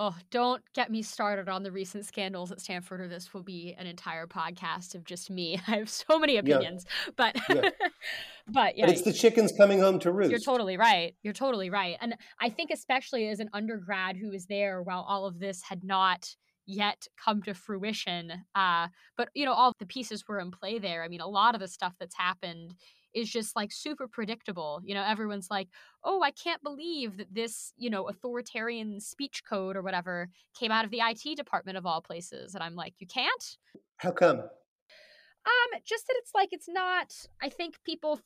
Oh, 0.00 0.14
don't 0.30 0.62
get 0.76 0.92
me 0.92 1.02
started 1.02 1.48
on 1.48 1.64
the 1.64 1.72
recent 1.72 2.06
scandals 2.06 2.52
at 2.52 2.60
Stanford, 2.60 3.00
or 3.00 3.08
this 3.08 3.34
will 3.34 3.42
be 3.42 3.74
an 3.76 3.88
entire 3.88 4.28
podcast 4.28 4.94
of 4.94 5.04
just 5.04 5.28
me. 5.28 5.60
I 5.66 5.78
have 5.78 5.90
so 5.90 6.20
many 6.20 6.36
opinions, 6.36 6.86
but 7.16 7.36
Yeah. 7.50 7.70
but 8.48 8.78
yeah, 8.78 8.86
But 8.86 8.94
it's 8.94 9.02
the 9.02 9.12
chickens 9.12 9.52
coming 9.58 9.80
home 9.80 9.98
to 10.00 10.12
roost. 10.12 10.30
You're 10.30 10.38
totally 10.38 10.76
right. 10.76 11.16
You're 11.24 11.34
totally 11.34 11.68
right. 11.68 11.96
And 12.00 12.14
I 12.40 12.48
think, 12.48 12.70
especially 12.70 13.28
as 13.28 13.40
an 13.40 13.50
undergrad 13.52 14.16
who 14.16 14.30
was 14.30 14.46
there 14.46 14.82
while 14.82 15.04
all 15.08 15.26
of 15.26 15.40
this 15.40 15.62
had 15.62 15.82
not 15.82 16.36
yet 16.64 17.08
come 17.16 17.42
to 17.42 17.54
fruition, 17.54 18.32
uh, 18.54 18.86
but 19.16 19.30
you 19.34 19.44
know, 19.44 19.52
all 19.52 19.72
the 19.80 19.86
pieces 19.86 20.22
were 20.28 20.38
in 20.38 20.52
play 20.52 20.78
there. 20.78 21.02
I 21.02 21.08
mean, 21.08 21.20
a 21.20 21.26
lot 21.26 21.54
of 21.56 21.60
the 21.60 21.66
stuff 21.66 21.94
that's 21.98 22.16
happened 22.16 22.74
is 23.14 23.30
just 23.30 23.56
like 23.56 23.72
super 23.72 24.06
predictable. 24.08 24.80
You 24.84 24.94
know, 24.94 25.04
everyone's 25.04 25.48
like, 25.50 25.68
oh, 26.04 26.22
I 26.22 26.30
can't 26.30 26.62
believe 26.62 27.16
that 27.18 27.32
this, 27.32 27.72
you 27.76 27.90
know, 27.90 28.08
authoritarian 28.08 29.00
speech 29.00 29.42
code 29.48 29.76
or 29.76 29.82
whatever 29.82 30.28
came 30.58 30.70
out 30.70 30.84
of 30.84 30.90
the 30.90 31.00
IT 31.00 31.36
department 31.36 31.78
of 31.78 31.86
all 31.86 32.00
places. 32.00 32.54
And 32.54 32.62
I'm 32.62 32.74
like, 32.74 32.94
you 32.98 33.06
can't? 33.06 33.56
How 33.96 34.10
come? 34.10 34.38
Um, 34.40 35.80
just 35.84 36.06
that 36.06 36.14
it's 36.18 36.32
like 36.34 36.50
it's 36.52 36.68
not. 36.68 37.12
I 37.42 37.48
think 37.48 37.78
people 37.84 38.20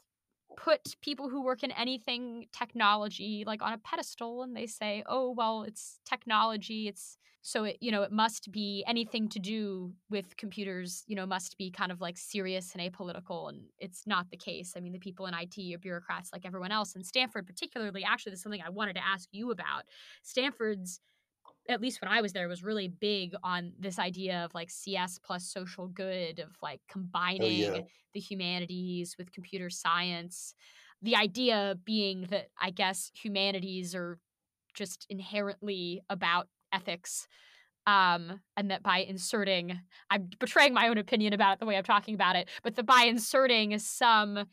put 0.57 0.97
people 1.03 1.29
who 1.29 1.43
work 1.43 1.63
in 1.63 1.71
anything 1.73 2.47
technology 2.53 3.45
like 3.47 3.63
on 3.63 3.73
a 3.73 3.79
pedestal, 3.79 4.43
and 4.43 4.57
they 4.57 4.67
say, 4.67 5.03
"Oh, 5.07 5.31
well, 5.33 5.63
it's 5.63 5.99
technology. 6.05 6.89
It's 6.89 7.17
so 7.43 7.65
it 7.65 7.79
you 7.81 7.91
know 7.91 8.03
it 8.03 8.13
must 8.13 8.53
be 8.53 8.85
anything 8.87 9.29
to 9.31 9.39
do 9.39 9.93
with 10.11 10.37
computers. 10.37 11.05
You 11.07 11.17
know, 11.17 11.27
must 11.27 11.59
be 11.59 11.71
kind 11.71 11.93
of 11.93 12.01
like 12.01 12.17
serious 12.19 12.75
and 12.75 12.83
apolitical." 12.93 13.49
And 13.49 13.63
it's 13.79 14.07
not 14.07 14.31
the 14.31 14.37
case. 14.37 14.75
I 14.77 14.81
mean, 14.81 14.93
the 14.93 14.99
people 14.99 15.27
in 15.27 15.35
IT 15.35 15.75
are 15.75 15.79
bureaucrats 15.79 16.31
like 16.33 16.47
everyone 16.47 16.73
else. 16.73 16.95
And 16.95 17.05
Stanford, 17.07 17.47
particularly, 17.47 18.05
actually, 18.05 18.31
this 18.31 18.41
is 18.41 18.43
something 18.45 18.63
I 18.63 18.71
wanted 18.71 18.95
to 18.95 19.05
ask 19.07 19.29
you 19.33 19.51
about. 19.51 19.85
Stanford's 20.23 21.01
at 21.69 21.81
least 21.81 22.01
when 22.01 22.11
I 22.11 22.21
was 22.21 22.33
there, 22.33 22.49
was 22.49 22.65
really 22.65 22.89
big 22.89 23.35
on 23.43 23.73
this 23.79 23.99
idea 23.99 24.45
of 24.45 24.55
like 24.55 24.71
CS 24.71 25.19
plus 25.19 25.45
social 25.45 25.87
good, 25.87 26.41
of 26.41 26.51
like 26.63 26.81
combining 26.89 27.53
yeah. 27.53 27.81
the 28.15 28.21
humanities 28.21 29.15
with 29.19 29.33
computer 29.33 29.71
science. 29.71 30.55
The 31.03 31.17
idea 31.17 31.77
being 31.85 32.27
that 32.31 32.49
I 32.61 32.71
guess 32.71 33.11
humanities 33.15 33.95
are 33.95 34.19
just 34.75 35.07
inherently 35.09 36.03
about 36.09 36.49
ethics. 36.73 37.29
Um, 37.85 38.41
and 38.57 38.71
that 38.71 38.85
by 38.85 38.99
inserting, 38.99 39.77
I'm 40.09 40.31
betraying 40.39 40.73
my 40.73 40.87
own 40.87 40.99
opinion 40.99 41.33
about 41.33 41.55
it 41.55 41.59
the 41.59 41.67
way 41.67 41.77
I'm 41.77 41.83
talking 41.83 42.15
about 42.15 42.37
it, 42.37 42.49
but 42.63 42.77
that 42.77 42.87
by 42.87 43.03
inserting 43.09 43.77
some 43.81 44.47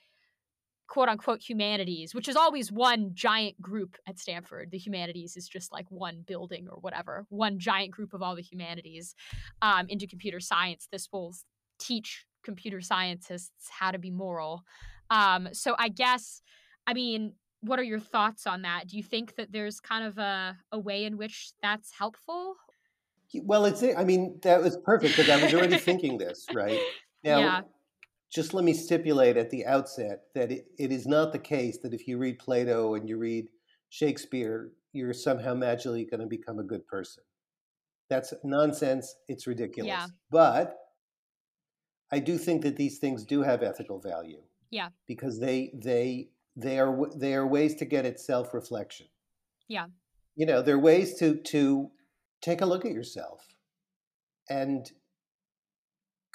quote 0.89 1.07
unquote 1.07 1.41
humanities, 1.41 2.13
which 2.13 2.27
is 2.27 2.35
always 2.35 2.71
one 2.71 3.11
giant 3.13 3.61
group 3.61 3.95
at 4.07 4.19
Stanford. 4.19 4.71
The 4.71 4.77
humanities 4.77 5.37
is 5.37 5.47
just 5.47 5.71
like 5.71 5.85
one 5.89 6.23
building 6.27 6.67
or 6.67 6.79
whatever, 6.79 7.25
one 7.29 7.59
giant 7.59 7.91
group 7.91 8.13
of 8.13 8.21
all 8.21 8.35
the 8.35 8.41
humanities 8.41 9.15
um, 9.61 9.85
into 9.87 10.07
computer 10.07 10.39
science. 10.39 10.87
This 10.91 11.07
will 11.13 11.33
teach 11.77 12.25
computer 12.43 12.81
scientists 12.81 13.69
how 13.69 13.91
to 13.91 13.99
be 13.99 14.09
moral. 14.09 14.63
Um, 15.11 15.49
so 15.53 15.75
I 15.77 15.89
guess, 15.89 16.41
I 16.87 16.93
mean, 16.93 17.33
what 17.61 17.77
are 17.77 17.83
your 17.83 17.99
thoughts 17.99 18.47
on 18.47 18.63
that? 18.63 18.87
Do 18.87 18.97
you 18.97 19.03
think 19.03 19.35
that 19.35 19.51
there's 19.51 19.79
kind 19.79 20.05
of 20.05 20.17
a, 20.17 20.57
a 20.71 20.79
way 20.79 21.05
in 21.05 21.17
which 21.17 21.51
that's 21.61 21.91
helpful? 21.91 22.55
Well, 23.43 23.65
it's. 23.65 23.83
I 23.83 24.03
mean, 24.05 24.39
that 24.41 24.59
was 24.63 24.75
perfect 24.77 25.15
because 25.15 25.29
I 25.29 25.43
was 25.43 25.53
already 25.53 25.77
thinking 25.77 26.17
this. 26.17 26.47
Right 26.51 26.79
now, 27.23 27.39
Yeah. 27.39 27.61
Just 28.31 28.53
let 28.53 28.63
me 28.63 28.73
stipulate 28.73 29.37
at 29.37 29.49
the 29.49 29.65
outset 29.65 30.23
that 30.35 30.51
it, 30.51 30.67
it 30.77 30.91
is 30.91 31.07
not 31.07 31.31
the 31.31 31.39
case 31.39 31.79
that 31.79 31.93
if 31.93 32.07
you 32.07 32.17
read 32.17 32.39
Plato 32.39 32.93
and 32.93 33.09
you 33.09 33.17
read 33.17 33.47
Shakespeare, 33.89 34.71
you're 34.93 35.13
somehow 35.13 35.53
magically 35.55 36.05
going 36.05 36.21
to 36.21 36.27
become 36.27 36.59
a 36.59 36.63
good 36.63 36.85
person. 36.87 37.23
That's 38.09 38.33
nonsense. 38.43 39.15
It's 39.27 39.47
ridiculous. 39.47 39.89
Yeah. 39.89 40.07
But 40.31 40.77
I 42.11 42.19
do 42.19 42.37
think 42.37 42.63
that 42.63 42.75
these 42.75 42.97
things 42.99 43.23
do 43.23 43.41
have 43.41 43.63
ethical 43.63 43.99
value. 43.99 44.41
Yeah. 44.71 44.89
Because 45.07 45.39
they 45.39 45.71
they 45.73 46.29
they 46.55 46.79
are 46.79 47.07
they 47.15 47.33
are 47.33 47.47
ways 47.47 47.75
to 47.75 47.85
get 47.85 48.05
at 48.05 48.19
self 48.19 48.53
reflection. 48.53 49.07
Yeah. 49.67 49.85
You 50.35 50.45
know, 50.45 50.61
they're 50.61 50.79
ways 50.79 51.17
to 51.19 51.35
to 51.35 51.91
take 52.41 52.61
a 52.61 52.65
look 52.65 52.85
at 52.85 52.91
yourself 52.91 53.45
and 54.49 54.91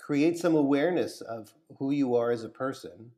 create 0.05 0.39
some 0.39 0.55
awareness 0.57 1.23
of 1.23 1.55
who 1.79 1.91
you 1.91 2.15
are 2.15 2.31
as 2.31 2.45
a 2.45 2.49
person 2.51 3.13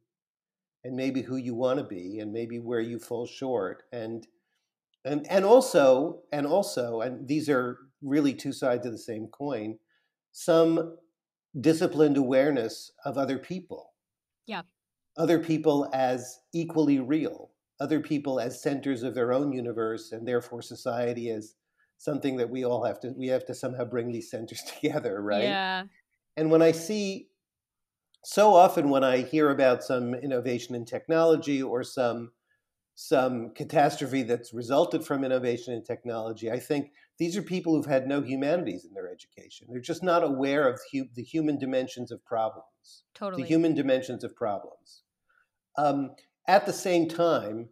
and 0.85 0.97
maybe 0.97 1.23
who 1.23 1.37
you 1.37 1.55
want 1.55 1.79
to 1.79 1.85
be 1.85 2.19
and 2.21 2.33
maybe 2.33 2.59
where 2.59 2.81
you 2.81 2.99
fall 2.99 3.27
short 3.27 3.85
and 3.93 4.29
and 5.05 5.27
and 5.31 5.45
also 5.45 6.23
and 6.33 6.47
also 6.47 7.01
and 7.03 7.29
these 7.29 7.49
are 7.51 7.79
really 8.03 8.35
two 8.35 8.53
sides 8.53 8.87
of 8.87 8.93
the 8.93 8.99
same 8.99 9.29
coin 9.29 9.79
some 10.33 10.99
disciplined 11.61 12.17
awareness 12.19 12.93
of 13.05 13.19
other 13.19 13.39
people 13.39 13.95
Yeah. 14.47 14.63
other 15.17 15.39
people 15.43 15.89
as 15.93 16.41
equally 16.53 16.99
real 17.01 17.53
other 17.81 18.01
people 18.01 18.41
as 18.41 18.63
centers 18.63 19.03
of 19.03 19.15
their 19.15 19.33
own 19.33 19.53
universe 19.53 20.13
and 20.13 20.27
therefore 20.27 20.63
society 20.63 21.29
as 21.31 21.55
something 21.99 22.37
that 22.37 22.51
we 22.51 22.65
all 22.65 22.85
have 22.85 23.01
to 23.01 23.11
we 23.13 23.27
have 23.29 23.45
to 23.47 23.55
somehow 23.55 23.85
bring 23.85 24.13
these 24.13 24.31
centers 24.31 24.63
together 24.81 25.21
right 25.23 25.59
Yeah. 25.59 25.87
And 26.37 26.51
when 26.51 26.63
I 26.63 26.73
see, 26.73 27.29
so 28.25 28.55
often 28.55 28.91
when 28.91 29.05
I 29.05 29.23
hear 29.23 29.51
about 29.51 29.85
some 29.85 30.15
innovation 30.15 30.75
in 30.75 30.85
technology 30.85 31.63
or 31.63 31.83
some 31.83 32.33
some 32.99 33.53
catastrophe 33.55 34.23
that's 34.23 34.55
resulted 34.55 35.05
from 35.05 35.23
innovation 35.23 35.75
in 35.75 35.85
technology, 35.85 36.51
I 36.51 36.59
think 36.59 36.93
these 37.19 37.37
are 37.37 37.43
people 37.43 37.75
who've 37.75 37.85
had 37.85 38.09
no 38.09 38.23
humanities 38.23 38.87
in 38.87 38.95
their 38.95 39.11
education. 39.11 39.67
They're 39.71 39.81
just 39.81 40.03
not 40.03 40.25
aware 40.25 40.67
of 40.67 40.81
hu- 40.91 41.11
the 41.15 41.23
human 41.23 41.59
dimensions 41.59 42.11
of 42.11 42.25
problems, 42.25 43.05
Totally. 43.15 43.43
the 43.43 43.49
human 43.49 43.75
dimensions 43.75 44.25
of 44.25 44.35
problems. 44.35 45.03
Um, 45.77 46.13
at 46.49 46.65
the 46.65 46.73
same 46.73 47.07
time, 47.07 47.69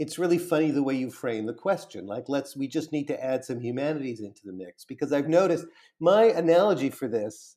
it's 0.00 0.18
really 0.18 0.38
funny 0.38 0.70
the 0.70 0.82
way 0.82 0.94
you 0.94 1.10
frame 1.10 1.46
the 1.46 1.54
question. 1.54 2.06
Like, 2.06 2.28
let's 2.28 2.56
we 2.56 2.66
just 2.66 2.90
need 2.90 3.06
to 3.08 3.22
add 3.22 3.44
some 3.44 3.60
humanities 3.60 4.20
into 4.20 4.40
the 4.44 4.52
mix 4.52 4.84
because 4.84 5.12
I've 5.12 5.28
noticed 5.28 5.66
my 6.00 6.24
analogy 6.24 6.90
for 6.90 7.06
this 7.06 7.56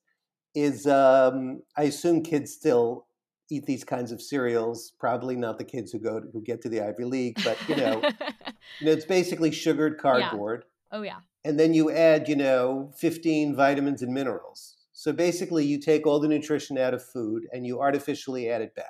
is 0.56 0.88
um, 0.88 1.62
I 1.78 1.84
assume 1.84 2.24
kids 2.24 2.52
still 2.52 3.08
eat 3.50 3.66
these 3.66 3.84
kinds 3.84 4.12
of 4.12 4.22
cereals. 4.22 4.94
Probably 5.00 5.36
not 5.36 5.58
the 5.58 5.64
kids 5.64 5.92
who 5.92 6.00
go 6.00 6.22
who 6.32 6.42
get 6.42 6.62
to 6.62 6.70
the 6.70 6.82
Ivy 6.82 7.06
League, 7.06 7.40
but 7.44 7.58
you 7.68 7.76
know, 7.76 8.02
you 8.80 8.86
know, 8.86 8.92
it's 8.92 9.06
basically 9.06 9.52
sugared 9.52 9.98
cardboard, 9.98 10.66
oh 10.92 11.02
yeah. 11.02 11.18
and 11.44 11.60
then 11.60 11.74
you 11.74 11.92
add 11.92 12.28
you 12.30 12.36
know 12.36 12.92
15 12.98 13.56
vitamins 13.56 14.02
and 14.02 14.14
minerals. 14.14 14.78
So 14.94 15.12
basically, 15.12 15.66
you 15.66 15.80
take 15.80 16.06
all 16.06 16.20
the 16.20 16.28
nutrition 16.28 16.78
out 16.78 16.94
of 16.94 17.04
food 17.04 17.48
and 17.52 17.66
you 17.66 17.82
artificially 17.82 18.50
add 18.50 18.62
it 18.62 18.76
back. 18.76 18.86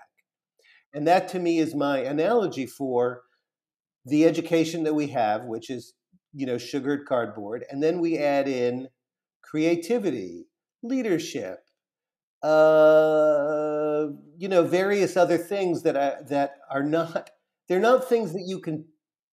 And 0.93 1.08
that 1.08 1.28
to 1.30 1.39
me 1.39 1.60
is 1.60 1.73
my 1.73 1.99
analogy 1.99 2.65
for 2.67 3.23
the 4.06 4.26
education 4.26 4.84
that 4.84 4.93
we 4.93 5.08
have, 5.08 5.45
which 5.45 5.69
is 5.69 5.93
you 6.34 6.45
know 6.45 6.58
sugared 6.58 7.06
cardboard, 7.06 7.65
and 7.69 7.82
then 7.82 7.99
we 7.99 8.17
add 8.17 8.47
in 8.47 8.89
creativity, 9.41 10.47
leadership, 10.84 11.60
uh, 12.43 14.08
you 14.38 14.48
know, 14.48 14.63
various 14.63 15.17
other 15.17 15.38
things 15.38 15.82
that 15.84 15.96
are, 15.96 16.24
that 16.30 16.56
are 16.69 16.84
not 16.84 17.30
they're 17.69 17.80
not 17.80 18.10
things 18.10 18.34
that 18.34 18.43
you 18.46 18.60
can 18.60 18.86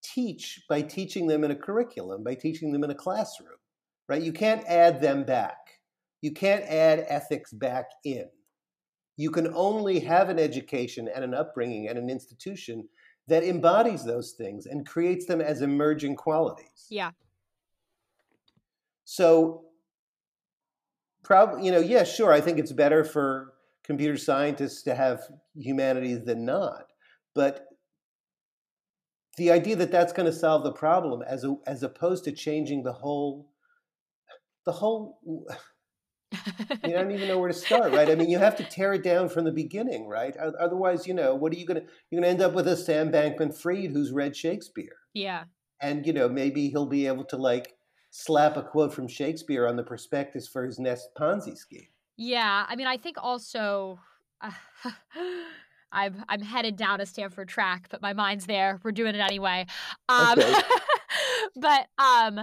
teach 0.03 0.63
by 0.69 0.83
teaching 0.83 1.27
them 1.27 1.45
in 1.45 1.51
a 1.51 1.57
curriculum, 1.57 2.23
by 2.23 2.35
teaching 2.35 2.73
them 2.73 2.85
in 2.85 2.91
a 2.91 2.95
classroom, 2.95 3.59
right? 4.09 4.23
You 4.23 4.33
can't 4.33 4.65
add 4.67 5.01
them 5.01 5.25
back. 5.25 5.59
You 6.21 6.33
can't 6.33 6.65
add 6.65 7.05
ethics 7.09 7.53
back 7.53 7.87
in. 8.05 8.27
You 9.17 9.31
can 9.31 9.53
only 9.55 10.01
have 10.01 10.29
an 10.29 10.39
education 10.39 11.09
and 11.15 11.25
an 11.25 11.35
upbringing 11.35 11.89
and 11.89 11.99
an 11.99 12.09
institution 12.09 12.89
that 13.27 13.45
embodies 13.45 14.05
those 14.05 14.33
things 14.33 14.67
and 14.67 14.87
creates 14.87 15.27
them 15.27 15.41
as 15.41 15.61
emerging 15.63 16.17
qualities. 16.17 16.87
Yeah. 16.89 17.11
So, 19.05 19.65
probably, 21.23 21.65
you 21.65 21.73
know, 21.73 21.81
yeah, 21.81 22.05
sure. 22.05 22.33
I 22.33 22.41
think 22.41 22.59
it's 22.59 22.73
better 22.73 23.05
for 23.05 23.53
computer 23.85 24.17
scientists 24.17 24.83
to 24.83 24.95
have 24.95 25.23
humanities 25.55 26.25
than 26.25 26.45
not. 26.45 26.85
But 27.35 27.67
the 29.37 29.51
idea 29.51 29.77
that 29.77 29.91
that's 29.91 30.13
going 30.13 30.31
to 30.31 30.37
solve 30.37 30.65
the 30.65 30.73
problem 30.73 31.23
as 31.23 31.45
a, 31.45 31.57
as 31.67 31.83
opposed 31.83 32.25
to 32.25 32.33
changing 32.33 32.83
the 32.83 32.93
whole 32.93 33.49
the 34.67 34.73
whole 34.73 35.19
you 36.85 36.93
don't 36.93 37.11
even 37.11 37.27
know 37.27 37.39
where 37.39 37.49
to 37.49 37.55
start 37.55 37.93
right 37.93 38.11
i 38.11 38.15
mean 38.15 38.31
you 38.31 38.39
have 38.39 38.55
to 38.55 38.63
tear 38.63 38.93
it 38.93 39.03
down 39.03 39.29
from 39.29 39.45
the 39.45 39.51
beginning 39.51 40.07
right 40.07 40.37
otherwise 40.37 41.07
you 41.07 41.15
know 41.15 41.35
what 41.35 41.53
are 41.53 41.57
you 41.57 41.67
going 41.67 41.81
to 41.81 41.87
you're 42.11 42.21
going 42.21 42.23
to 42.23 42.29
end 42.29 42.43
up 42.43 42.55
with 42.55 42.69
a 42.69 42.77
sam 42.77 43.11
bankman 43.11 43.57
fried 43.57 43.91
who's 43.91 44.13
read 44.13 44.37
shakespeare 44.37 44.97
yeah 45.15 45.45
and 45.81 46.07
you 46.07 46.13
know 46.13 46.29
maybe 46.29 46.69
he'll 46.69 46.87
be 46.87 47.07
able 47.07 47.25
to 47.25 47.37
like 47.37 47.73
slap 48.11 48.57
a 48.57 48.63
quote 48.63 48.93
from 48.93 49.07
shakespeare 49.09 49.67
on 49.67 49.77
the 49.77 49.83
prospectus 49.83 50.49
for 50.49 50.65
his 50.65 50.79
next 50.79 51.09
ponzi 51.19 51.57
scheme 51.57 51.89
yeah 52.17 52.67
i 52.69 52.77
mean 52.77 52.87
i 52.87 52.97
think 52.97 53.17
also 53.21 53.99
uh, 54.41 54.51
I'm 55.93 56.25
I'm 56.29 56.41
headed 56.41 56.77
down 56.77 57.01
a 57.01 57.07
Stanford 57.07 57.49
track, 57.49 57.89
but 57.91 58.01
my 58.01 58.13
mind's 58.13 58.47
there. 58.47 58.81
We're 58.83 58.93
doing 58.93 59.15
it 59.15 59.21
anyway. 59.21 59.67
Um, 60.09 60.39
okay. 60.39 60.55
but 61.57 61.87
um, 61.99 62.37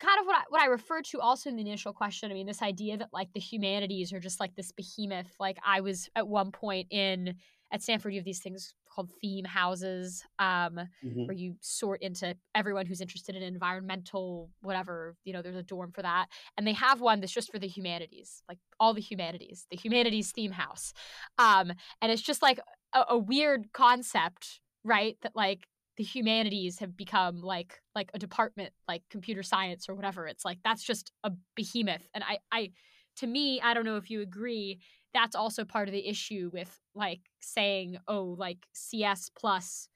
kind 0.00 0.20
of 0.20 0.26
what 0.26 0.36
I, 0.36 0.42
what 0.48 0.60
I 0.62 0.66
referred 0.66 1.04
to 1.06 1.20
also 1.20 1.50
in 1.50 1.56
the 1.56 1.62
initial 1.62 1.92
question. 1.92 2.30
I 2.30 2.34
mean, 2.34 2.46
this 2.46 2.62
idea 2.62 2.96
that 2.98 3.08
like 3.12 3.32
the 3.32 3.40
humanities 3.40 4.12
are 4.12 4.20
just 4.20 4.40
like 4.40 4.54
this 4.54 4.72
behemoth. 4.72 5.30
Like 5.38 5.58
I 5.64 5.80
was 5.80 6.08
at 6.16 6.26
one 6.26 6.52
point 6.52 6.88
in 6.90 7.34
at 7.70 7.82
Stanford, 7.82 8.12
you 8.12 8.20
have 8.20 8.24
these 8.24 8.40
things 8.40 8.74
called 8.92 9.10
theme 9.20 9.44
houses, 9.44 10.24
um, 10.38 10.80
mm-hmm. 11.04 11.26
where 11.26 11.32
you 11.32 11.54
sort 11.60 12.02
into 12.02 12.36
everyone 12.54 12.86
who's 12.86 13.00
interested 13.00 13.36
in 13.36 13.42
environmental 13.42 14.50
whatever. 14.60 15.16
You 15.24 15.32
know, 15.32 15.42
there's 15.42 15.56
a 15.56 15.62
dorm 15.62 15.92
for 15.92 16.02
that, 16.02 16.26
and 16.56 16.66
they 16.66 16.72
have 16.72 17.00
one 17.00 17.20
that's 17.20 17.32
just 17.32 17.52
for 17.52 17.58
the 17.58 17.68
humanities, 17.68 18.42
like 18.48 18.58
all 18.80 18.94
the 18.94 19.00
humanities, 19.00 19.66
the 19.70 19.76
humanities 19.76 20.32
theme 20.32 20.52
house, 20.52 20.92
um, 21.38 21.72
and 22.00 22.10
it's 22.10 22.22
just 22.22 22.42
like 22.42 22.58
a, 22.94 23.04
a 23.10 23.18
weird 23.18 23.72
concept, 23.72 24.60
right? 24.84 25.16
That 25.22 25.36
like 25.36 25.66
the 25.98 26.04
humanities 26.04 26.78
have 26.78 26.96
become 26.96 27.42
like 27.42 27.80
like 27.94 28.10
a 28.14 28.18
department 28.18 28.72
like 28.86 29.02
computer 29.10 29.42
science 29.42 29.88
or 29.88 29.96
whatever 29.96 30.28
it's 30.28 30.44
like 30.44 30.58
that's 30.62 30.84
just 30.84 31.10
a 31.24 31.32
behemoth 31.56 32.08
and 32.14 32.22
i 32.22 32.38
i 32.52 32.70
to 33.16 33.26
me 33.26 33.60
i 33.60 33.74
don't 33.74 33.84
know 33.84 33.96
if 33.96 34.08
you 34.08 34.22
agree 34.22 34.78
that's 35.14 35.34
also 35.34 35.64
part 35.64 35.88
of 35.88 35.92
the 35.92 36.08
issue 36.08 36.50
with 36.52 36.80
like 36.94 37.20
saying 37.40 37.98
oh 38.08 38.34
like 38.38 38.58
cs 38.72 39.30
plus 39.38 39.88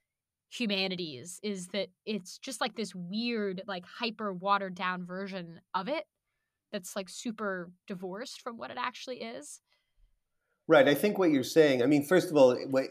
humanities 0.51 1.41
is 1.43 1.69
that 1.69 1.89
it's 2.05 2.39
just 2.39 2.61
like 2.61 2.77
this 2.77 2.95
weird 2.95 3.63
like 3.67 3.85
hyper 3.87 4.33
watered 4.33 4.75
down 4.75 5.05
version 5.05 5.61
of 5.75 5.89
it 5.89 6.05
that's 6.73 6.95
like 6.95 7.09
super 7.09 7.71
divorced 7.87 8.41
from 8.41 8.57
what 8.57 8.71
it 8.71 8.77
actually 8.79 9.19
is. 9.23 9.61
Right 10.69 10.89
i 10.89 10.95
think 10.95 11.19
what 11.19 11.31
you're 11.31 11.43
saying 11.43 11.83
i 11.83 11.87
mean 11.87 12.05
first 12.05 12.31
of 12.31 12.37
all 12.37 12.55
what 12.71 12.87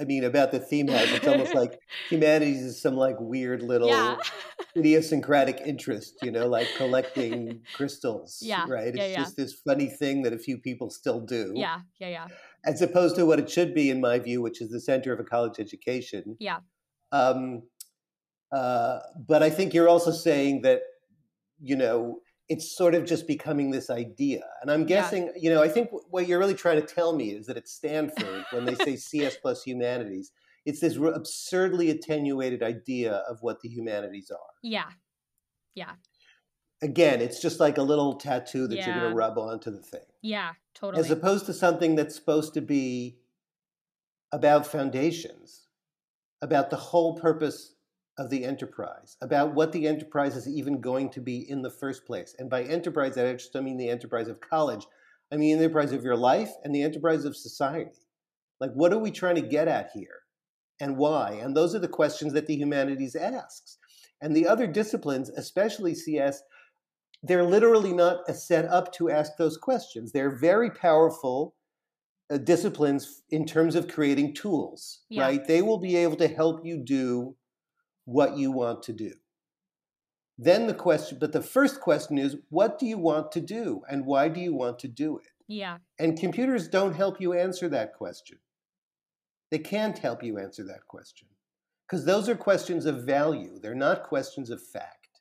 I 0.00 0.04
mean, 0.04 0.24
about 0.24 0.52
the 0.52 0.58
theme 0.58 0.88
house, 0.88 1.10
it's 1.10 1.26
almost 1.26 1.54
like 1.54 1.78
humanities 2.08 2.62
is 2.62 2.80
some 2.80 2.96
like 2.96 3.16
weird 3.18 3.62
little 3.62 3.88
yeah. 3.88 4.16
idiosyncratic 4.76 5.60
interest, 5.64 6.16
you 6.22 6.30
know, 6.30 6.46
like 6.46 6.68
collecting 6.76 7.60
crystals. 7.74 8.38
Yeah. 8.40 8.64
Right. 8.68 8.88
It's 8.88 8.98
yeah, 8.98 9.16
just 9.16 9.36
this 9.36 9.54
funny 9.54 9.88
thing 9.88 10.22
that 10.22 10.32
a 10.32 10.38
few 10.38 10.58
people 10.58 10.90
still 10.90 11.20
do. 11.20 11.52
Yeah. 11.54 11.80
Yeah. 12.00 12.08
Yeah. 12.08 12.26
As 12.64 12.82
opposed 12.82 13.16
to 13.16 13.26
what 13.26 13.38
it 13.38 13.50
should 13.50 13.74
be, 13.74 13.90
in 13.90 14.00
my 14.00 14.18
view, 14.18 14.40
which 14.42 14.60
is 14.60 14.70
the 14.70 14.80
center 14.80 15.12
of 15.12 15.20
a 15.20 15.24
college 15.24 15.58
education. 15.58 16.36
Yeah. 16.40 16.58
Um, 17.12 17.62
uh, 18.52 19.00
but 19.26 19.42
I 19.42 19.50
think 19.50 19.74
you're 19.74 19.88
also 19.88 20.10
saying 20.10 20.62
that, 20.62 20.80
you 21.60 21.76
know, 21.76 22.20
it's 22.48 22.76
sort 22.76 22.94
of 22.94 23.06
just 23.06 23.26
becoming 23.26 23.70
this 23.70 23.88
idea. 23.88 24.42
And 24.60 24.70
I'm 24.70 24.84
guessing, 24.84 25.26
yeah. 25.26 25.32
you 25.36 25.50
know, 25.50 25.62
I 25.62 25.68
think 25.68 25.88
what 26.10 26.28
you're 26.28 26.38
really 26.38 26.54
trying 26.54 26.80
to 26.80 26.86
tell 26.86 27.16
me 27.16 27.30
is 27.30 27.46
that 27.46 27.56
at 27.56 27.68
Stanford, 27.68 28.44
when 28.50 28.64
they 28.64 28.74
say 28.74 28.96
CS 28.96 29.36
plus 29.36 29.62
humanities, 29.62 30.32
it's 30.66 30.80
this 30.80 30.96
absurdly 30.96 31.90
attenuated 31.90 32.62
idea 32.62 33.22
of 33.28 33.38
what 33.40 33.60
the 33.60 33.68
humanities 33.68 34.30
are. 34.30 34.52
Yeah. 34.62 34.90
Yeah. 35.74 35.92
Again, 36.82 37.20
it's 37.20 37.40
just 37.40 37.60
like 37.60 37.78
a 37.78 37.82
little 37.82 38.16
tattoo 38.16 38.66
that 38.66 38.76
yeah. 38.76 38.86
you're 38.86 38.94
going 38.96 39.10
to 39.10 39.16
rub 39.16 39.38
onto 39.38 39.70
the 39.70 39.80
thing. 39.80 40.04
Yeah, 40.22 40.52
totally. 40.74 41.00
As 41.00 41.10
opposed 41.10 41.46
to 41.46 41.54
something 41.54 41.94
that's 41.94 42.14
supposed 42.14 42.52
to 42.54 42.60
be 42.60 43.18
about 44.32 44.66
foundations, 44.66 45.68
about 46.42 46.68
the 46.68 46.76
whole 46.76 47.14
purpose 47.18 47.73
of 48.18 48.30
the 48.30 48.44
enterprise, 48.44 49.16
about 49.20 49.54
what 49.54 49.72
the 49.72 49.86
enterprise 49.86 50.36
is 50.36 50.48
even 50.48 50.80
going 50.80 51.10
to 51.10 51.20
be 51.20 51.48
in 51.48 51.62
the 51.62 51.70
first 51.70 52.06
place. 52.06 52.34
And 52.38 52.48
by 52.48 52.62
enterprise, 52.62 53.18
I 53.18 53.32
just 53.32 53.52
don't 53.52 53.64
mean 53.64 53.76
the 53.76 53.88
enterprise 53.88 54.28
of 54.28 54.40
college. 54.40 54.86
I 55.32 55.36
mean 55.36 55.58
the 55.58 55.64
enterprise 55.64 55.92
of 55.92 56.04
your 56.04 56.16
life 56.16 56.50
and 56.62 56.74
the 56.74 56.82
enterprise 56.82 57.24
of 57.24 57.36
society. 57.36 57.90
Like, 58.60 58.72
what 58.72 58.92
are 58.92 58.98
we 58.98 59.10
trying 59.10 59.34
to 59.36 59.40
get 59.40 59.66
at 59.66 59.90
here? 59.94 60.20
And 60.80 60.96
why? 60.96 61.32
And 61.32 61.56
those 61.56 61.74
are 61.74 61.80
the 61.80 61.88
questions 61.88 62.32
that 62.34 62.46
the 62.46 62.56
humanities 62.56 63.16
asks. 63.16 63.78
And 64.20 64.34
the 64.34 64.46
other 64.46 64.66
disciplines, 64.66 65.28
especially 65.30 65.94
CS, 65.94 66.42
they're 67.22 67.44
literally 67.44 67.92
not 67.92 68.28
set 68.28 68.66
up 68.66 68.92
to 68.94 69.10
ask 69.10 69.32
those 69.38 69.56
questions. 69.56 70.12
They're 70.12 70.36
very 70.36 70.70
powerful 70.70 71.54
uh, 72.30 72.38
disciplines 72.38 73.22
in 73.30 73.44
terms 73.44 73.74
of 73.74 73.88
creating 73.88 74.34
tools, 74.34 75.00
yeah. 75.08 75.22
right? 75.22 75.46
They 75.46 75.62
will 75.62 75.78
be 75.78 75.96
able 75.96 76.16
to 76.16 76.28
help 76.28 76.64
you 76.64 76.78
do 76.78 77.34
what 78.04 78.36
you 78.36 78.50
want 78.50 78.82
to 78.84 78.92
do. 78.92 79.12
Then 80.36 80.66
the 80.66 80.74
question, 80.74 81.18
but 81.20 81.32
the 81.32 81.42
first 81.42 81.80
question 81.80 82.18
is, 82.18 82.36
what 82.48 82.78
do 82.78 82.86
you 82.86 82.98
want 82.98 83.30
to 83.32 83.40
do 83.40 83.82
and 83.88 84.04
why 84.04 84.28
do 84.28 84.40
you 84.40 84.54
want 84.54 84.78
to 84.80 84.88
do 84.88 85.18
it? 85.18 85.30
Yeah. 85.46 85.78
And 85.98 86.18
computers 86.18 86.68
don't 86.68 86.94
help 86.94 87.20
you 87.20 87.32
answer 87.34 87.68
that 87.68 87.94
question. 87.94 88.38
They 89.50 89.58
can't 89.58 89.98
help 89.98 90.22
you 90.24 90.38
answer 90.38 90.64
that 90.64 90.86
question 90.88 91.28
because 91.86 92.04
those 92.04 92.28
are 92.28 92.34
questions 92.34 92.86
of 92.86 93.04
value. 93.04 93.60
They're 93.60 93.74
not 93.74 94.02
questions 94.02 94.50
of 94.50 94.60
fact. 94.60 95.20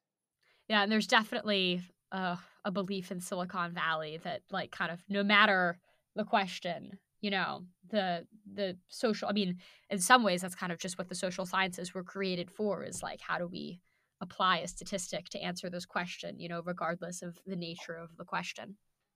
Yeah, 0.68 0.82
and 0.82 0.92
there's 0.92 1.08
definitely 1.08 1.82
uh, 2.12 2.38
a 2.66 2.72
belief 2.72 3.12
in 3.12 3.20
Silicon 3.20 3.74
Valley 3.74 4.20
that, 4.24 4.42
like, 4.50 4.72
kind 4.72 4.92
of 4.92 5.04
no 5.10 5.24
matter 5.24 5.78
the 6.16 6.24
question, 6.24 6.98
you 7.24 7.32
know 7.32 7.64
the 7.90 8.28
the 8.54 8.78
social 8.90 9.28
i 9.30 9.32
mean 9.32 9.58
in 9.90 9.98
some 9.98 10.24
ways 10.24 10.42
that's 10.42 10.54
kind 10.54 10.72
of 10.72 10.78
just 10.78 10.98
what 10.98 11.08
the 11.08 11.16
social 11.16 11.46
sciences 11.46 11.94
were 11.94 12.04
created 12.04 12.52
for 12.52 12.84
is 12.84 13.02
like 13.02 13.22
how 13.22 13.40
do 13.40 13.48
we 13.48 13.80
apply 14.22 14.58
a 14.58 14.68
statistic 14.68 15.30
to 15.30 15.40
answer 15.40 15.70
this 15.70 15.86
question 15.86 16.40
you 16.40 16.50
know 16.50 16.62
regardless 16.66 17.22
of 17.24 17.40
the 17.48 17.56
nature 17.56 17.96
of 17.96 18.16
the 18.18 18.26
question? 18.26 18.76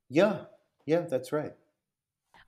Yeah. 0.09 0.45
Yeah 0.85 1.01
that's 1.01 1.31
right. 1.31 1.53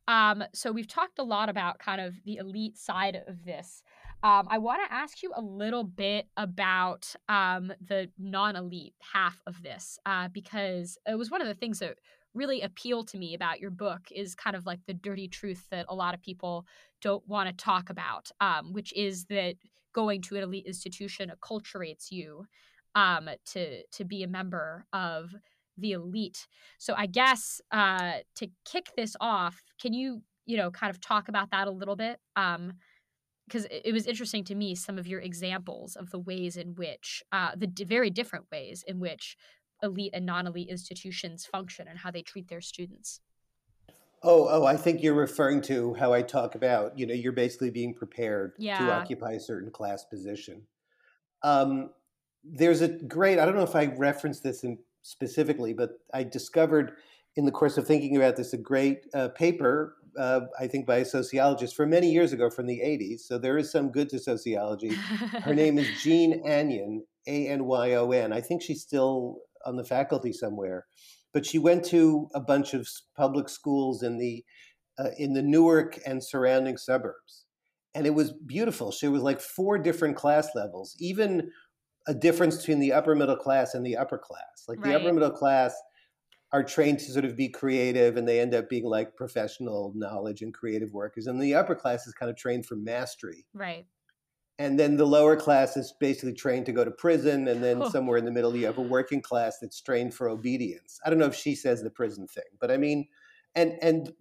Um, 0.08 0.44
so 0.54 0.72
we've 0.72 0.88
talked 0.88 1.20
a 1.20 1.24
lot 1.24 1.50
about 1.50 1.78
kind 1.78 2.02
of 2.02 2.16
the 2.26 2.38
elite 2.38 2.78
side 2.78 3.22
of 3.28 3.46
this. 3.46 3.84
Um, 4.22 4.48
i 4.50 4.58
want 4.58 4.82
to 4.86 4.94
ask 4.94 5.24
you 5.24 5.32
a 5.34 5.42
little 5.42 5.86
bit 5.86 6.28
about 6.36 7.16
um, 7.30 7.72
the 7.80 8.10
non-elite 8.18 8.96
half 9.14 9.42
of 9.48 9.64
this 9.64 9.98
uh, 10.06 10.28
because 10.28 10.98
it 11.08 11.18
was 11.18 11.32
one 11.32 11.42
of 11.42 11.48
the 11.48 11.54
things 11.54 11.80
that 11.80 12.00
really 12.34 12.62
appeal 12.62 13.04
to 13.04 13.18
me 13.18 13.34
about 13.34 13.60
your 13.60 13.72
book 13.72 14.02
is 14.12 14.36
kind 14.36 14.56
of 14.56 14.66
like 14.66 14.80
the 14.86 14.94
dirty 14.94 15.28
truth 15.28 15.66
that 15.72 15.86
a 15.90 15.96
lot 15.96 16.14
of 16.14 16.22
people 16.22 16.66
don't 17.02 17.28
want 17.28 17.50
to 17.50 17.64
talk 17.64 17.90
about, 17.90 18.30
um, 18.40 18.74
which 18.74 18.94
is 18.94 19.26
that 19.26 19.56
going 19.94 20.22
to 20.22 20.36
an 20.36 20.44
elite 20.44 20.66
institution 20.66 21.32
acculturates 21.32 22.12
you 22.12 22.46
um, 22.96 23.30
to 23.46 23.84
to 23.92 24.06
be 24.06 24.24
a 24.24 24.28
member 24.28 24.86
of 24.94 25.34
the 25.78 25.94
elite. 25.94 26.48
So 26.78 26.94
I 26.96 27.06
guess 27.06 27.62
uh, 27.72 28.20
to 28.36 28.48
kick 28.66 28.92
this 28.96 29.16
off, 29.20 29.62
can 29.82 29.94
you 29.94 30.22
you 30.46 30.58
know 30.58 30.72
kind 30.72 30.90
of 30.90 31.00
talk 31.00 31.30
about 31.30 31.52
that 31.52 31.68
a 31.68 31.72
little 31.72 31.96
bit? 31.96 32.20
Um, 32.36 32.74
because 33.48 33.66
it 33.72 33.92
was 33.92 34.06
interesting 34.06 34.44
to 34.44 34.54
me 34.54 34.76
some 34.76 35.00
of 35.00 35.08
your 35.08 35.20
examples 35.22 35.96
of 35.96 36.12
the 36.12 36.20
ways 36.20 36.56
in 36.56 36.76
which 36.76 37.24
uh, 37.32 37.50
the 37.58 37.66
d- 37.66 37.84
very 37.84 38.12
different 38.12 38.46
ways 38.52 38.84
in 38.88 39.00
which 39.00 39.36
elite 39.82 40.12
and 40.14 40.26
non-elite 40.26 40.70
institutions 40.70 41.46
function 41.46 41.88
and 41.88 42.00
how 42.00 42.12
they 42.12 42.22
treat 42.22 42.48
their 42.48 42.62
students. 42.62 43.22
Oh, 44.22 44.48
oh, 44.50 44.66
I 44.66 44.76
think 44.76 45.02
you're 45.02 45.14
referring 45.14 45.62
to 45.64 45.94
how 45.94 46.12
I 46.12 46.22
talk 46.22 46.56
about, 46.56 46.98
you 47.00 47.06
know, 47.06 47.14
you're 47.14 47.32
basically 47.32 47.70
being 47.70 47.94
prepared 47.94 48.52
yeah. 48.58 48.80
to 48.80 48.92
occupy 48.92 49.34
a 49.34 49.40
certain 49.40 49.72
class 49.72 50.04
position. 50.04 50.64
Um, 51.42 51.92
there's 52.44 52.82
a 52.82 52.90
great, 52.90 53.40
I 53.40 53.46
don't 53.46 53.56
know 53.56 53.64
if 53.64 53.76
I 53.76 53.86
referenced 53.86 54.44
this 54.44 54.64
in 54.64 54.78
specifically, 55.04 55.74
but 55.74 55.92
I 56.14 56.24
discovered 56.24 56.94
in 57.38 57.46
the 57.46 57.52
course 57.52 57.78
of 57.78 57.88
thinking 57.88 58.18
about 58.18 58.36
this 58.36 58.52
a 58.52 58.58
great 58.58 59.06
uh, 59.14 59.30
paper, 59.30 59.96
uh, 60.18 60.42
I 60.60 60.68
think 60.68 60.86
by 60.86 60.98
a 60.98 61.06
sociologist 61.06 61.76
from 61.76 61.92
many 61.92 62.12
years 62.12 62.34
ago 62.34 62.50
from 62.50 62.68
the 62.68 62.80
80s. 62.80 63.22
So 63.22 63.38
there 63.38 63.58
is 63.58 63.72
some 63.72 63.90
good 63.92 64.10
to 64.10 64.20
sociology. 64.20 64.90
Her 64.90 65.54
name 65.56 65.78
is 65.78 65.88
Jean 66.02 66.44
Anyon, 66.46 67.02
A 67.28 67.48
N 67.48 67.66
Y 67.66 67.94
O 67.94 68.12
N. 68.12 68.34
I 68.34 68.42
think 68.42 68.62
she's 68.62 68.82
still 68.82 69.38
on 69.66 69.76
the 69.76 69.84
faculty 69.84 70.34
somewhere. 70.34 70.86
But 71.34 71.46
she 71.46 71.60
went 71.60 71.86
to 71.86 72.28
a 72.34 72.40
bunch 72.40 72.74
of 72.74 72.88
public 73.16 73.50
schools 73.50 74.02
in 74.04 74.18
the 74.18 74.44
uh, 74.98 75.12
in 75.18 75.34
the 75.34 75.42
Newark 75.42 76.00
and 76.06 76.24
surrounding 76.24 76.78
suburbs, 76.78 77.46
and 77.94 78.06
it 78.06 78.14
was 78.14 78.34
beautiful. 78.34 78.92
She 78.92 79.08
was 79.08 79.22
like 79.22 79.40
four 79.40 79.78
different 79.78 80.18
class 80.18 80.50
levels, 80.56 80.96
even 81.00 81.52
a 82.08 82.14
difference 82.14 82.58
between 82.58 82.80
the 82.80 82.94
upper 82.94 83.16
middle 83.16 83.36
class 83.36 83.74
and 83.74 83.86
the 83.86 83.98
upper 83.98 84.18
class. 84.18 84.66
Like 84.68 84.80
right. 84.80 84.90
the 84.90 85.00
upper 85.00 85.14
middle 85.14 85.32
class 85.32 85.74
are 86.52 86.64
trained 86.64 87.00
to 87.00 87.12
sort 87.12 87.26
of 87.26 87.36
be 87.36 87.48
creative 87.48 88.18
and 88.18 88.28
they 88.28 88.40
end 88.40 88.56
up 88.56 88.70
being 88.70 88.86
like 88.86 89.16
professional 89.16 89.94
knowledge 89.96 90.42
and 90.42 90.54
creative 90.54 90.92
workers. 90.92 91.28
And 91.28 91.40
the 91.42 91.54
upper 91.54 91.76
class 91.76 92.08
is 92.08 92.14
kind 92.14 92.30
of 92.30 92.36
trained 92.36 92.66
for 92.66 92.76
mastery. 92.76 93.46
Right. 93.54 93.86
And 94.60 94.78
then 94.78 94.98
the 94.98 95.06
lower 95.06 95.38
class 95.38 95.78
is 95.78 95.94
basically 96.00 96.34
trained 96.34 96.66
to 96.66 96.74
go 96.74 96.84
to 96.84 96.92
prison. 96.92 97.48
And 97.48 97.64
then 97.64 97.90
somewhere 97.90 98.18
in 98.18 98.26
the 98.26 98.32
middle, 98.32 98.56
you 98.56 98.66
have 98.66 98.78
a 98.78 98.82
working 98.82 99.22
class 99.22 99.58
that's 99.60 99.82
trained 99.82 100.14
for 100.14 100.28
obedience. 100.28 101.00
I 101.06 101.10
don't 101.10 101.18
know 101.18 101.26
if 101.26 101.36
she 101.36 101.56
says 101.56 101.82
the 101.82 101.90
prison 101.90 102.28
thing, 102.28 102.44
but 102.60 102.70
I 102.70 102.76
mean, 102.76 103.08
and, 103.56 103.78
and 103.82 104.12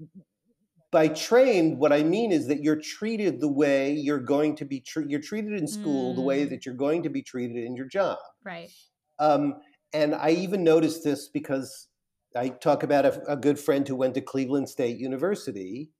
by 0.91 1.09
trained, 1.09 1.79
what 1.79 1.93
I 1.93 2.05
mean 2.05 2.31
is 2.31 2.47
that 2.47 2.63
you're 2.63 2.81
treated 2.81 3.41
the 3.41 3.49
way 3.49 3.93
you're 3.93 4.21
going 4.21 4.55
to 4.57 4.65
be 4.65 4.81
treated. 4.81 5.11
You're 5.11 5.21
treated 5.21 5.53
in 5.53 5.67
school 5.67 6.13
mm. 6.13 6.17
the 6.17 6.23
way 6.23 6.47
mm. 6.47 6.51
that 6.51 6.65
you're 6.65 6.75
going 6.75 7.03
to 7.03 7.11
be 7.11 7.21
treated 7.21 7.57
in 7.65 7.77
your 7.77 7.87
job. 7.87 8.19
Right. 8.45 8.71
Um, 9.19 9.57
and 9.93 10.15
I 10.15 10.31
even 10.31 10.63
noticed 10.63 11.03
this 11.03 11.29
because 11.29 11.89
I 12.37 12.51
talk 12.51 12.83
about 12.85 13.05
a, 13.07 13.33
a, 13.33 13.37
good 13.37 13.59
friend 13.59 13.87
who 13.87 13.97
went 13.97 14.15
to 14.15 14.21
Cleveland 14.21 14.69
State 14.69 14.99
University, 14.99 15.91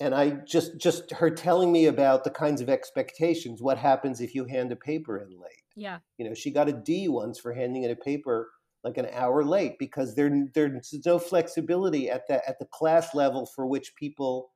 and 0.00 0.14
I 0.14 0.30
just 0.30 0.78
just 0.78 1.10
her 1.12 1.30
telling 1.30 1.72
me 1.72 1.86
about 1.86 2.24
the 2.24 2.30
kinds 2.30 2.60
of 2.60 2.68
expectations. 2.68 3.62
What 3.62 3.78
happens 3.78 4.20
if 4.20 4.34
you 4.34 4.44
hand 4.44 4.72
a 4.72 4.76
paper 4.76 5.18
in 5.18 5.30
late? 5.30 5.62
Yeah, 5.76 5.98
you 6.18 6.28
know, 6.28 6.34
she 6.34 6.50
got 6.50 6.68
a 6.68 6.72
D 6.72 7.08
once 7.08 7.38
for 7.38 7.52
handing 7.52 7.84
in 7.84 7.90
a 7.90 7.96
paper 7.96 8.50
like 8.82 8.98
an 8.98 9.08
hour 9.12 9.44
late 9.44 9.78
because 9.78 10.14
there 10.14 10.30
there's 10.54 10.94
no 11.06 11.18
flexibility 11.18 12.10
at 12.10 12.26
the 12.28 12.46
at 12.48 12.58
the 12.58 12.66
class 12.66 13.14
level 13.14 13.46
for 13.46 13.66
which 13.66 13.94
people 13.96 14.50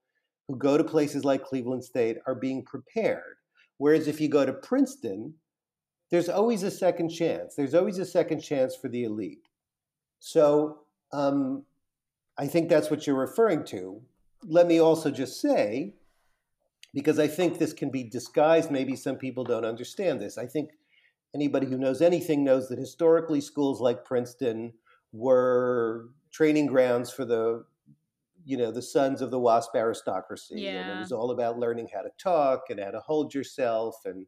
who 0.48 0.56
go 0.56 0.76
to 0.76 0.84
places 0.84 1.24
like 1.24 1.44
Cleveland 1.44 1.84
State 1.84 2.18
are 2.26 2.34
being 2.34 2.64
prepared. 2.64 3.36
Whereas 3.78 4.08
if 4.08 4.20
you 4.20 4.28
go 4.28 4.44
to 4.44 4.52
Princeton, 4.52 5.34
there's 6.10 6.28
always 6.28 6.62
a 6.62 6.70
second 6.70 7.10
chance. 7.10 7.54
There's 7.54 7.74
always 7.74 7.98
a 7.98 8.06
second 8.06 8.40
chance 8.40 8.74
for 8.74 8.88
the 8.88 9.04
elite. 9.04 9.46
So 10.20 10.80
um, 11.12 11.64
I 12.36 12.46
think 12.46 12.68
that's 12.68 12.90
what 12.90 13.06
you're 13.06 13.18
referring 13.18 13.64
to. 13.66 14.00
Let 14.44 14.66
me 14.66 14.80
also 14.80 15.10
just 15.10 15.40
say, 15.40 15.94
because 16.94 17.18
I 17.18 17.26
think 17.26 17.58
this 17.58 17.72
can 17.72 17.90
be 17.90 18.04
disguised, 18.04 18.70
maybe 18.70 18.96
some 18.96 19.16
people 19.16 19.44
don't 19.44 19.64
understand 19.64 20.20
this. 20.20 20.38
I 20.38 20.46
think 20.46 20.70
anybody 21.34 21.66
who 21.66 21.78
knows 21.78 22.00
anything 22.00 22.44
knows 22.44 22.68
that 22.68 22.78
historically 22.78 23.40
schools 23.40 23.80
like 23.80 24.04
Princeton 24.04 24.72
were 25.12 26.10
training 26.32 26.66
grounds 26.66 27.10
for 27.10 27.24
the 27.24 27.64
you 28.44 28.56
know 28.56 28.70
the 28.70 28.82
sons 28.82 29.20
of 29.20 29.30
the 29.30 29.38
wasp 29.38 29.74
aristocracy 29.74 30.60
yeah. 30.60 30.80
and 30.80 30.90
it 30.90 30.98
was 30.98 31.12
all 31.12 31.30
about 31.30 31.58
learning 31.58 31.88
how 31.92 32.00
to 32.00 32.10
talk 32.18 32.64
and 32.70 32.80
how 32.80 32.90
to 32.90 33.00
hold 33.00 33.34
yourself 33.34 33.96
and 34.04 34.26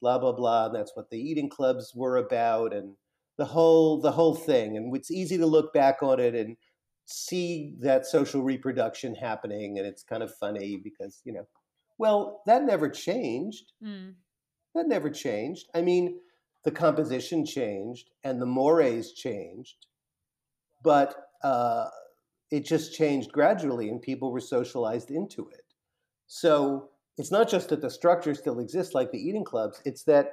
blah 0.00 0.18
blah 0.18 0.32
blah 0.32 0.66
and 0.66 0.74
that's 0.74 0.92
what 0.94 1.10
the 1.10 1.18
eating 1.18 1.48
clubs 1.48 1.92
were 1.94 2.16
about 2.16 2.74
and 2.74 2.96
the 3.38 3.44
whole 3.44 4.00
the 4.00 4.12
whole 4.12 4.34
thing 4.34 4.76
and 4.76 4.94
it's 4.96 5.10
easy 5.10 5.38
to 5.38 5.46
look 5.46 5.72
back 5.72 6.02
on 6.02 6.18
it 6.20 6.34
and 6.34 6.56
see 7.06 7.74
that 7.80 8.06
social 8.06 8.42
reproduction 8.42 9.14
happening 9.14 9.78
and 9.78 9.86
it's 9.86 10.02
kind 10.02 10.22
of 10.22 10.34
funny 10.34 10.80
because 10.82 11.20
you 11.24 11.32
know 11.32 11.46
well 11.98 12.42
that 12.46 12.62
never 12.64 12.88
changed. 12.88 13.72
Mm. 13.84 14.14
that 14.74 14.88
never 14.88 15.10
changed. 15.10 15.66
I 15.74 15.82
mean 15.82 16.18
the 16.64 16.70
composition 16.70 17.44
changed 17.44 18.10
and 18.24 18.40
the 18.40 18.46
mores 18.46 19.12
changed 19.12 19.86
but 20.84 21.14
uh, 21.44 21.88
it 22.50 22.64
just 22.64 22.94
changed 22.94 23.30
gradually 23.32 23.88
and 23.88 24.02
people 24.02 24.32
were 24.32 24.40
socialized 24.40 25.10
into 25.10 25.48
it. 25.50 25.64
So 26.26 26.90
it's 27.18 27.30
not 27.30 27.48
just 27.48 27.68
that 27.68 27.80
the 27.82 27.90
structure 27.90 28.34
still 28.34 28.58
exists 28.58 28.94
like 28.94 29.12
the 29.12 29.18
eating 29.18 29.44
clubs 29.44 29.80
it's 29.84 30.04
that 30.04 30.32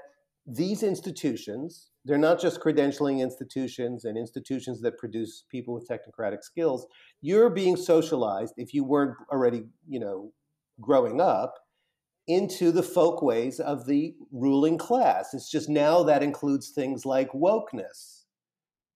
these 0.52 0.84
institutions, 0.84 1.92
they're 2.10 2.18
not 2.18 2.42
just 2.42 2.60
credentialing 2.60 3.20
institutions 3.20 4.04
and 4.04 4.18
institutions 4.18 4.82
that 4.82 4.98
produce 4.98 5.44
people 5.48 5.76
with 5.76 5.88
technocratic 5.88 6.44
skills. 6.44 6.88
You're 7.22 7.52
being 7.52 7.78
socialized, 7.78 8.56
if 8.58 8.74
you 8.74 8.84
weren't 8.84 9.16
already, 9.32 9.66
you 9.88 10.00
know, 10.00 10.34
growing 10.82 11.22
up, 11.22 11.54
into 12.28 12.72
the 12.72 12.82
folk 12.82 13.22
ways 13.22 13.60
of 13.60 13.86
the 13.86 14.16
ruling 14.32 14.80
class. 14.80 15.36
It's 15.36 15.52
just 15.52 15.70
now 15.70 16.02
that 16.02 16.24
includes 16.24 16.72
things 16.72 17.06
like 17.06 17.32
wokeness. 17.32 18.24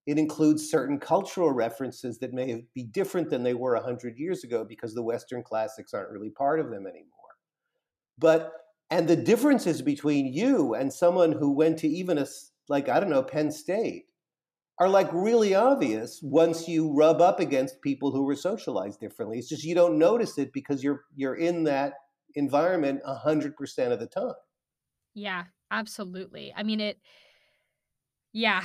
It 0.07 0.17
includes 0.17 0.67
certain 0.67 0.99
cultural 0.99 1.51
references 1.51 2.17
that 2.17 2.33
may 2.33 2.65
be 2.73 2.83
different 2.83 3.29
than 3.29 3.43
they 3.43 3.53
were 3.53 3.75
100 3.75 4.17
years 4.17 4.43
ago 4.43 4.65
because 4.67 4.95
the 4.95 5.03
Western 5.03 5.43
classics 5.43 5.93
aren't 5.93 6.09
really 6.09 6.31
part 6.31 6.59
of 6.59 6.71
them 6.71 6.87
anymore. 6.87 7.37
But 8.17 8.53
and 8.89 9.07
the 9.07 9.15
differences 9.15 9.81
between 9.81 10.33
you 10.33 10.73
and 10.73 10.91
someone 10.91 11.31
who 11.31 11.51
went 11.51 11.79
to 11.79 11.87
even 11.87 12.17
a 12.17 12.27
like 12.69 12.89
i 12.89 12.99
don't 12.99 13.09
know 13.09 13.23
penn 13.23 13.51
state 13.51 14.05
are 14.79 14.89
like 14.89 15.09
really 15.13 15.53
obvious 15.53 16.19
once 16.23 16.67
you 16.67 16.91
rub 16.93 17.21
up 17.21 17.39
against 17.39 17.81
people 17.81 18.11
who 18.11 18.23
were 18.23 18.35
socialized 18.35 18.99
differently. 18.99 19.37
It's 19.37 19.49
just 19.49 19.63
you 19.63 19.75
don't 19.75 19.99
notice 19.99 20.37
it 20.37 20.51
because 20.51 20.83
you're 20.83 21.03
you're 21.15 21.35
in 21.35 21.63
that 21.65 21.93
environment 22.35 23.01
100% 23.07 23.91
of 23.91 23.99
the 23.99 24.07
time. 24.07 24.33
Yeah 25.13 25.43
absolutely. 25.69 26.53
I 26.55 26.63
mean 26.63 26.79
it 26.79 26.99
yeah 28.31 28.63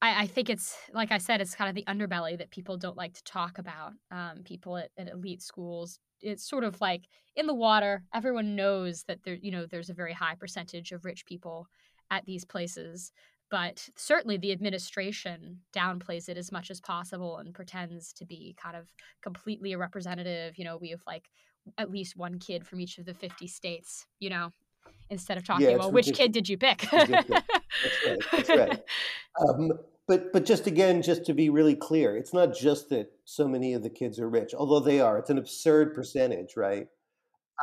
I, 0.00 0.22
I, 0.22 0.26
think 0.26 0.48
it's 0.48 0.74
like 0.94 1.12
i 1.12 1.18
said 1.18 1.42
it's 1.42 1.54
kind 1.54 1.68
of 1.68 1.74
the 1.74 1.84
underbelly 1.84 2.38
that 2.38 2.50
people 2.50 2.78
don't 2.78 2.96
like 2.96 3.12
to 3.12 3.24
talk 3.24 3.58
about 3.58 3.92
um, 4.10 4.42
people 4.44 4.78
at, 4.78 4.90
at 4.96 5.08
elite 5.08 5.42
schools. 5.42 5.98
It's 6.20 6.48
sort 6.48 6.64
of 6.64 6.80
like 6.80 7.08
in 7.36 7.46
the 7.46 7.54
water. 7.54 8.04
Everyone 8.14 8.56
knows 8.56 9.04
that 9.04 9.18
there, 9.24 9.34
you 9.34 9.50
know, 9.50 9.66
there's 9.66 9.90
a 9.90 9.94
very 9.94 10.12
high 10.14 10.34
percentage 10.34 10.92
of 10.92 11.04
rich 11.04 11.26
people 11.26 11.66
at 12.10 12.24
these 12.26 12.44
places, 12.44 13.12
but 13.52 13.86
certainly 13.96 14.38
the 14.38 14.50
administration 14.50 15.60
downplays 15.76 16.30
it 16.30 16.38
as 16.38 16.50
much 16.50 16.70
as 16.70 16.80
possible 16.80 17.36
and 17.36 17.52
pretends 17.52 18.14
to 18.14 18.24
be 18.24 18.56
kind 18.58 18.74
of 18.74 18.88
completely 19.20 19.74
a 19.74 19.78
representative. 19.78 20.56
You 20.56 20.64
know, 20.64 20.78
we 20.78 20.88
have 20.88 21.02
like 21.06 21.28
at 21.76 21.90
least 21.90 22.16
one 22.16 22.38
kid 22.38 22.66
from 22.66 22.80
each 22.80 22.96
of 22.96 23.04
the 23.04 23.12
50 23.12 23.46
states, 23.46 24.06
you 24.20 24.30
know, 24.30 24.48
instead 25.10 25.36
of 25.36 25.44
talking, 25.44 25.68
yeah, 25.68 25.76
well, 25.76 25.92
which 25.92 26.14
kid 26.14 26.32
did 26.32 26.48
you 26.48 26.56
pick? 26.56 26.88
that's 26.90 27.20
right. 27.20 28.18
That's 28.32 28.48
right. 28.48 28.82
Um, 29.48 29.72
but 30.06 30.30
but 30.30 30.44
just 30.44 30.66
again, 30.66 31.00
just 31.00 31.24
to 31.24 31.32
be 31.32 31.48
really 31.48 31.74
clear, 31.74 32.18
it's 32.18 32.34
not 32.34 32.54
just 32.54 32.90
that 32.90 33.10
so 33.24 33.48
many 33.48 33.72
of 33.72 33.82
the 33.82 33.88
kids 33.88 34.20
are 34.20 34.28
rich, 34.28 34.52
although 34.52 34.80
they 34.80 35.00
are. 35.00 35.16
It's 35.16 35.30
an 35.30 35.38
absurd 35.38 35.94
percentage, 35.94 36.54
right? 36.54 36.86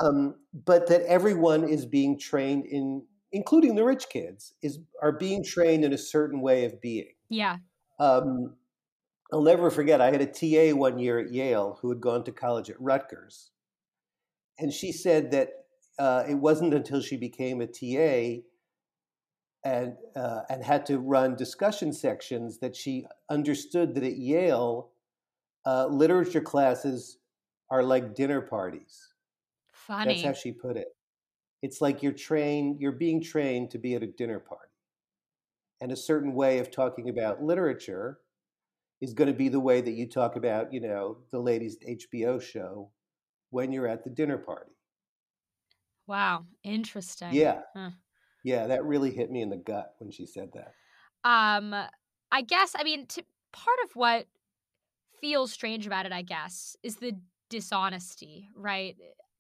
Um, 0.04 0.34
but 0.66 0.88
that 0.88 1.02
everyone 1.04 1.70
is 1.70 1.86
being 1.86 2.18
trained 2.18 2.66
in, 2.66 3.04
including 3.32 3.76
the 3.76 3.84
rich 3.84 4.10
kids, 4.10 4.54
is 4.62 4.80
are 5.02 5.12
being 5.12 5.44
trained 5.44 5.86
in 5.86 5.94
a 5.94 5.98
certain 5.98 6.42
way 6.42 6.66
of 6.66 6.82
being. 6.82 7.14
Yeah. 7.30 7.58
Um, 8.00 8.56
I'll 9.32 9.44
never 9.44 9.70
forget. 9.70 10.02
I 10.02 10.12
had 10.12 10.22
a 10.22 10.26
TA 10.26 10.76
one 10.76 10.98
year 10.98 11.20
at 11.20 11.32
Yale 11.32 11.78
who 11.82 11.90
had 11.90 12.02
gone 12.02 12.24
to 12.24 12.32
college 12.32 12.70
at 12.70 12.82
Rutgers, 12.82 13.52
and 14.58 14.74
she 14.74 14.92
said 14.92 15.32
that 15.32 15.50
uh, 16.00 16.24
it 16.28 16.36
wasn't 16.36 16.74
until 16.74 17.02
she 17.02 17.18
became 17.18 17.62
a 17.62 17.68
TA 17.68 18.42
and 19.64 19.94
uh, 20.16 20.42
and 20.50 20.64
had 20.64 20.86
to 20.88 20.98
run 20.98 21.36
discussion 21.36 21.94
sections 21.94 22.60
that 22.60 22.76
she 22.76 23.06
understood 23.30 23.94
that 23.96 24.04
at 24.04 24.18
Yale, 24.18 24.92
uh, 25.66 25.88
literature 25.88 26.42
classes 26.42 27.18
are 27.70 27.84
like 27.84 28.16
dinner 28.16 28.42
parties. 28.42 29.14
Funny. 29.72 30.14
That's 30.14 30.26
how 30.26 30.34
she 30.34 30.52
put 30.52 30.78
it. 30.78 30.88
It's 31.62 31.82
like 31.82 32.04
you're 32.04 32.14
trained, 32.14 32.82
you're 32.82 32.92
being 32.92 33.22
trained 33.22 33.72
to 33.72 33.78
be 33.78 33.96
at 33.96 34.04
a 34.04 34.08
dinner 34.08 34.40
party, 34.40 34.74
and 35.82 35.92
a 35.92 35.96
certain 35.96 36.34
way 36.34 36.60
of 36.60 36.72
talking 36.72 37.10
about 37.10 37.44
literature 37.44 38.22
is 39.02 39.14
going 39.14 39.30
to 39.32 39.38
be 39.38 39.50
the 39.50 39.60
way 39.60 39.82
that 39.82 39.92
you 39.94 40.08
talk 40.10 40.36
about, 40.36 40.74
you 40.74 40.82
know, 40.82 41.24
the 41.32 41.40
latest 41.42 41.84
HBO 41.88 42.40
show 42.40 42.92
when 43.52 43.72
you're 43.74 43.88
at 43.88 44.04
the 44.04 44.12
dinner 44.12 44.38
party. 44.40 44.74
Wow, 46.08 46.48
interesting. 46.64 47.54
Yeah. 47.54 47.64
Huh. 47.74 47.92
Yeah, 48.44 48.68
that 48.68 48.86
really 48.86 49.12
hit 49.12 49.32
me 49.32 49.42
in 49.42 49.50
the 49.50 49.58
gut 49.58 49.96
when 50.00 50.12
she 50.12 50.26
said 50.28 50.54
that. 50.54 50.78
Um, 51.24 51.76
I 52.32 52.42
guess 52.42 52.76
I 52.78 52.84
mean 52.84 53.06
to, 53.08 53.24
part 53.52 53.78
of 53.84 53.96
what 53.96 54.28
feels 55.22 55.52
strange 55.54 55.88
about 55.88 56.06
it, 56.06 56.12
I 56.14 56.22
guess, 56.24 56.78
is 56.84 56.98
the 56.98 57.20
dishonesty, 57.50 58.52
right? 58.56 58.98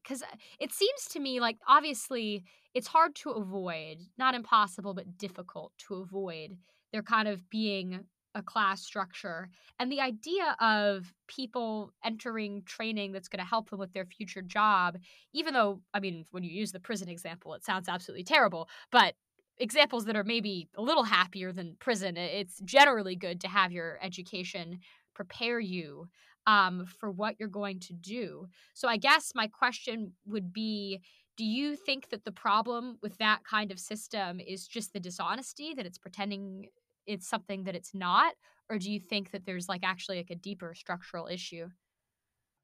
Because 0.10 0.24
uh, 0.24 0.36
it 0.60 0.74
seems 0.74 1.06
to 1.12 1.20
me 1.20 1.40
like 1.40 1.58
obviously 1.68 2.44
it's 2.74 2.88
hard 2.88 3.16
to 3.16 3.32
avoid, 3.32 3.98
not 4.18 4.34
impossible, 4.34 4.94
but 4.94 5.18
difficult 5.18 5.72
to 5.88 5.96
avoid. 5.96 6.58
There 6.92 7.04
kind 7.04 7.28
of 7.28 7.48
being 7.50 8.06
a 8.36 8.44
class 8.44 8.82
structure 8.82 9.50
and 9.80 9.92
the 9.92 10.02
idea 10.02 10.56
of 10.60 11.14
people 11.28 11.92
entering 12.04 12.64
training 12.66 13.12
that's 13.12 13.28
going 13.28 13.44
to 13.44 13.50
help 13.50 13.70
them 13.70 13.80
with 13.80 13.92
their 13.92 14.06
future 14.06 14.44
job 14.44 14.98
even 15.34 15.52
though 15.52 15.82
i 15.96 16.00
mean 16.00 16.24
when 16.30 16.44
you 16.44 16.52
use 16.52 16.72
the 16.72 16.80
prison 16.80 17.10
example 17.10 17.56
it 17.56 17.66
sounds 17.66 17.90
absolutely 17.90 18.24
terrible 18.24 18.70
but 18.92 19.16
examples 19.58 20.06
that 20.06 20.16
are 20.16 20.24
maybe 20.24 20.70
a 20.78 20.82
little 20.82 21.04
happier 21.04 21.52
than 21.52 21.76
prison 21.80 22.18
it's 22.18 22.60
generally 22.60 23.16
good 23.16 23.42
to 23.42 23.48
have 23.48 23.72
your 23.72 23.98
education 24.02 24.80
prepare 25.16 25.60
you 25.60 26.08
um, 26.50 26.86
for 26.86 27.12
what 27.12 27.36
you're 27.40 27.48
going 27.48 27.80
to 27.80 27.94
do 27.94 28.48
so 28.74 28.88
i 28.88 28.98
guess 28.98 29.32
my 29.36 29.48
question 29.48 30.14
would 30.26 30.52
be 30.52 31.00
do 31.38 31.46
you 31.46 31.76
think 31.76 32.10
that 32.10 32.26
the 32.26 32.32
problem 32.32 32.98
with 33.02 33.18
that 33.18 33.40
kind 33.50 33.72
of 33.72 33.80
system 33.80 34.40
is 34.40 34.68
just 34.68 34.94
the 34.94 35.00
dishonesty 35.00 35.74
that 35.74 35.86
it's 35.86 35.98
pretending 35.98 36.68
it's 37.06 37.28
something 37.28 37.64
that 37.64 37.76
it's 37.76 37.94
not 37.94 38.34
or 38.70 38.78
do 38.78 38.92
you 38.92 39.00
think 39.00 39.32
that 39.32 39.46
there's 39.46 39.68
like 39.68 39.84
actually 39.84 40.18
like 40.18 40.30
a 40.30 40.36
deeper 40.36 40.74
structural 40.76 41.28
issue? 41.28 41.70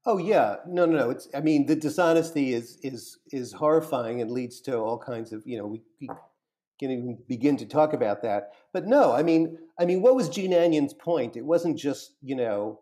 Oh 0.04 0.18
yeah, 0.18 0.56
no, 0.66 0.86
no, 0.86 0.98
no. 0.98 1.10
It's 1.10 1.28
I 1.34 1.40
mean 1.40 1.66
the 1.66 1.74
dishonesty 1.74 2.54
is 2.54 2.78
is 2.82 3.18
is 3.32 3.52
horrifying 3.52 4.20
and 4.20 4.30
leads 4.30 4.60
to 4.62 4.76
all 4.76 4.98
kinds 4.98 5.32
of 5.32 5.42
you 5.44 5.58
know 5.58 5.66
we, 5.66 5.82
we 6.00 6.08
can 6.78 6.90
even 6.90 7.18
begin 7.28 7.56
to 7.56 7.66
talk 7.66 7.92
about 7.92 8.22
that. 8.22 8.52
But 8.72 8.86
no, 8.86 9.12
I 9.12 9.24
mean 9.24 9.58
I 9.80 9.84
mean 9.84 10.02
what 10.02 10.14
was 10.14 10.28
Jean 10.28 10.52
Anyon's 10.52 10.94
point? 10.94 11.36
It 11.36 11.44
wasn't 11.44 11.76
just 11.76 12.14
you 12.22 12.36
know 12.36 12.80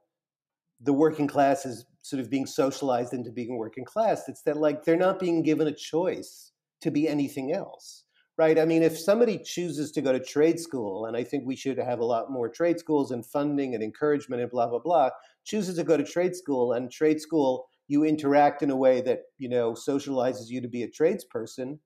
the 0.81 0.93
working 0.93 1.27
class 1.27 1.65
is 1.65 1.87
sort 2.03 2.21
of 2.21 2.31
being 2.31 2.47
socialized 2.47 3.13
into 3.13 3.31
being 3.31 3.57
working 3.57 3.85
class. 3.85 4.29
It's 4.29 4.43
that 4.43 4.57
like 4.57 4.85
they're 4.85 4.97
not 4.97 5.19
being 5.19 5.43
given 5.43 5.67
a 5.67 5.75
choice 5.75 6.53
to 6.83 6.91
be 6.91 7.09
anything 7.09 7.53
else 7.53 8.05
right? 8.37 8.59
I 8.59 8.65
mean, 8.65 8.83
if 8.83 8.99
somebody 8.99 9.39
chooses 9.39 9.93
to 9.93 10.03
go 10.03 10.13
to 10.13 10.21
trade 10.21 10.59
school, 10.59 11.07
and 11.07 11.17
I 11.17 11.23
think 11.23 11.45
we 11.47 11.57
should 11.57 11.79
have 11.79 12.01
a 12.01 12.05
lot 12.05 12.31
more 12.31 12.49
trade 12.49 12.79
schools 12.79 13.11
and 13.11 13.25
funding 13.25 13.75
and 13.75 13.83
encouragement 13.83 14.43
and 14.43 14.51
blah, 14.51 14.69
blah, 14.69 14.81
blah, 14.81 15.11
chooses 15.45 15.77
to 15.77 15.85
go 15.85 15.97
to 15.97 16.05
trade 16.05 16.35
school, 16.35 16.73
and 16.73 16.91
trade 16.91 17.21
school, 17.21 17.67
you 17.87 18.05
interact 18.05 18.63
in 18.63 18.71
a 18.71 18.77
way 18.77 19.01
that, 19.03 19.21
you 19.39 19.49
know, 19.49 19.73
socializes 19.73 20.49
you 20.49 20.61
to 20.61 20.69
be 20.69 20.83
a 20.83 20.89
tradesperson, 20.89 21.79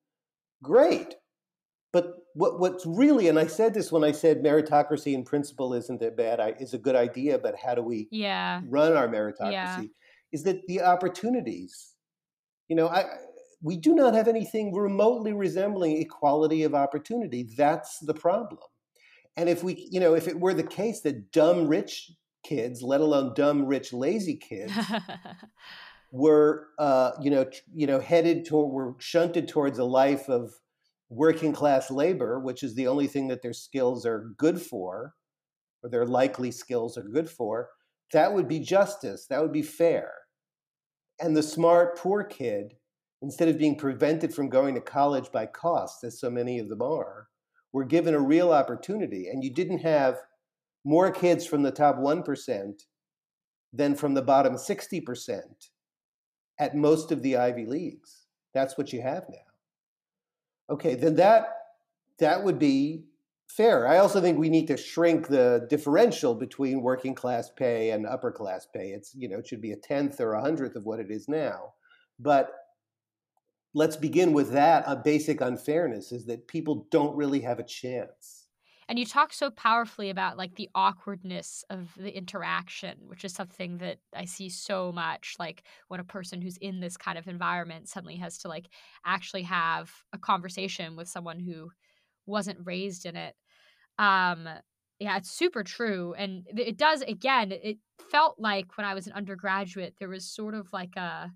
great. 0.63 1.17
But 1.93 2.15
what, 2.39 2.61
what's 2.61 2.87
really, 2.87 3.27
and 3.27 3.37
I 3.37 3.49
said 3.49 3.75
this 3.75 3.91
when 3.91 4.05
I 4.05 4.13
said 4.13 4.45
meritocracy 4.45 5.13
in 5.13 5.25
principle 5.25 5.75
isn't 5.75 6.01
a 6.01 6.13
bad, 6.13 6.57
is 6.61 6.73
a 6.73 6.79
good 6.79 6.95
idea, 6.95 7.37
but 7.37 7.57
how 7.57 7.75
do 7.75 7.83
we 7.83 8.07
yeah. 8.13 8.61
run 8.69 8.93
our 8.93 9.09
meritocracy? 9.09 9.51
Yeah. 9.51 9.83
Is 10.31 10.45
that 10.45 10.65
the 10.69 10.83
opportunities? 10.83 11.95
You 12.69 12.77
know, 12.77 12.87
I, 12.87 13.07
we 13.61 13.77
do 13.77 13.93
not 13.93 14.15
have 14.15 14.29
anything 14.29 14.73
remotely 14.73 15.33
resembling 15.33 15.97
equality 15.97 16.63
of 16.63 16.77
opportunity. 16.77 17.49
That's 17.57 17.99
the 17.99 18.15
problem. 18.15 18.61
And 19.37 19.49
if 19.49 19.65
we, 19.65 19.89
you 19.91 19.99
know, 19.99 20.15
if 20.15 20.29
it 20.29 20.39
were 20.39 20.55
the 20.55 20.63
case 20.63 21.01
that 21.01 21.33
dumb 21.33 21.67
rich 21.67 22.13
kids, 22.45 22.83
let 22.83 23.01
alone 23.01 23.35
dumb 23.35 23.67
rich 23.67 23.93
lazy 23.93 24.37
kids, 24.37 24.73
were, 26.13 26.69
uh, 26.79 27.13
you 27.21 27.33
know, 27.33 27.51
you 27.75 27.89
know, 27.89 27.99
headed 27.99 28.45
toward, 28.45 28.73
were 28.73 28.95
shunted 29.01 29.49
towards 29.49 29.81
a 29.81 29.85
life 29.85 30.29
of 30.29 30.53
working 31.11 31.53
class 31.53 31.91
labor, 31.91 32.39
which 32.39 32.63
is 32.63 32.75
the 32.75 32.87
only 32.87 33.07
thing 33.07 33.29
that 33.29 33.43
their 33.43 33.53
skills 33.53 34.05
are 34.05 34.33
good 34.37 34.61
for, 34.61 35.15
or 35.83 35.91
their 35.91 36.07
likely 36.07 36.51
skills 36.51 36.99
are 36.99 37.03
good 37.03 37.29
for, 37.29 37.69
that 38.13 38.33
would 38.33 38.49
be 38.49 38.61
justice. 38.61 39.27
That 39.29 39.43
would 39.43 39.53
be 39.53 39.63
fair. 39.63 40.13
And 41.21 41.37
the 41.37 41.43
smart 41.43 41.99
poor 41.99 42.25
kid 42.25 42.75
instead 43.23 43.49
of 43.49 43.59
being 43.59 43.77
prevented 43.77 44.35
from 44.35 44.49
going 44.49 44.75
to 44.75 44.81
college 44.81 45.33
by 45.33 45.47
cost, 45.47 46.05
as 46.05 46.21
so 46.21 46.31
many 46.31 46.59
of 46.59 46.69
them 46.69 46.83
are, 46.83 47.29
were 47.73 47.85
given 47.85 48.15
a 48.15 48.21
real 48.21 48.53
opportunity. 48.53 49.29
And 49.29 49.43
you 49.43 49.53
didn't 49.53 49.79
have 49.79 50.19
more 50.85 51.11
kids 51.11 51.45
from 51.45 51.63
the 51.63 51.73
top 51.73 51.97
1% 51.97 52.73
than 53.73 53.95
from 53.95 54.15
the 54.15 54.23
bottom 54.23 54.55
60% 54.55 55.41
at 56.61 56.77
most 56.77 57.13
of 57.13 57.23
the 57.23 57.37
Ivy 57.37 57.67
Leagues. 57.67 58.27
That's 58.55 58.79
what 58.79 58.93
you 58.93 59.03
have 59.03 59.25
now. 59.29 59.48
Okay, 60.71 60.95
then 60.95 61.17
that 61.17 61.55
that 62.19 62.45
would 62.45 62.59
be 62.59 63.05
fair. 63.49 63.87
I 63.87 63.99
also 63.99 64.21
think 64.21 64.39
we 64.39 64.51
need 64.51 64.67
to 64.69 64.77
shrink 64.77 65.29
the 65.29 65.67
differential 65.71 66.35
between 66.35 66.83
working 66.83 67.15
class 67.15 67.51
pay 67.51 67.91
and 67.91 68.07
upper 68.07 68.31
class 68.31 68.67
pay. 68.67 68.91
It's 68.91 69.15
you 69.15 69.29
know 69.29 69.39
it 69.39 69.47
should 69.47 69.63
be 69.63 69.73
a 69.73 69.77
tenth 69.77 70.21
or 70.21 70.35
a 70.35 70.43
hundredth 70.43 70.77
of 70.77 70.85
what 70.85 71.01
it 71.01 71.11
is 71.11 71.29
now. 71.29 71.75
But 72.19 72.51
let's 73.75 73.97
begin 73.97 74.33
with 74.33 74.53
that 74.53 74.85
a 74.87 74.97
basic 74.97 75.41
unfairness 75.41 76.13
is 76.13 76.27
that 76.27 76.49
people 76.49 76.87
don't 76.91 77.17
really 77.17 77.41
have 77.41 77.59
a 77.59 77.65
chance 77.65 78.48
and 78.89 78.99
you 78.99 79.05
talk 79.05 79.33
so 79.33 79.51
powerfully 79.51 80.09
about 80.11 80.39
like 80.39 80.55
the 80.55 80.71
awkwardness 80.75 81.65
of 81.71 81.91
the 81.97 82.17
interaction 82.17 82.97
which 83.07 83.25
is 83.25 83.33
something 83.35 83.79
that 83.79 83.99
i 84.15 84.25
see 84.25 84.49
so 84.49 84.93
much 84.93 85.35
like 85.39 85.63
when 85.89 86.01
a 86.01 86.05
person 86.05 86.41
who's 86.41 86.57
in 86.59 86.81
this 86.81 86.97
kind 86.97 87.19
of 87.19 87.29
environment 87.29 87.89
suddenly 87.89 88.17
has 88.17 88.39
to 88.39 88.49
like 88.49 88.69
actually 89.05 89.43
have 89.43 89.91
a 90.13 90.19
conversation 90.19 90.97
with 90.97 91.09
someone 91.09 91.39
who 91.39 91.71
wasn't 92.27 92.59
raised 92.65 93.07
in 93.07 93.17
it 93.17 93.35
um 93.99 94.49
yeah 94.99 95.17
it's 95.17 95.31
super 95.31 95.63
true 95.63 96.15
and 96.17 96.47
it 96.57 96.77
does 96.77 97.03
again 97.03 97.53
it 97.53 97.79
felt 98.11 98.37
like 98.39 98.77
when 98.77 98.87
i 98.87 98.95
was 98.95 99.07
an 99.07 99.13
undergraduate 99.13 99.95
there 99.99 100.09
was 100.09 100.25
sort 100.25 100.55
of 100.55 100.73
like 100.73 100.97
a 100.97 101.31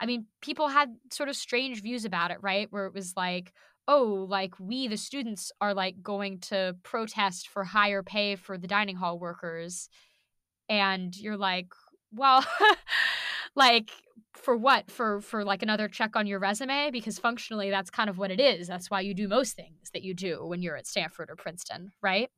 I 0.00 0.06
mean, 0.06 0.26
people 0.40 0.68
had 0.68 0.94
sort 1.12 1.28
of 1.28 1.36
strange 1.36 1.82
views 1.82 2.04
about 2.04 2.30
it, 2.30 2.38
right? 2.42 2.66
Where 2.70 2.86
it 2.86 2.94
was 2.94 3.14
like, 3.16 3.52
oh, 3.86 4.26
like 4.28 4.58
we, 4.58 4.88
the 4.88 4.96
students, 4.96 5.52
are 5.60 5.74
like 5.74 6.02
going 6.02 6.40
to 6.40 6.76
protest 6.82 7.48
for 7.48 7.64
higher 7.64 8.02
pay 8.02 8.36
for 8.36 8.56
the 8.58 8.66
dining 8.66 8.96
hall 8.96 9.18
workers. 9.18 9.88
And 10.68 11.14
you're 11.16 11.36
like, 11.36 11.68
well, 12.12 12.44
like 13.54 13.90
for 14.32 14.56
what? 14.56 14.90
For 14.90 15.20
for 15.20 15.44
like 15.44 15.62
another 15.62 15.88
check 15.88 16.16
on 16.16 16.26
your 16.26 16.38
resume? 16.38 16.90
Because 16.90 17.18
functionally 17.18 17.70
that's 17.70 17.90
kind 17.90 18.08
of 18.08 18.18
what 18.18 18.30
it 18.30 18.40
is. 18.40 18.66
That's 18.66 18.90
why 18.90 19.00
you 19.00 19.14
do 19.14 19.28
most 19.28 19.56
things 19.56 19.90
that 19.92 20.02
you 20.02 20.14
do 20.14 20.44
when 20.46 20.62
you're 20.62 20.76
at 20.76 20.86
stanford 20.86 21.30
or 21.30 21.36
princeton 21.36 21.92
right 22.02 22.30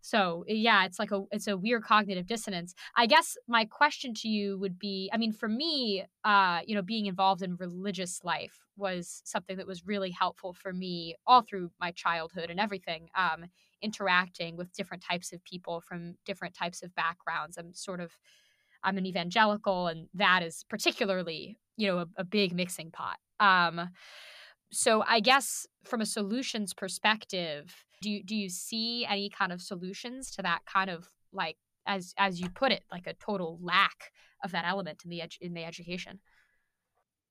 so 0.00 0.44
yeah, 0.46 0.84
it's 0.84 0.98
like 0.98 1.10
a 1.10 1.22
it's 1.30 1.46
a 1.46 1.56
weird 1.56 1.84
cognitive 1.84 2.26
dissonance. 2.26 2.74
I 2.96 3.06
guess 3.06 3.36
my 3.46 3.64
question 3.64 4.14
to 4.14 4.28
you 4.28 4.58
would 4.58 4.78
be, 4.78 5.10
I 5.12 5.16
mean, 5.16 5.32
for 5.32 5.48
me, 5.48 6.04
uh, 6.24 6.60
you 6.66 6.74
know, 6.74 6.82
being 6.82 7.06
involved 7.06 7.42
in 7.42 7.56
religious 7.56 8.20
life 8.24 8.58
was 8.76 9.22
something 9.24 9.56
that 9.58 9.66
was 9.66 9.86
really 9.86 10.10
helpful 10.10 10.54
for 10.54 10.72
me 10.72 11.16
all 11.26 11.42
through 11.42 11.70
my 11.80 11.92
childhood 11.92 12.50
and 12.50 12.58
everything. 12.58 13.08
Um, 13.14 13.46
interacting 13.82 14.56
with 14.56 14.72
different 14.72 15.02
types 15.02 15.32
of 15.32 15.42
people 15.44 15.80
from 15.80 16.14
different 16.26 16.54
types 16.54 16.82
of 16.82 16.94
backgrounds. 16.94 17.56
I'm 17.56 17.72
sort 17.72 18.00
of 18.00 18.16
I'm 18.82 18.98
an 18.98 19.06
evangelical, 19.06 19.88
and 19.88 20.08
that 20.14 20.42
is 20.42 20.64
particularly, 20.68 21.58
you 21.76 21.88
know, 21.88 21.98
a, 21.98 22.06
a 22.18 22.24
big 22.24 22.54
mixing 22.54 22.90
pot. 22.90 23.18
Um, 23.38 23.90
so 24.72 25.02
I 25.06 25.20
guess 25.20 25.66
from 25.84 26.00
a 26.00 26.06
solutions 26.06 26.74
perspective, 26.74 27.84
do 28.00 28.10
you, 28.10 28.22
do 28.22 28.34
you 28.36 28.48
see 28.48 29.04
any 29.04 29.28
kind 29.28 29.52
of 29.52 29.60
solutions 29.60 30.30
to 30.32 30.42
that 30.42 30.60
kind 30.66 30.90
of 30.90 31.08
like 31.32 31.56
as 31.86 32.14
as 32.18 32.40
you 32.40 32.48
put 32.48 32.72
it, 32.72 32.84
like 32.90 33.06
a 33.06 33.14
total 33.14 33.58
lack 33.60 34.12
of 34.44 34.52
that 34.52 34.64
element 34.66 35.02
in 35.04 35.10
the 35.10 35.20
edu- 35.20 35.40
in 35.40 35.54
the 35.54 35.64
education? 35.64 36.20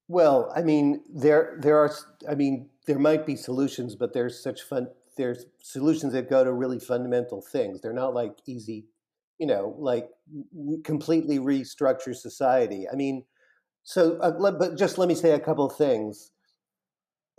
Well, 0.07 0.51
I 0.55 0.61
mean, 0.61 1.03
there 1.09 1.57
there 1.61 1.77
are. 1.77 1.91
I 2.27 2.35
mean, 2.35 2.69
there 2.87 2.99
might 2.99 3.25
be 3.25 3.35
solutions, 3.35 3.95
but 3.95 4.13
there's 4.13 4.41
such 4.41 4.61
fun. 4.61 4.89
There's 5.17 5.45
solutions 5.61 6.13
that 6.13 6.29
go 6.29 6.43
to 6.43 6.51
really 6.51 6.79
fundamental 6.79 7.41
things. 7.41 7.81
They're 7.81 7.93
not 7.93 8.13
like 8.13 8.37
easy, 8.47 8.87
you 9.37 9.47
know, 9.47 9.75
like 9.77 10.09
completely 10.83 11.37
restructure 11.39 12.15
society. 12.15 12.87
I 12.91 12.95
mean, 12.95 13.25
so 13.83 14.17
uh, 14.17 14.51
but 14.51 14.77
just 14.77 14.97
let 14.97 15.07
me 15.07 15.15
say 15.15 15.31
a 15.31 15.39
couple 15.39 15.69
things 15.69 16.31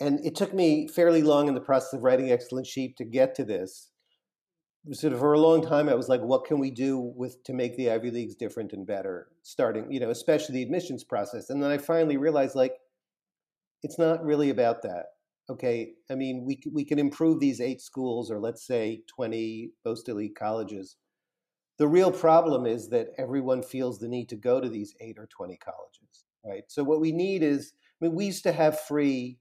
and 0.01 0.25
it 0.25 0.35
took 0.35 0.55
me 0.55 0.89
fairly 0.89 1.23
long 1.23 1.49
in 1.49 1.55
the 1.55 1.61
process 1.61 1.93
of 1.93 2.03
writing 2.03 2.31
Excellent 2.31 2.67
Sheep 2.67 2.97
to 2.97 3.05
get 3.05 3.35
to 3.37 3.45
this. 3.45 3.91
Sort 4.93 5.13
of 5.13 5.19
for 5.19 5.35
a 5.35 5.41
long 5.41 5.61
time, 5.61 5.91
I 5.91 5.95
was 5.95 6.09
like, 6.09 6.23
what 6.23 6.47
can 6.47 6.59
we 6.59 6.71
do 6.71 6.99
with 6.99 7.45
to 7.45 7.53
make 7.53 7.77
the 7.77 7.91
Ivy 7.91 8.11
Leagues 8.11 8.35
different 8.35 8.73
and 8.73 8.87
better? 8.87 9.29
Starting, 9.43 9.93
you 9.93 10.01
know, 10.01 10.09
especially 10.09 10.55
the 10.55 10.63
admissions 10.63 11.05
process. 11.05 11.51
And 11.51 11.63
then 11.63 11.71
I 11.71 11.77
finally 11.77 12.17
realized, 12.17 12.55
like, 12.55 12.73
it's 13.83 13.99
not 13.99 14.25
really 14.25 14.49
about 14.49 14.83
that. 14.83 15.07
Okay, 15.51 15.95
I 16.11 16.15
mean, 16.15 16.45
we 16.47 16.63
we 16.73 16.85
can 16.85 16.99
improve 16.99 17.41
these 17.41 17.61
eight 17.61 17.83
schools, 17.83 18.31
or 18.31 18.39
let's 18.39 18.67
say 18.67 19.03
twenty 19.15 19.73
most 19.85 20.09
elite 20.09 20.37
colleges. 20.39 20.97
The 21.79 21.89
real 21.89 22.13
problem 22.13 22.67
is 22.67 22.89
that 22.91 23.09
everyone 23.19 23.63
feels 23.63 23.99
the 23.99 24.09
need 24.09 24.29
to 24.31 24.37
go 24.37 24.61
to 24.61 24.69
these 24.69 24.95
eight 25.01 25.17
or 25.19 25.27
twenty 25.27 25.59
colleges, 25.59 26.25
right? 26.47 26.63
So 26.69 26.85
what 26.85 27.01
we 27.01 27.11
need 27.13 27.43
is, 27.43 27.73
I 28.01 28.07
mean, 28.07 28.15
we 28.15 28.27
used 28.27 28.45
to 28.45 28.53
have 28.53 28.81
free 28.81 29.39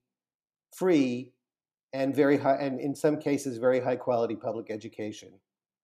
free 0.74 1.34
and 1.94 2.16
very 2.16 2.38
high, 2.38 2.56
and 2.56 2.80
in 2.80 2.96
some 2.96 3.20
cases, 3.20 3.58
very 3.58 3.80
high 3.80 3.96
quality 3.96 4.36
public 4.36 4.70
education. 4.70 5.32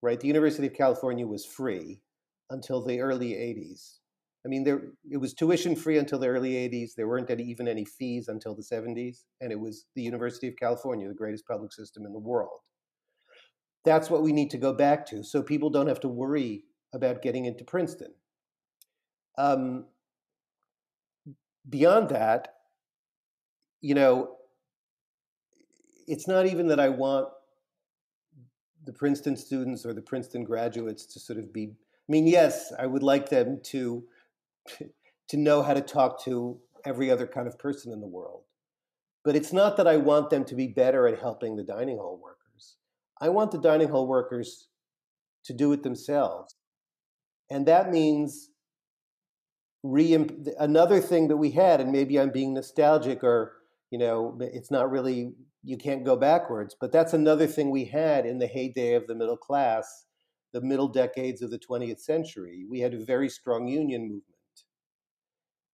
Right, 0.01 0.19
the 0.19 0.27
University 0.27 0.67
of 0.67 0.73
California 0.73 1.25
was 1.25 1.45
free 1.45 2.01
until 2.49 2.83
the 2.83 2.99
early 2.99 3.31
'80s. 3.33 3.99
I 4.45 4.49
mean, 4.49 4.63
there 4.63 4.91
it 5.09 5.17
was 5.17 5.33
tuition 5.33 5.75
free 5.75 5.97
until 5.97 6.19
the 6.19 6.27
early 6.27 6.51
'80s. 6.51 6.91
There 6.95 7.07
weren't 7.07 7.31
any, 7.31 7.43
even 7.43 7.67
any 7.67 7.85
fees 7.85 8.27
until 8.27 8.55
the 8.55 8.61
'70s, 8.61 9.23
and 9.41 9.51
it 9.51 9.59
was 9.59 9.85
the 9.95 10.03
University 10.03 10.47
of 10.47 10.55
California, 10.57 11.07
the 11.07 11.15
greatest 11.15 11.47
public 11.47 11.73
system 11.73 12.05
in 12.05 12.13
the 12.13 12.19
world. 12.19 12.59
That's 13.83 14.09
what 14.09 14.23
we 14.23 14.33
need 14.33 14.51
to 14.51 14.57
go 14.57 14.73
back 14.73 15.05
to, 15.07 15.23
so 15.23 15.41
people 15.41 15.69
don't 15.69 15.87
have 15.87 15.99
to 16.01 16.07
worry 16.07 16.65
about 16.93 17.21
getting 17.21 17.45
into 17.45 17.63
Princeton. 17.63 18.13
Um, 19.37 19.85
beyond 21.67 22.09
that, 22.09 22.55
you 23.81 23.95
know, 23.95 24.34
it's 26.07 26.27
not 26.27 26.45
even 26.45 26.67
that 26.67 26.79
I 26.79 26.89
want 26.89 27.29
the 28.85 28.93
Princeton 28.93 29.35
students 29.35 29.85
or 29.85 29.93
the 29.93 30.01
Princeton 30.01 30.43
graduates 30.43 31.05
to 31.07 31.19
sort 31.19 31.39
of 31.39 31.51
be. 31.51 31.71
I 31.73 32.11
mean, 32.11 32.27
yes, 32.27 32.71
I 32.77 32.85
would 32.85 33.03
like 33.03 33.29
them 33.29 33.59
to 33.65 34.03
to 35.29 35.37
know 35.37 35.63
how 35.63 35.73
to 35.73 35.81
talk 35.81 36.23
to 36.23 36.59
every 36.85 37.09
other 37.09 37.25
kind 37.25 37.47
of 37.47 37.57
person 37.57 37.91
in 37.91 37.99
the 37.99 38.07
world. 38.07 38.43
But 39.23 39.35
it's 39.35 39.51
not 39.51 39.77
that 39.77 39.87
I 39.87 39.97
want 39.97 40.29
them 40.29 40.45
to 40.45 40.55
be 40.55 40.67
better 40.67 41.07
at 41.07 41.19
helping 41.19 41.55
the 41.55 41.63
dining 41.63 41.97
hall 41.97 42.19
workers. 42.21 42.75
I 43.19 43.29
want 43.29 43.51
the 43.51 43.59
dining 43.59 43.89
hall 43.89 44.07
workers 44.07 44.67
to 45.45 45.53
do 45.53 45.71
it 45.73 45.81
themselves. 45.81 46.55
And 47.49 47.65
that 47.67 47.91
means 47.91 48.49
re 49.83 50.13
another 50.59 50.99
thing 50.99 51.27
that 51.29 51.37
we 51.37 51.51
had, 51.51 51.81
and 51.81 51.91
maybe 51.91 52.19
I'm 52.19 52.31
being 52.31 52.53
nostalgic 52.53 53.23
or, 53.23 53.53
you 53.89 53.97
know, 53.97 54.37
it's 54.41 54.71
not 54.71 54.91
really, 54.91 55.33
you 55.65 55.77
can't 55.77 56.05
go 56.05 56.15
backwards, 56.15 56.75
but 56.79 56.91
that's 56.91 57.13
another 57.13 57.47
thing 57.47 57.71
we 57.71 57.85
had 57.85 58.25
in 58.25 58.37
the 58.37 58.47
heyday 58.47 58.93
of 58.93 59.07
the 59.07 59.15
middle 59.15 59.37
class, 59.37 60.05
the 60.53 60.61
middle 60.61 60.87
decades 60.87 61.41
of 61.41 61.49
the 61.49 61.59
20th 61.59 61.99
century. 61.99 62.65
We 62.69 62.79
had 62.79 62.93
a 62.93 63.03
very 63.03 63.29
strong 63.29 63.67
union 63.67 64.03
movement. 64.03 64.23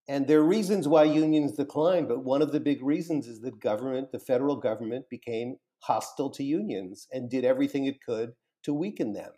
And 0.07 0.27
there 0.27 0.39
are 0.39 0.45
reasons 0.45 0.87
why 0.87 1.03
unions 1.03 1.53
declined, 1.53 2.07
but 2.07 2.23
one 2.23 2.41
of 2.41 2.51
the 2.51 2.59
big 2.59 2.81
reasons 2.81 3.27
is 3.27 3.41
that 3.41 3.59
government, 3.59 4.11
the 4.11 4.19
federal 4.19 4.55
government, 4.55 5.09
became 5.09 5.57
hostile 5.79 6.29
to 6.31 6.43
unions 6.43 7.07
and 7.11 7.29
did 7.29 7.43
everything 7.43 7.85
it 7.85 8.01
could 8.03 8.31
to 8.63 8.73
weaken 8.73 9.13
them. 9.13 9.31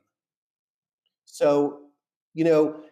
So, 1.25 1.87
you 2.33 2.43
know, 2.43 2.83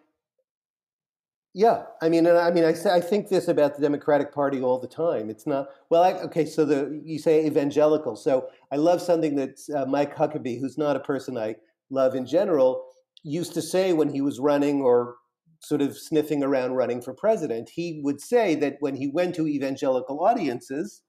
yeah, 1.54 1.84
I 2.02 2.08
mean, 2.08 2.26
and 2.28 2.38
I 2.38 2.50
mean, 2.52 2.64
I 2.64 2.72
say 2.72 2.92
I 2.92 3.02
think 3.02 3.28
this 3.28 3.50
about 3.50 3.76
the 3.76 3.82
Democratic 3.82 4.34
Party 4.34 4.62
all 4.62 4.80
the 4.80 4.88
time. 4.88 5.30
It's 5.30 5.46
not 5.46 5.68
well. 5.90 6.02
I, 6.02 6.14
okay, 6.14 6.46
so 6.46 6.64
the 6.64 7.02
you 7.04 7.20
say 7.20 7.46
evangelical. 7.46 8.16
So 8.16 8.48
I 8.72 8.78
love 8.78 9.02
something 9.02 9.36
that 9.36 9.60
uh, 9.76 9.86
Mike 9.86 10.16
Huckabee, 10.16 10.62
who's 10.62 10.78
not 10.78 10.96
a 10.96 11.02
person 11.02 11.38
I 11.38 11.56
love 11.90 12.16
in 12.16 12.26
general, 12.26 12.86
used 13.24 13.54
to 13.56 13.62
say 13.62 13.92
when 13.92 14.14
he 14.14 14.22
was 14.22 14.40
running 14.40 14.82
or 14.82 15.16
sort 15.60 15.82
of 15.82 15.98
sniffing 15.98 16.42
around 16.42 16.74
running 16.74 17.02
for 17.02 17.14
president. 17.14 17.72
He 17.76 18.00
would 18.02 18.22
say 18.22 18.56
that 18.56 18.78
when 18.80 18.96
he 18.96 19.08
went 19.08 19.36
to 19.36 19.48
evangelical 19.48 20.24
audiences, 20.24 21.02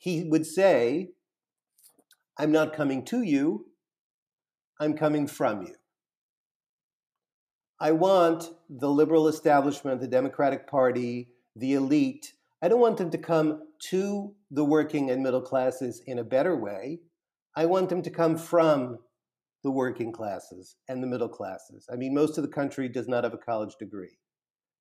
he 0.00 0.24
would 0.24 0.46
say, 0.46 1.10
"I'm 2.36 2.50
not 2.50 2.72
coming 2.72 3.04
to 3.06 3.22
you. 3.22 3.66
I'm 4.80 4.94
coming 4.94 5.28
from 5.28 5.62
you." 5.62 5.76
I 7.80 7.92
want 7.92 8.50
the 8.70 8.88
liberal 8.88 9.28
establishment, 9.28 10.00
the 10.00 10.08
Democratic 10.08 10.66
Party, 10.66 11.28
the 11.54 11.74
elite. 11.74 12.32
I 12.62 12.68
don't 12.68 12.80
want 12.80 12.96
them 12.96 13.10
to 13.10 13.18
come 13.18 13.62
to 13.90 14.34
the 14.50 14.64
working 14.64 15.10
and 15.10 15.22
middle 15.22 15.42
classes 15.42 16.02
in 16.06 16.18
a 16.18 16.24
better 16.24 16.56
way. 16.56 17.00
I 17.54 17.66
want 17.66 17.88
them 17.88 18.02
to 18.02 18.10
come 18.10 18.36
from 18.36 18.98
the 19.62 19.70
working 19.70 20.12
classes 20.12 20.76
and 20.88 21.02
the 21.02 21.06
middle 21.06 21.28
classes. 21.28 21.88
I 21.92 21.96
mean, 21.96 22.14
most 22.14 22.38
of 22.38 22.44
the 22.44 22.50
country 22.50 22.88
does 22.88 23.08
not 23.08 23.24
have 23.24 23.34
a 23.34 23.38
college 23.38 23.76
degree. 23.78 24.18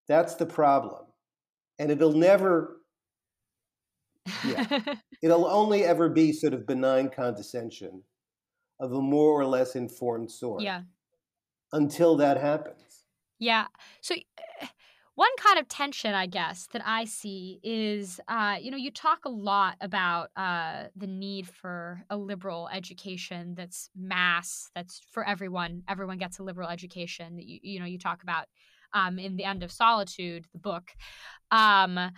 That's 0.08 0.36
the 0.36 0.46
problem. 0.46 1.06
And 1.80 1.91
it'll 1.91 2.14
never, 2.14 2.82
yeah, 4.46 4.80
it'll 5.24 5.48
only 5.48 5.84
ever 5.84 6.08
be 6.08 6.32
sort 6.32 6.54
of 6.54 6.68
benign 6.68 7.10
condescension 7.10 8.04
of 8.80 8.91
a 8.91 9.02
more 9.02 9.39
or 9.39 9.46
less 9.46 9.76
informed 9.76 10.32
sort. 10.32 10.62
Yeah. 10.62 10.82
Until 11.74 12.16
that 12.18 12.39
happens. 12.39 12.84
Yeah. 13.39 13.67
So 14.01 14.15
eh, 14.15 14.67
one 15.15 15.29
kind 15.38 15.59
of 15.59 15.67
tension, 15.69 16.13
I 16.13 16.25
guess, 16.25 16.67
that 16.73 16.81
I 16.86 17.05
see 17.05 17.59
is, 17.63 18.19
uh, 18.27 18.57
you 18.61 18.69
know, 18.69 18.77
you 18.77 18.91
talk 18.91 19.25
a 19.25 19.29
lot 19.29 19.75
about 19.79 20.29
uh, 20.36 20.86
the 20.95 21.07
need 21.07 21.47
for 21.47 22.03
a 22.09 22.17
liberal 22.17 22.67
education 22.71 23.55
that's 23.55 23.89
mass, 23.95 24.69
that's 24.75 25.01
for 25.11 25.25
everyone. 25.25 25.83
Everyone 25.88 26.17
gets 26.17 26.39
a 26.39 26.43
liberal 26.43 26.69
education. 26.69 27.38
You, 27.39 27.59
you 27.63 27.79
know, 27.79 27.86
you 27.86 27.97
talk 27.97 28.23
about 28.23 28.47
um, 28.93 29.17
in 29.17 29.38
the 29.38 29.45
end 29.45 29.63
of 29.63 29.71
Solitude, 29.71 30.45
the 30.51 30.59
book, 30.59 30.91
um, 31.51 32.11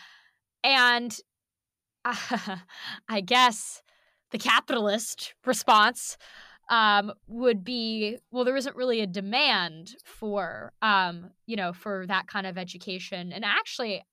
and 0.63 1.17
uh, 2.05 2.57
I 3.09 3.21
guess 3.21 3.81
the 4.31 4.37
capitalist 4.37 5.33
response 5.45 6.17
um, 6.69 7.13
would 7.27 7.63
be 7.63 8.17
well 8.31 8.43
there 8.43 8.55
isn't 8.55 8.75
really 8.75 9.01
a 9.01 9.07
demand 9.07 9.95
for 10.05 10.73
um, 10.81 11.31
you 11.45 11.55
know 11.55 11.73
for 11.73 12.05
that 12.07 12.27
kind 12.27 12.47
of 12.47 12.57
education. 12.57 13.31
And 13.31 13.45
actually 13.45 14.03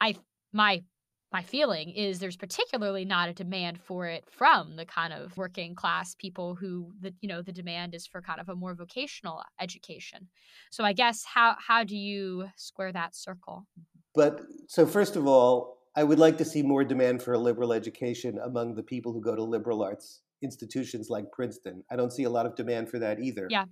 i 0.00 0.14
my 0.52 0.82
my 1.30 1.42
feeling 1.42 1.90
is 1.90 2.18
there's 2.18 2.38
particularly 2.38 3.04
not 3.04 3.28
a 3.28 3.34
demand 3.34 3.78
for 3.78 4.06
it 4.06 4.24
from 4.30 4.76
the 4.76 4.86
kind 4.86 5.12
of 5.12 5.36
working 5.36 5.74
class 5.74 6.14
people 6.14 6.54
who 6.54 6.90
the 7.00 7.12
you 7.20 7.28
know 7.28 7.42
the 7.42 7.52
demand 7.52 7.94
is 7.94 8.06
for 8.06 8.22
kind 8.22 8.40
of 8.40 8.48
a 8.48 8.54
more 8.54 8.74
vocational 8.74 9.42
education. 9.60 10.28
So 10.70 10.84
i 10.84 10.92
guess 10.92 11.24
how 11.24 11.56
how 11.66 11.84
do 11.84 11.96
you 11.96 12.48
square 12.56 12.92
that 12.92 13.14
circle? 13.14 13.66
But 14.14 14.40
so 14.68 14.86
first 14.86 15.16
of 15.16 15.26
all 15.26 15.78
i 15.96 16.04
would 16.04 16.18
like 16.18 16.38
to 16.38 16.44
see 16.44 16.62
more 16.62 16.84
demand 16.84 17.22
for 17.22 17.32
a 17.34 17.38
liberal 17.38 17.72
education 17.72 18.38
among 18.42 18.74
the 18.74 18.82
people 18.82 19.12
who 19.12 19.20
go 19.20 19.34
to 19.34 19.42
liberal 19.42 19.82
arts 19.82 20.20
institutions 20.42 21.08
like 21.10 21.30
Princeton. 21.32 21.84
I 21.90 21.96
don't 21.96 22.12
see 22.12 22.24
a 22.24 22.30
lot 22.30 22.46
of 22.46 22.54
demand 22.54 22.88
for 22.90 22.98
that 22.98 23.20
either. 23.20 23.46
Yeah. 23.50 23.64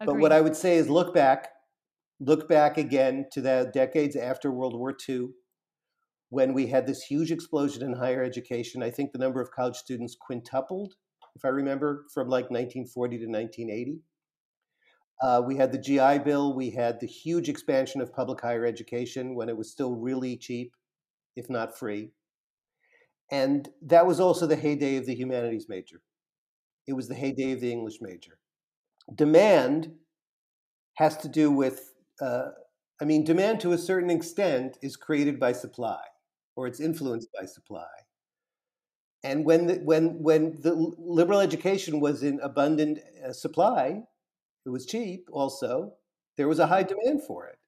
Agreed. 0.00 0.14
But 0.14 0.20
what 0.20 0.32
I 0.32 0.40
would 0.40 0.56
say 0.56 0.76
is 0.76 0.88
look 0.88 1.14
back, 1.14 1.48
look 2.20 2.48
back 2.48 2.78
again 2.78 3.26
to 3.32 3.40
the 3.40 3.70
decades 3.72 4.16
after 4.16 4.50
World 4.50 4.78
War 4.78 4.94
II 5.08 5.28
when 6.30 6.54
we 6.54 6.68
had 6.68 6.86
this 6.86 7.02
huge 7.02 7.30
explosion 7.30 7.82
in 7.82 7.92
higher 7.92 8.22
education. 8.22 8.82
I 8.82 8.90
think 8.90 9.12
the 9.12 9.18
number 9.18 9.40
of 9.40 9.50
college 9.50 9.76
students 9.76 10.16
quintupled, 10.18 10.94
if 11.34 11.44
I 11.44 11.48
remember, 11.48 12.06
from 12.14 12.28
like 12.28 12.50
1940 12.50 13.18
to 13.18 13.26
1980. 13.26 14.00
Uh, 15.22 15.42
we 15.44 15.56
had 15.56 15.70
the 15.70 15.78
GI 15.78 16.20
Bill. 16.20 16.54
We 16.54 16.70
had 16.70 16.98
the 16.98 17.06
huge 17.06 17.48
expansion 17.48 18.00
of 18.00 18.12
public 18.12 18.40
higher 18.40 18.64
education 18.64 19.34
when 19.34 19.50
it 19.50 19.56
was 19.56 19.70
still 19.70 19.94
really 19.94 20.36
cheap, 20.36 20.74
if 21.36 21.50
not 21.50 21.78
free. 21.78 22.12
And 23.30 23.68
that 23.82 24.06
was 24.06 24.18
also 24.18 24.46
the 24.46 24.56
heyday 24.56 24.96
of 24.96 25.06
the 25.06 25.14
humanities 25.14 25.66
major. 25.68 26.00
It 26.90 26.96
was 26.96 27.06
the 27.06 27.14
heyday 27.14 27.52
of 27.52 27.60
the 27.60 27.70
English 27.70 27.98
major. 28.00 28.36
Demand 29.14 29.92
has 30.94 31.16
to 31.18 31.28
do 31.28 31.48
with, 31.48 31.94
uh, 32.20 32.48
I 33.00 33.04
mean, 33.04 33.22
demand 33.22 33.60
to 33.60 33.70
a 33.70 33.78
certain 33.78 34.10
extent 34.10 34.76
is 34.82 34.96
created 34.96 35.38
by 35.38 35.52
supply 35.52 36.02
or 36.56 36.66
it's 36.66 36.80
influenced 36.80 37.28
by 37.32 37.46
supply. 37.46 37.86
And 39.22 39.44
when 39.44 39.66
the, 39.68 39.74
when, 39.76 40.20
when 40.20 40.58
the 40.60 40.74
liberal 40.98 41.38
education 41.38 42.00
was 42.00 42.24
in 42.24 42.40
abundant 42.42 42.98
uh, 43.24 43.32
supply, 43.32 44.02
it 44.66 44.70
was 44.70 44.84
cheap 44.84 45.28
also, 45.30 45.92
there 46.36 46.48
was 46.48 46.58
a 46.58 46.66
high 46.66 46.82
demand 46.82 47.22
for 47.22 47.46
it. 47.46 47.58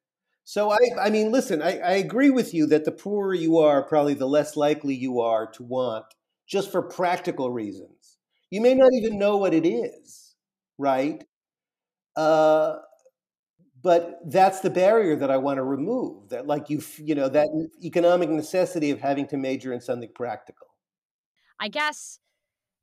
So 0.42 0.72
I, 0.72 0.78
I 1.00 1.10
mean, 1.10 1.30
listen, 1.30 1.62
I, 1.62 1.78
I 1.78 1.92
agree 1.92 2.30
with 2.30 2.52
you 2.52 2.66
that 2.66 2.84
the 2.84 2.90
poorer 2.90 3.34
you 3.34 3.58
are, 3.58 3.84
probably 3.84 4.14
the 4.14 4.26
less 4.26 4.56
likely 4.56 4.96
you 4.96 5.20
are 5.20 5.46
to 5.52 5.62
want, 5.62 6.06
just 6.48 6.72
for 6.72 6.82
practical 6.82 7.52
reasons 7.52 8.01
you 8.52 8.60
may 8.60 8.74
not 8.74 8.90
even 8.92 9.18
know 9.18 9.38
what 9.38 9.54
it 9.54 9.66
is, 9.66 10.34
right? 10.76 11.24
Uh, 12.14 12.76
but 13.82 14.18
that's 14.26 14.60
the 14.60 14.68
barrier 14.68 15.16
that 15.16 15.30
I 15.30 15.38
want 15.38 15.56
to 15.56 15.64
remove. 15.64 16.28
That, 16.28 16.46
like 16.46 16.68
you, 16.68 16.82
you 16.98 17.14
know, 17.14 17.30
that 17.30 17.48
economic 17.82 18.28
necessity 18.28 18.90
of 18.90 19.00
having 19.00 19.26
to 19.28 19.38
major 19.38 19.72
in 19.72 19.80
something 19.80 20.10
practical. 20.14 20.66
I 21.58 21.68
guess 21.68 22.18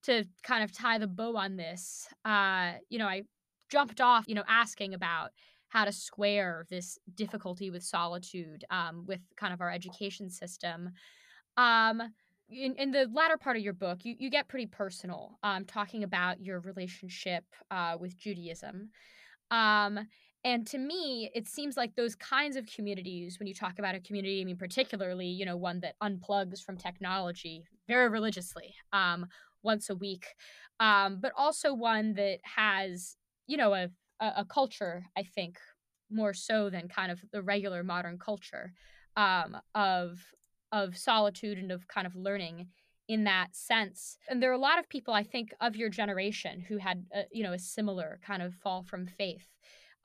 to 0.03 0.25
kind 0.41 0.63
of 0.63 0.71
tie 0.71 0.97
the 0.97 1.05
bow 1.05 1.37
on 1.37 1.55
this, 1.55 2.07
uh, 2.25 2.71
you 2.89 2.97
know, 2.97 3.07
I 3.07 3.21
jumped 3.69 4.01
off, 4.01 4.25
you 4.27 4.33
know, 4.33 4.45
asking 4.47 4.95
about 4.95 5.29
how 5.67 5.85
to 5.85 5.91
square 5.91 6.65
this 6.71 6.97
difficulty 7.13 7.69
with 7.69 7.83
solitude 7.83 8.65
um, 8.71 9.05
with 9.05 9.21
kind 9.37 9.53
of 9.53 9.61
our 9.61 9.71
education 9.71 10.31
system. 10.31 10.89
Um, 11.57 12.01
in, 12.49 12.75
in 12.75 12.91
the 12.91 13.07
latter 13.13 13.37
part 13.37 13.57
of 13.57 13.63
your 13.63 13.73
book, 13.73 14.03
you, 14.03 14.15
you 14.17 14.29
get 14.29 14.47
pretty 14.47 14.65
personal, 14.65 15.37
um, 15.43 15.65
talking 15.65 16.03
about 16.03 16.41
your 16.41 16.59
relationship 16.59 17.43
uh, 17.71 17.95
with 17.99 18.17
Judaism. 18.17 18.89
Um, 19.51 19.99
and 20.43 20.65
to 20.67 20.77
me, 20.77 21.29
it 21.35 21.47
seems 21.47 21.75
like 21.75 21.95
those 21.95 22.15
kinds 22.15 22.55
of 22.55 22.65
communities, 22.65 23.39
when 23.39 23.47
you 23.47 23.53
talk 23.53 23.77
about 23.77 23.95
a 23.95 23.99
community, 23.99 24.41
I 24.41 24.45
mean, 24.45 24.57
particularly, 24.57 25.27
you 25.27 25.45
know, 25.45 25.57
one 25.57 25.81
that 25.81 25.95
unplugs 26.01 26.63
from 26.63 26.77
technology 26.77 27.65
very 27.87 28.07
religiously 28.07 28.73
um, 28.93 29.25
once 29.63 29.89
a 29.89 29.95
week, 29.95 30.27
um, 30.79 31.19
but 31.21 31.33
also 31.35 31.73
one 31.73 32.13
that 32.13 32.39
has, 32.43 33.17
you 33.47 33.57
know, 33.57 33.73
a, 33.73 33.89
a, 34.21 34.45
culture, 34.45 35.03
I 35.17 35.23
think, 35.23 35.57
more 36.09 36.33
so 36.33 36.69
than 36.69 36.87
kind 36.87 37.11
of 37.11 37.19
the 37.33 37.41
regular 37.41 37.83
modern 37.83 38.17
culture 38.17 38.71
um, 39.17 39.57
of 39.75 40.19
of 40.71 40.97
solitude 40.97 41.57
and 41.57 41.71
of 41.71 41.87
kind 41.87 42.07
of 42.07 42.15
learning 42.15 42.67
in 43.07 43.23
that 43.23 43.55
sense. 43.55 44.17
And 44.29 44.41
there 44.41 44.51
are 44.51 44.53
a 44.53 44.59
lot 44.59 44.77
of 44.79 44.87
people, 44.87 45.13
I 45.13 45.23
think, 45.23 45.53
of 45.59 45.75
your 45.75 45.89
generation 45.89 46.63
who 46.67 46.77
had, 46.77 47.05
a, 47.13 47.23
you 47.31 47.43
know, 47.43 47.53
a 47.53 47.59
similar 47.59 48.19
kind 48.25 48.43
of 48.43 48.53
fall 48.53 48.83
from 48.83 49.07
faith. 49.07 49.47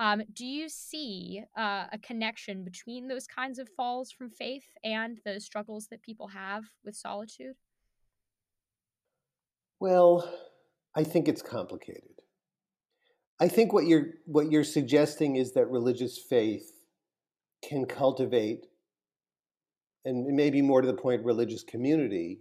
Um, 0.01 0.23
do 0.33 0.45
you 0.45 0.69
see 0.69 1.43
uh, 1.57 1.87
a 1.93 1.99
connection 1.99 2.65
between 2.65 3.07
those 3.07 3.27
kinds 3.27 3.59
of 3.59 3.69
falls 3.77 4.11
from 4.11 4.31
faith 4.31 4.67
and 4.83 5.21
the 5.25 5.39
struggles 5.39 5.87
that 5.91 6.03
people 6.03 6.29
have 6.29 6.65
with 6.85 6.97
solitude? 6.97 7.55
Well, 9.79 10.29
I 10.97 11.05
think 11.05 11.29
it's 11.29 11.43
complicated. 11.43 12.23
I 13.41 13.49
think 13.49 13.73
what 13.73 13.87
you're 13.87 14.15
what 14.27 14.51
you're 14.51 14.65
suggesting 14.65 15.37
is 15.37 15.53
that 15.53 15.67
religious 15.67 16.19
faith 16.19 16.73
can 17.63 17.85
cultivate 17.85 18.67
and 20.05 20.27
maybe 20.27 20.63
more 20.63 20.81
to 20.81 20.87
the 20.87 20.95
point, 20.95 21.25
religious 21.25 21.63
community, 21.63 22.41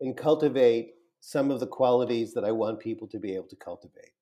and 0.00 0.16
cultivate 0.16 0.94
some 1.20 1.50
of 1.50 1.60
the 1.60 1.66
qualities 1.66 2.34
that 2.34 2.44
I 2.44 2.52
want 2.52 2.80
people 2.80 3.08
to 3.08 3.18
be 3.18 3.34
able 3.34 3.48
to 3.48 3.56
cultivate. 3.56 4.12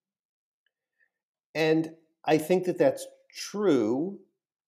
And 1.54 1.92
I 2.24 2.38
think 2.38 2.64
that 2.64 2.78
that's 2.78 3.06
true. 3.34 4.18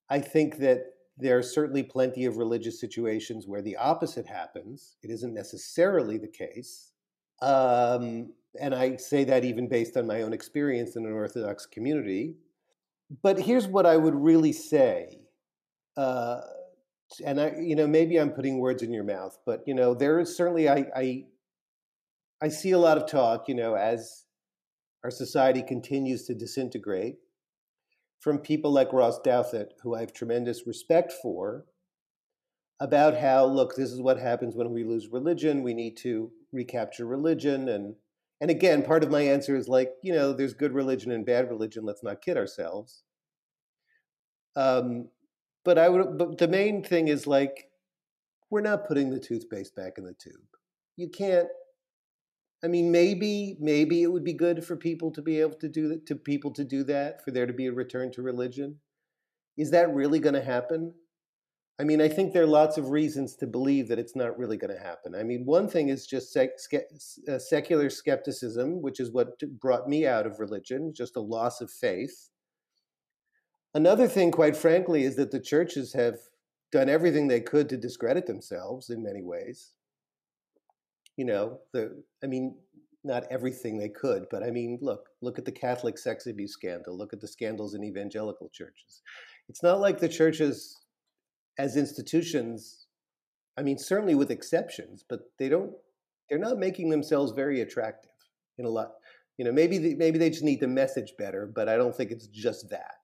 I 0.09 0.21
think 0.21 0.59
that 0.59 0.85
there 1.19 1.39
are 1.39 1.43
certainly 1.43 1.83
plenty 1.83 2.27
of 2.27 2.37
religious 2.37 2.79
situations 2.81 3.47
where 3.47 3.63
the 3.63 3.77
opposite 3.77 4.27
happens. 4.27 4.97
It 5.03 5.11
isn't 5.11 5.33
necessarily 5.33 6.19
the 6.19 6.29
case. 6.29 6.93
Um, 7.41 8.33
and 8.61 8.75
I 8.75 8.97
say 8.97 9.25
that 9.25 9.45
even 9.45 9.69
based 9.69 9.97
on 9.97 10.07
my 10.07 10.23
own 10.23 10.33
experience 10.33 10.97
in 10.97 11.07
an 11.07 11.13
Orthodox 11.13 11.67
community. 11.67 12.37
But 13.23 13.39
here's 13.39 13.67
what 13.67 13.87
I 13.87 13.97
would 13.97 14.15
really 14.15 14.53
say. 14.53 15.21
Uh, 15.97 16.41
and 17.25 17.41
I, 17.41 17.55
you 17.61 17.77
know, 17.77 17.87
maybe 17.87 18.19
I'm 18.19 18.31
putting 18.31 18.59
words 18.59 18.83
in 18.83 18.93
your 18.93 19.05
mouth, 19.05 19.39
but 19.47 19.63
you 19.67 19.75
know, 19.75 19.95
there 19.95 20.19
is 20.19 20.37
certainly 20.37 20.69
I, 20.69 20.87
I, 20.95 21.25
I 22.43 22.49
see 22.49 22.73
a 22.73 22.79
lot 22.79 22.99
of 22.99 23.09
talk, 23.11 23.49
you 23.49 23.55
know, 23.55 23.75
as 23.75 24.25
our 25.05 25.11
society 25.11 25.63
continues 25.63 26.25
to 26.25 26.35
disintegrate, 26.35 27.17
from 28.21 28.39
people 28.39 28.73
like 28.73 28.93
Ross 28.93 29.21
Douthat, 29.25 29.69
who 29.83 29.95
I 29.95 30.01
have 30.01 30.13
tremendous 30.13 30.67
respect 30.67 31.13
for, 31.23 31.65
about 32.81 33.17
how 33.17 33.47
look, 33.47 33.77
this 33.77 33.93
is 33.93 34.01
what 34.01 34.19
happens 34.19 34.57
when 34.57 34.73
we 34.73 34.85
lose 34.85 35.09
religion. 35.09 35.63
We 35.63 35.75
need 35.75 35.97
to 35.99 36.31
recapture 36.53 37.07
religion, 37.07 37.69
and 37.69 37.95
and 38.41 38.51
again, 38.51 38.83
part 38.83 39.03
of 39.03 39.11
my 39.11 39.23
answer 39.23 39.57
is 39.57 39.69
like, 39.69 39.93
you 40.03 40.13
know, 40.13 40.33
there's 40.33 40.55
good 40.55 40.73
religion 40.73 41.13
and 41.13 41.25
bad 41.25 41.49
religion. 41.49 41.85
Let's 41.85 42.03
not 42.03 42.21
kid 42.21 42.37
ourselves. 42.37 43.03
Um, 44.57 45.09
but 45.67 45.77
I 45.79 45.89
would, 45.91 46.17
but 46.17 46.39
the 46.39 46.49
main 46.49 46.83
thing 46.85 47.09
is 47.09 47.27
like, 47.27 47.69
we're 48.51 48.61
not 48.61 48.87
putting 48.87 49.11
the 49.11 49.19
toothpaste 49.19 49.75
back 49.75 49.99
in 49.99 50.05
the 50.05 50.15
tube. 50.15 50.35
You 50.97 51.11
can't. 51.11 51.49
I 52.65 52.69
mean, 52.69 52.91
maybe, 52.91 53.57
maybe 53.61 54.03
it 54.03 54.11
would 54.11 54.25
be 54.25 54.33
good 54.33 54.65
for 54.65 54.77
people 54.77 55.11
to 55.11 55.21
be 55.21 55.41
able 55.41 55.59
to 55.59 55.69
do 55.69 55.89
that, 55.89 56.07
to 56.07 56.15
people 56.15 56.53
to 56.53 56.65
do 56.65 56.85
that, 56.85 57.23
for 57.23 57.33
there 57.33 57.47
to 57.47 57.53
be 57.53 57.67
a 57.67 57.73
return 57.73 58.13
to 58.13 58.23
religion. 58.23 58.77
Is 59.59 59.73
that 59.73 59.93
really 59.93 60.21
going 60.21 60.37
to 60.37 60.45
happen? 60.45 60.95
I 61.81 61.85
mean, 61.85 62.01
I 62.01 62.09
think 62.09 62.33
there 62.33 62.45
are 62.45 62.47
lots 62.47 62.79
of 62.79 62.91
reasons 62.91 63.37
to 63.37 63.47
believe 63.47 63.89
that 63.89 63.99
it's 63.99 64.17
not 64.17 64.39
really 64.39 64.57
going 64.57 64.75
to 64.75 64.83
happen. 64.83 65.15
I 65.15 65.25
mean, 65.25 65.45
one 65.45 65.69
thing 65.69 65.89
is 65.89 66.07
just 66.07 66.33
sec- 66.33 66.53
uh, 67.29 67.39
secular 67.39 67.91
skepticism, 67.91 68.81
which 68.81 69.01
is 69.01 69.11
what 69.11 69.39
brought 69.61 69.89
me 69.89 70.07
out 70.07 70.27
of 70.27 70.41
religion, 70.41 70.95
just 70.95 71.17
a 71.17 71.21
loss 71.21 71.61
of 71.61 71.71
faith. 71.71 72.31
Another 73.77 74.09
thing, 74.09 74.31
quite 74.31 74.57
frankly, 74.57 75.05
is 75.05 75.17
that 75.17 75.33
the 75.33 75.39
churches 75.39 75.93
have 75.93 76.17
done 76.73 76.89
everything 76.89 77.29
they 77.29 77.43
could 77.43 77.69
to 77.69 77.77
discredit 77.77 78.27
themselves 78.27 78.89
in 78.89 79.03
many 79.03 79.21
ways. 79.21 79.73
You 81.19 81.27
know, 81.27 81.61
the 81.75 82.03
I 82.25 82.27
mean, 82.27 82.57
not 83.05 83.25
everything 83.31 83.77
they 83.77 83.91
could, 83.91 84.29
but 84.31 84.43
I 84.43 84.51
mean, 84.51 84.79
look, 84.81 85.11
look 85.21 85.39
at 85.39 85.45
the 85.45 85.53
Catholic 85.53 85.99
sex 85.99 86.27
abuse 86.27 86.55
scandal, 86.55 86.97
look 86.97 87.13
at 87.13 87.21
the 87.21 87.29
scandals 87.29 87.75
in 87.75 87.85
evangelical 87.85 88.49
churches. 88.49 89.03
It's 89.51 89.63
not 89.63 89.79
like 89.79 89.99
the 89.99 90.09
churches 90.09 90.75
as 91.59 91.77
institutions, 91.77 92.87
I 93.59 93.63
mean, 93.63 93.77
certainly 93.77 94.15
with 94.15 94.31
exceptions, 94.31 95.05
but 95.07 95.21
they 95.39 95.51
don't 95.51 95.73
they're 96.31 96.39
not 96.39 96.57
making 96.57 96.89
themselves 96.89 97.33
very 97.33 97.61
attractive 97.61 98.11
in 98.57 98.65
a 98.65 98.71
lot. 98.71 98.93
You 99.37 99.45
know, 99.45 99.53
maybe 99.53 99.77
they, 99.77 99.95
maybe 99.97 100.19
they 100.19 100.31
just 100.31 100.45
need 100.45 100.61
to 100.61 100.67
message 100.67 101.13
better, 101.19 101.45
but 101.47 101.69
I 101.69 101.77
don't 101.77 101.95
think 101.95 102.11
it's 102.11 102.27
just 102.27 102.71
that. 102.71 102.96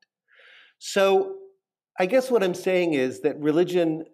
So 0.84 1.36
I 1.96 2.06
guess 2.06 2.28
what 2.28 2.42
I'm 2.42 2.54
saying 2.54 2.94
is 2.94 3.20
that 3.20 3.38
religion 3.38 4.04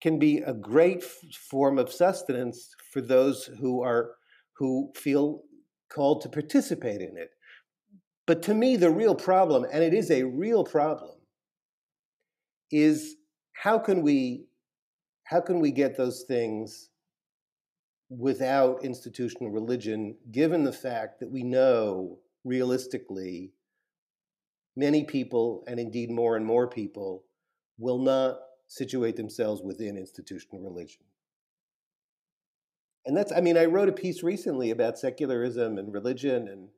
can 0.00 0.18
be 0.18 0.38
a 0.38 0.54
great 0.54 1.04
form 1.04 1.78
of 1.78 1.92
sustenance 1.92 2.74
for 2.90 3.02
those 3.02 3.44
who 3.60 3.82
are 3.82 4.12
who 4.56 4.90
feel 4.96 5.42
called 5.92 6.22
to 6.22 6.30
participate 6.30 7.02
in 7.02 7.18
it. 7.18 7.28
But 8.26 8.42
to 8.44 8.54
me, 8.54 8.76
the 8.76 8.90
real 8.90 9.14
problem, 9.14 9.66
and 9.70 9.84
it 9.84 9.92
is 9.92 10.10
a 10.10 10.22
real 10.22 10.64
problem, 10.64 11.18
is 12.70 13.16
how 13.52 13.78
can 13.78 14.00
we 14.00 14.46
how 15.24 15.42
can 15.42 15.60
we 15.60 15.72
get 15.72 15.94
those 15.94 16.24
things 16.26 16.88
without 18.08 18.82
institutional 18.82 19.52
religion, 19.52 20.16
given 20.32 20.64
the 20.64 20.72
fact 20.72 21.20
that 21.20 21.30
we 21.30 21.42
know 21.42 22.18
realistically 22.44 23.52
many 24.76 25.04
people, 25.04 25.64
and 25.66 25.78
indeed 25.80 26.10
more 26.10 26.36
and 26.36 26.46
more 26.46 26.68
people, 26.68 27.24
will 27.78 27.98
not 27.98 28.38
situate 28.68 29.16
themselves 29.16 29.62
within 29.62 29.96
institutional 29.96 30.62
religion. 30.62 31.02
And 33.06 33.16
that's, 33.16 33.32
I 33.32 33.40
mean, 33.40 33.56
I 33.56 33.64
wrote 33.64 33.88
a 33.88 33.92
piece 33.92 34.22
recently 34.22 34.70
about 34.70 34.98
secularism 34.98 35.78
and 35.78 35.92
religion 35.92 36.48
and 36.48 36.68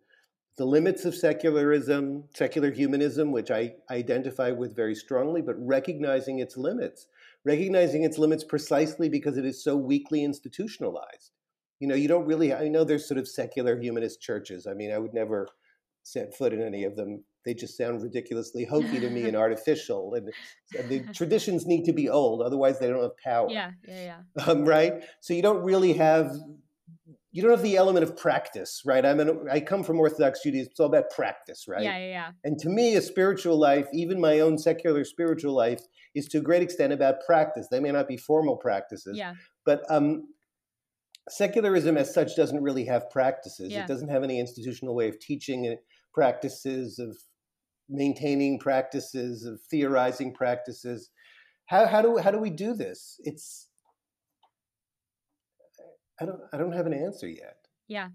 the 0.56 0.64
limits 0.64 1.04
of 1.04 1.14
secularism, 1.14 2.24
secular 2.34 2.70
humanism, 2.70 3.32
which 3.32 3.50
I 3.50 3.74
identify 3.90 4.50
with 4.50 4.76
very 4.76 4.94
strongly, 4.94 5.42
but 5.42 5.56
recognizing 5.58 6.38
its 6.38 6.56
limits, 6.56 7.08
recognizing 7.44 8.04
its 8.04 8.18
limits 8.18 8.44
precisely 8.44 9.08
because 9.08 9.36
it 9.36 9.44
is 9.44 9.62
so 9.62 9.76
weakly 9.76 10.24
institutionalized. 10.24 11.32
You 11.80 11.88
know, 11.88 11.94
you 11.94 12.06
don't 12.06 12.26
really, 12.26 12.54
I 12.54 12.68
know 12.68 12.84
there's 12.84 13.08
sort 13.08 13.18
of 13.18 13.26
secular 13.26 13.80
humanist 13.80 14.20
churches. 14.20 14.66
I 14.66 14.74
mean, 14.74 14.92
I 14.92 14.98
would 14.98 15.14
never 15.14 15.48
set 16.02 16.34
foot 16.34 16.52
in 16.52 16.62
any 16.62 16.84
of 16.84 16.96
them 16.96 17.24
they 17.44 17.54
just 17.54 17.76
sound 17.76 18.02
ridiculously 18.02 18.64
hokey 18.64 19.00
to 19.00 19.10
me 19.10 19.24
and 19.24 19.36
artificial. 19.46 20.14
And, 20.14 20.30
and, 20.78 20.88
the 20.88 21.00
traditions 21.14 21.66
need 21.66 21.84
to 21.84 21.92
be 21.92 22.08
old, 22.08 22.42
otherwise 22.42 22.78
they 22.78 22.88
don't 22.88 23.02
have 23.02 23.16
power. 23.22 23.48
Yeah, 23.50 23.70
yeah, 23.86 24.16
yeah. 24.36 24.44
Um, 24.44 24.64
right. 24.64 25.02
So 25.20 25.34
you 25.34 25.42
don't 25.42 25.62
really 25.62 25.94
have 25.94 26.36
you 27.34 27.40
don't 27.40 27.50
have 27.50 27.62
the 27.62 27.76
element 27.76 28.04
of 28.04 28.14
practice, 28.14 28.82
right? 28.84 29.04
I'm 29.04 29.18
an, 29.18 29.46
I 29.50 29.60
come 29.60 29.82
from 29.82 29.98
Orthodox 29.98 30.42
Judaism. 30.42 30.68
It's 30.70 30.80
all 30.80 30.86
about 30.86 31.08
practice, 31.10 31.64
right? 31.66 31.82
Yeah, 31.82 31.96
yeah, 31.96 32.08
yeah. 32.08 32.30
And 32.44 32.58
to 32.58 32.68
me, 32.68 32.94
a 32.94 33.00
spiritual 33.00 33.58
life, 33.58 33.88
even 33.94 34.20
my 34.20 34.40
own 34.40 34.58
secular 34.58 35.02
spiritual 35.04 35.54
life, 35.54 35.80
is 36.14 36.26
to 36.26 36.38
a 36.38 36.40
great 36.42 36.60
extent 36.60 36.92
about 36.92 37.16
practice. 37.26 37.68
They 37.70 37.80
may 37.80 37.90
not 37.90 38.06
be 38.06 38.18
formal 38.18 38.58
practices, 38.58 39.16
yeah. 39.16 39.32
but 39.64 39.82
um, 39.88 40.24
secularism 41.30 41.96
as 41.96 42.12
such 42.12 42.36
doesn't 42.36 42.62
really 42.62 42.84
have 42.84 43.08
practices. 43.10 43.72
Yeah. 43.72 43.84
It 43.84 43.88
doesn't 43.88 44.08
have 44.08 44.22
any 44.22 44.38
institutional 44.38 44.94
way 44.94 45.08
of 45.08 45.18
teaching 45.18 45.76
practices 46.12 46.98
of 46.98 47.16
maintaining 47.88 48.58
practices, 48.58 49.44
of 49.44 49.60
theorizing 49.60 50.32
practices. 50.32 51.10
How, 51.66 51.86
how, 51.86 52.02
do, 52.02 52.18
how 52.18 52.30
do 52.30 52.38
we 52.38 52.50
do 52.50 52.74
this? 52.74 53.20
It's, 53.24 53.68
I 56.20 56.24
don't, 56.26 56.40
I 56.52 56.56
don't 56.56 56.72
have 56.72 56.86
an 56.86 56.94
answer 56.94 57.28
yet. 57.28 57.56
Yeah. 57.88 58.08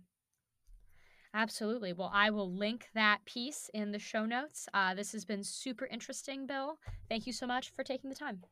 Absolutely. 1.33 1.93
Well, 1.93 2.11
I 2.13 2.29
will 2.29 2.51
link 2.51 2.87
that 2.95 3.19
piece 3.25 3.69
in 3.73 3.91
the 3.91 3.99
show 3.99 4.25
notes. 4.25 4.67
Uh, 4.73 4.95
this 4.95 5.11
has 5.11 5.23
been 5.25 5.43
super 5.43 5.85
interesting, 5.85 6.47
Bill. 6.47 6.79
Thank 7.09 7.27
you 7.27 7.33
so 7.33 7.45
much 7.45 7.69
for 7.71 7.83
taking 7.83 8.09
the 8.09 8.15
time. 8.15 8.43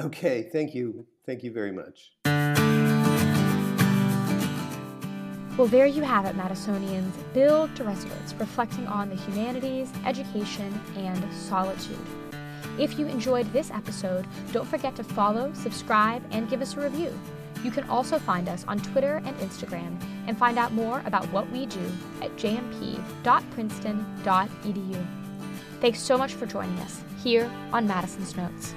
Okay. 0.00 0.48
Thank 0.52 0.74
you. 0.74 1.06
Thank 1.26 1.42
you 1.42 1.52
very 1.52 1.72
much. 1.72 2.57
Well, 5.58 5.66
there 5.66 5.84
you 5.86 6.02
have 6.02 6.24
it, 6.24 6.36
Madisonians. 6.36 7.12
Bill 7.34 7.66
Deresiewicz 7.74 8.38
reflecting 8.38 8.86
on 8.86 9.10
the 9.10 9.16
humanities, 9.16 9.90
education, 10.06 10.80
and 10.96 11.34
solitude. 11.34 11.98
If 12.78 12.96
you 12.96 13.08
enjoyed 13.08 13.52
this 13.52 13.72
episode, 13.72 14.24
don't 14.52 14.68
forget 14.68 14.94
to 14.94 15.02
follow, 15.02 15.52
subscribe, 15.54 16.22
and 16.30 16.48
give 16.48 16.62
us 16.62 16.76
a 16.76 16.80
review. 16.80 17.12
You 17.64 17.72
can 17.72 17.90
also 17.90 18.20
find 18.20 18.48
us 18.48 18.64
on 18.68 18.78
Twitter 18.78 19.20
and 19.24 19.36
Instagram 19.38 20.00
and 20.28 20.38
find 20.38 20.60
out 20.60 20.74
more 20.74 21.02
about 21.04 21.24
what 21.32 21.50
we 21.50 21.66
do 21.66 21.90
at 22.22 22.36
jmp.princeton.edu. 22.36 25.06
Thanks 25.80 26.00
so 26.00 26.16
much 26.16 26.34
for 26.34 26.46
joining 26.46 26.78
us 26.78 27.02
here 27.20 27.50
on 27.72 27.88
Madison's 27.88 28.36
Notes. 28.36 28.76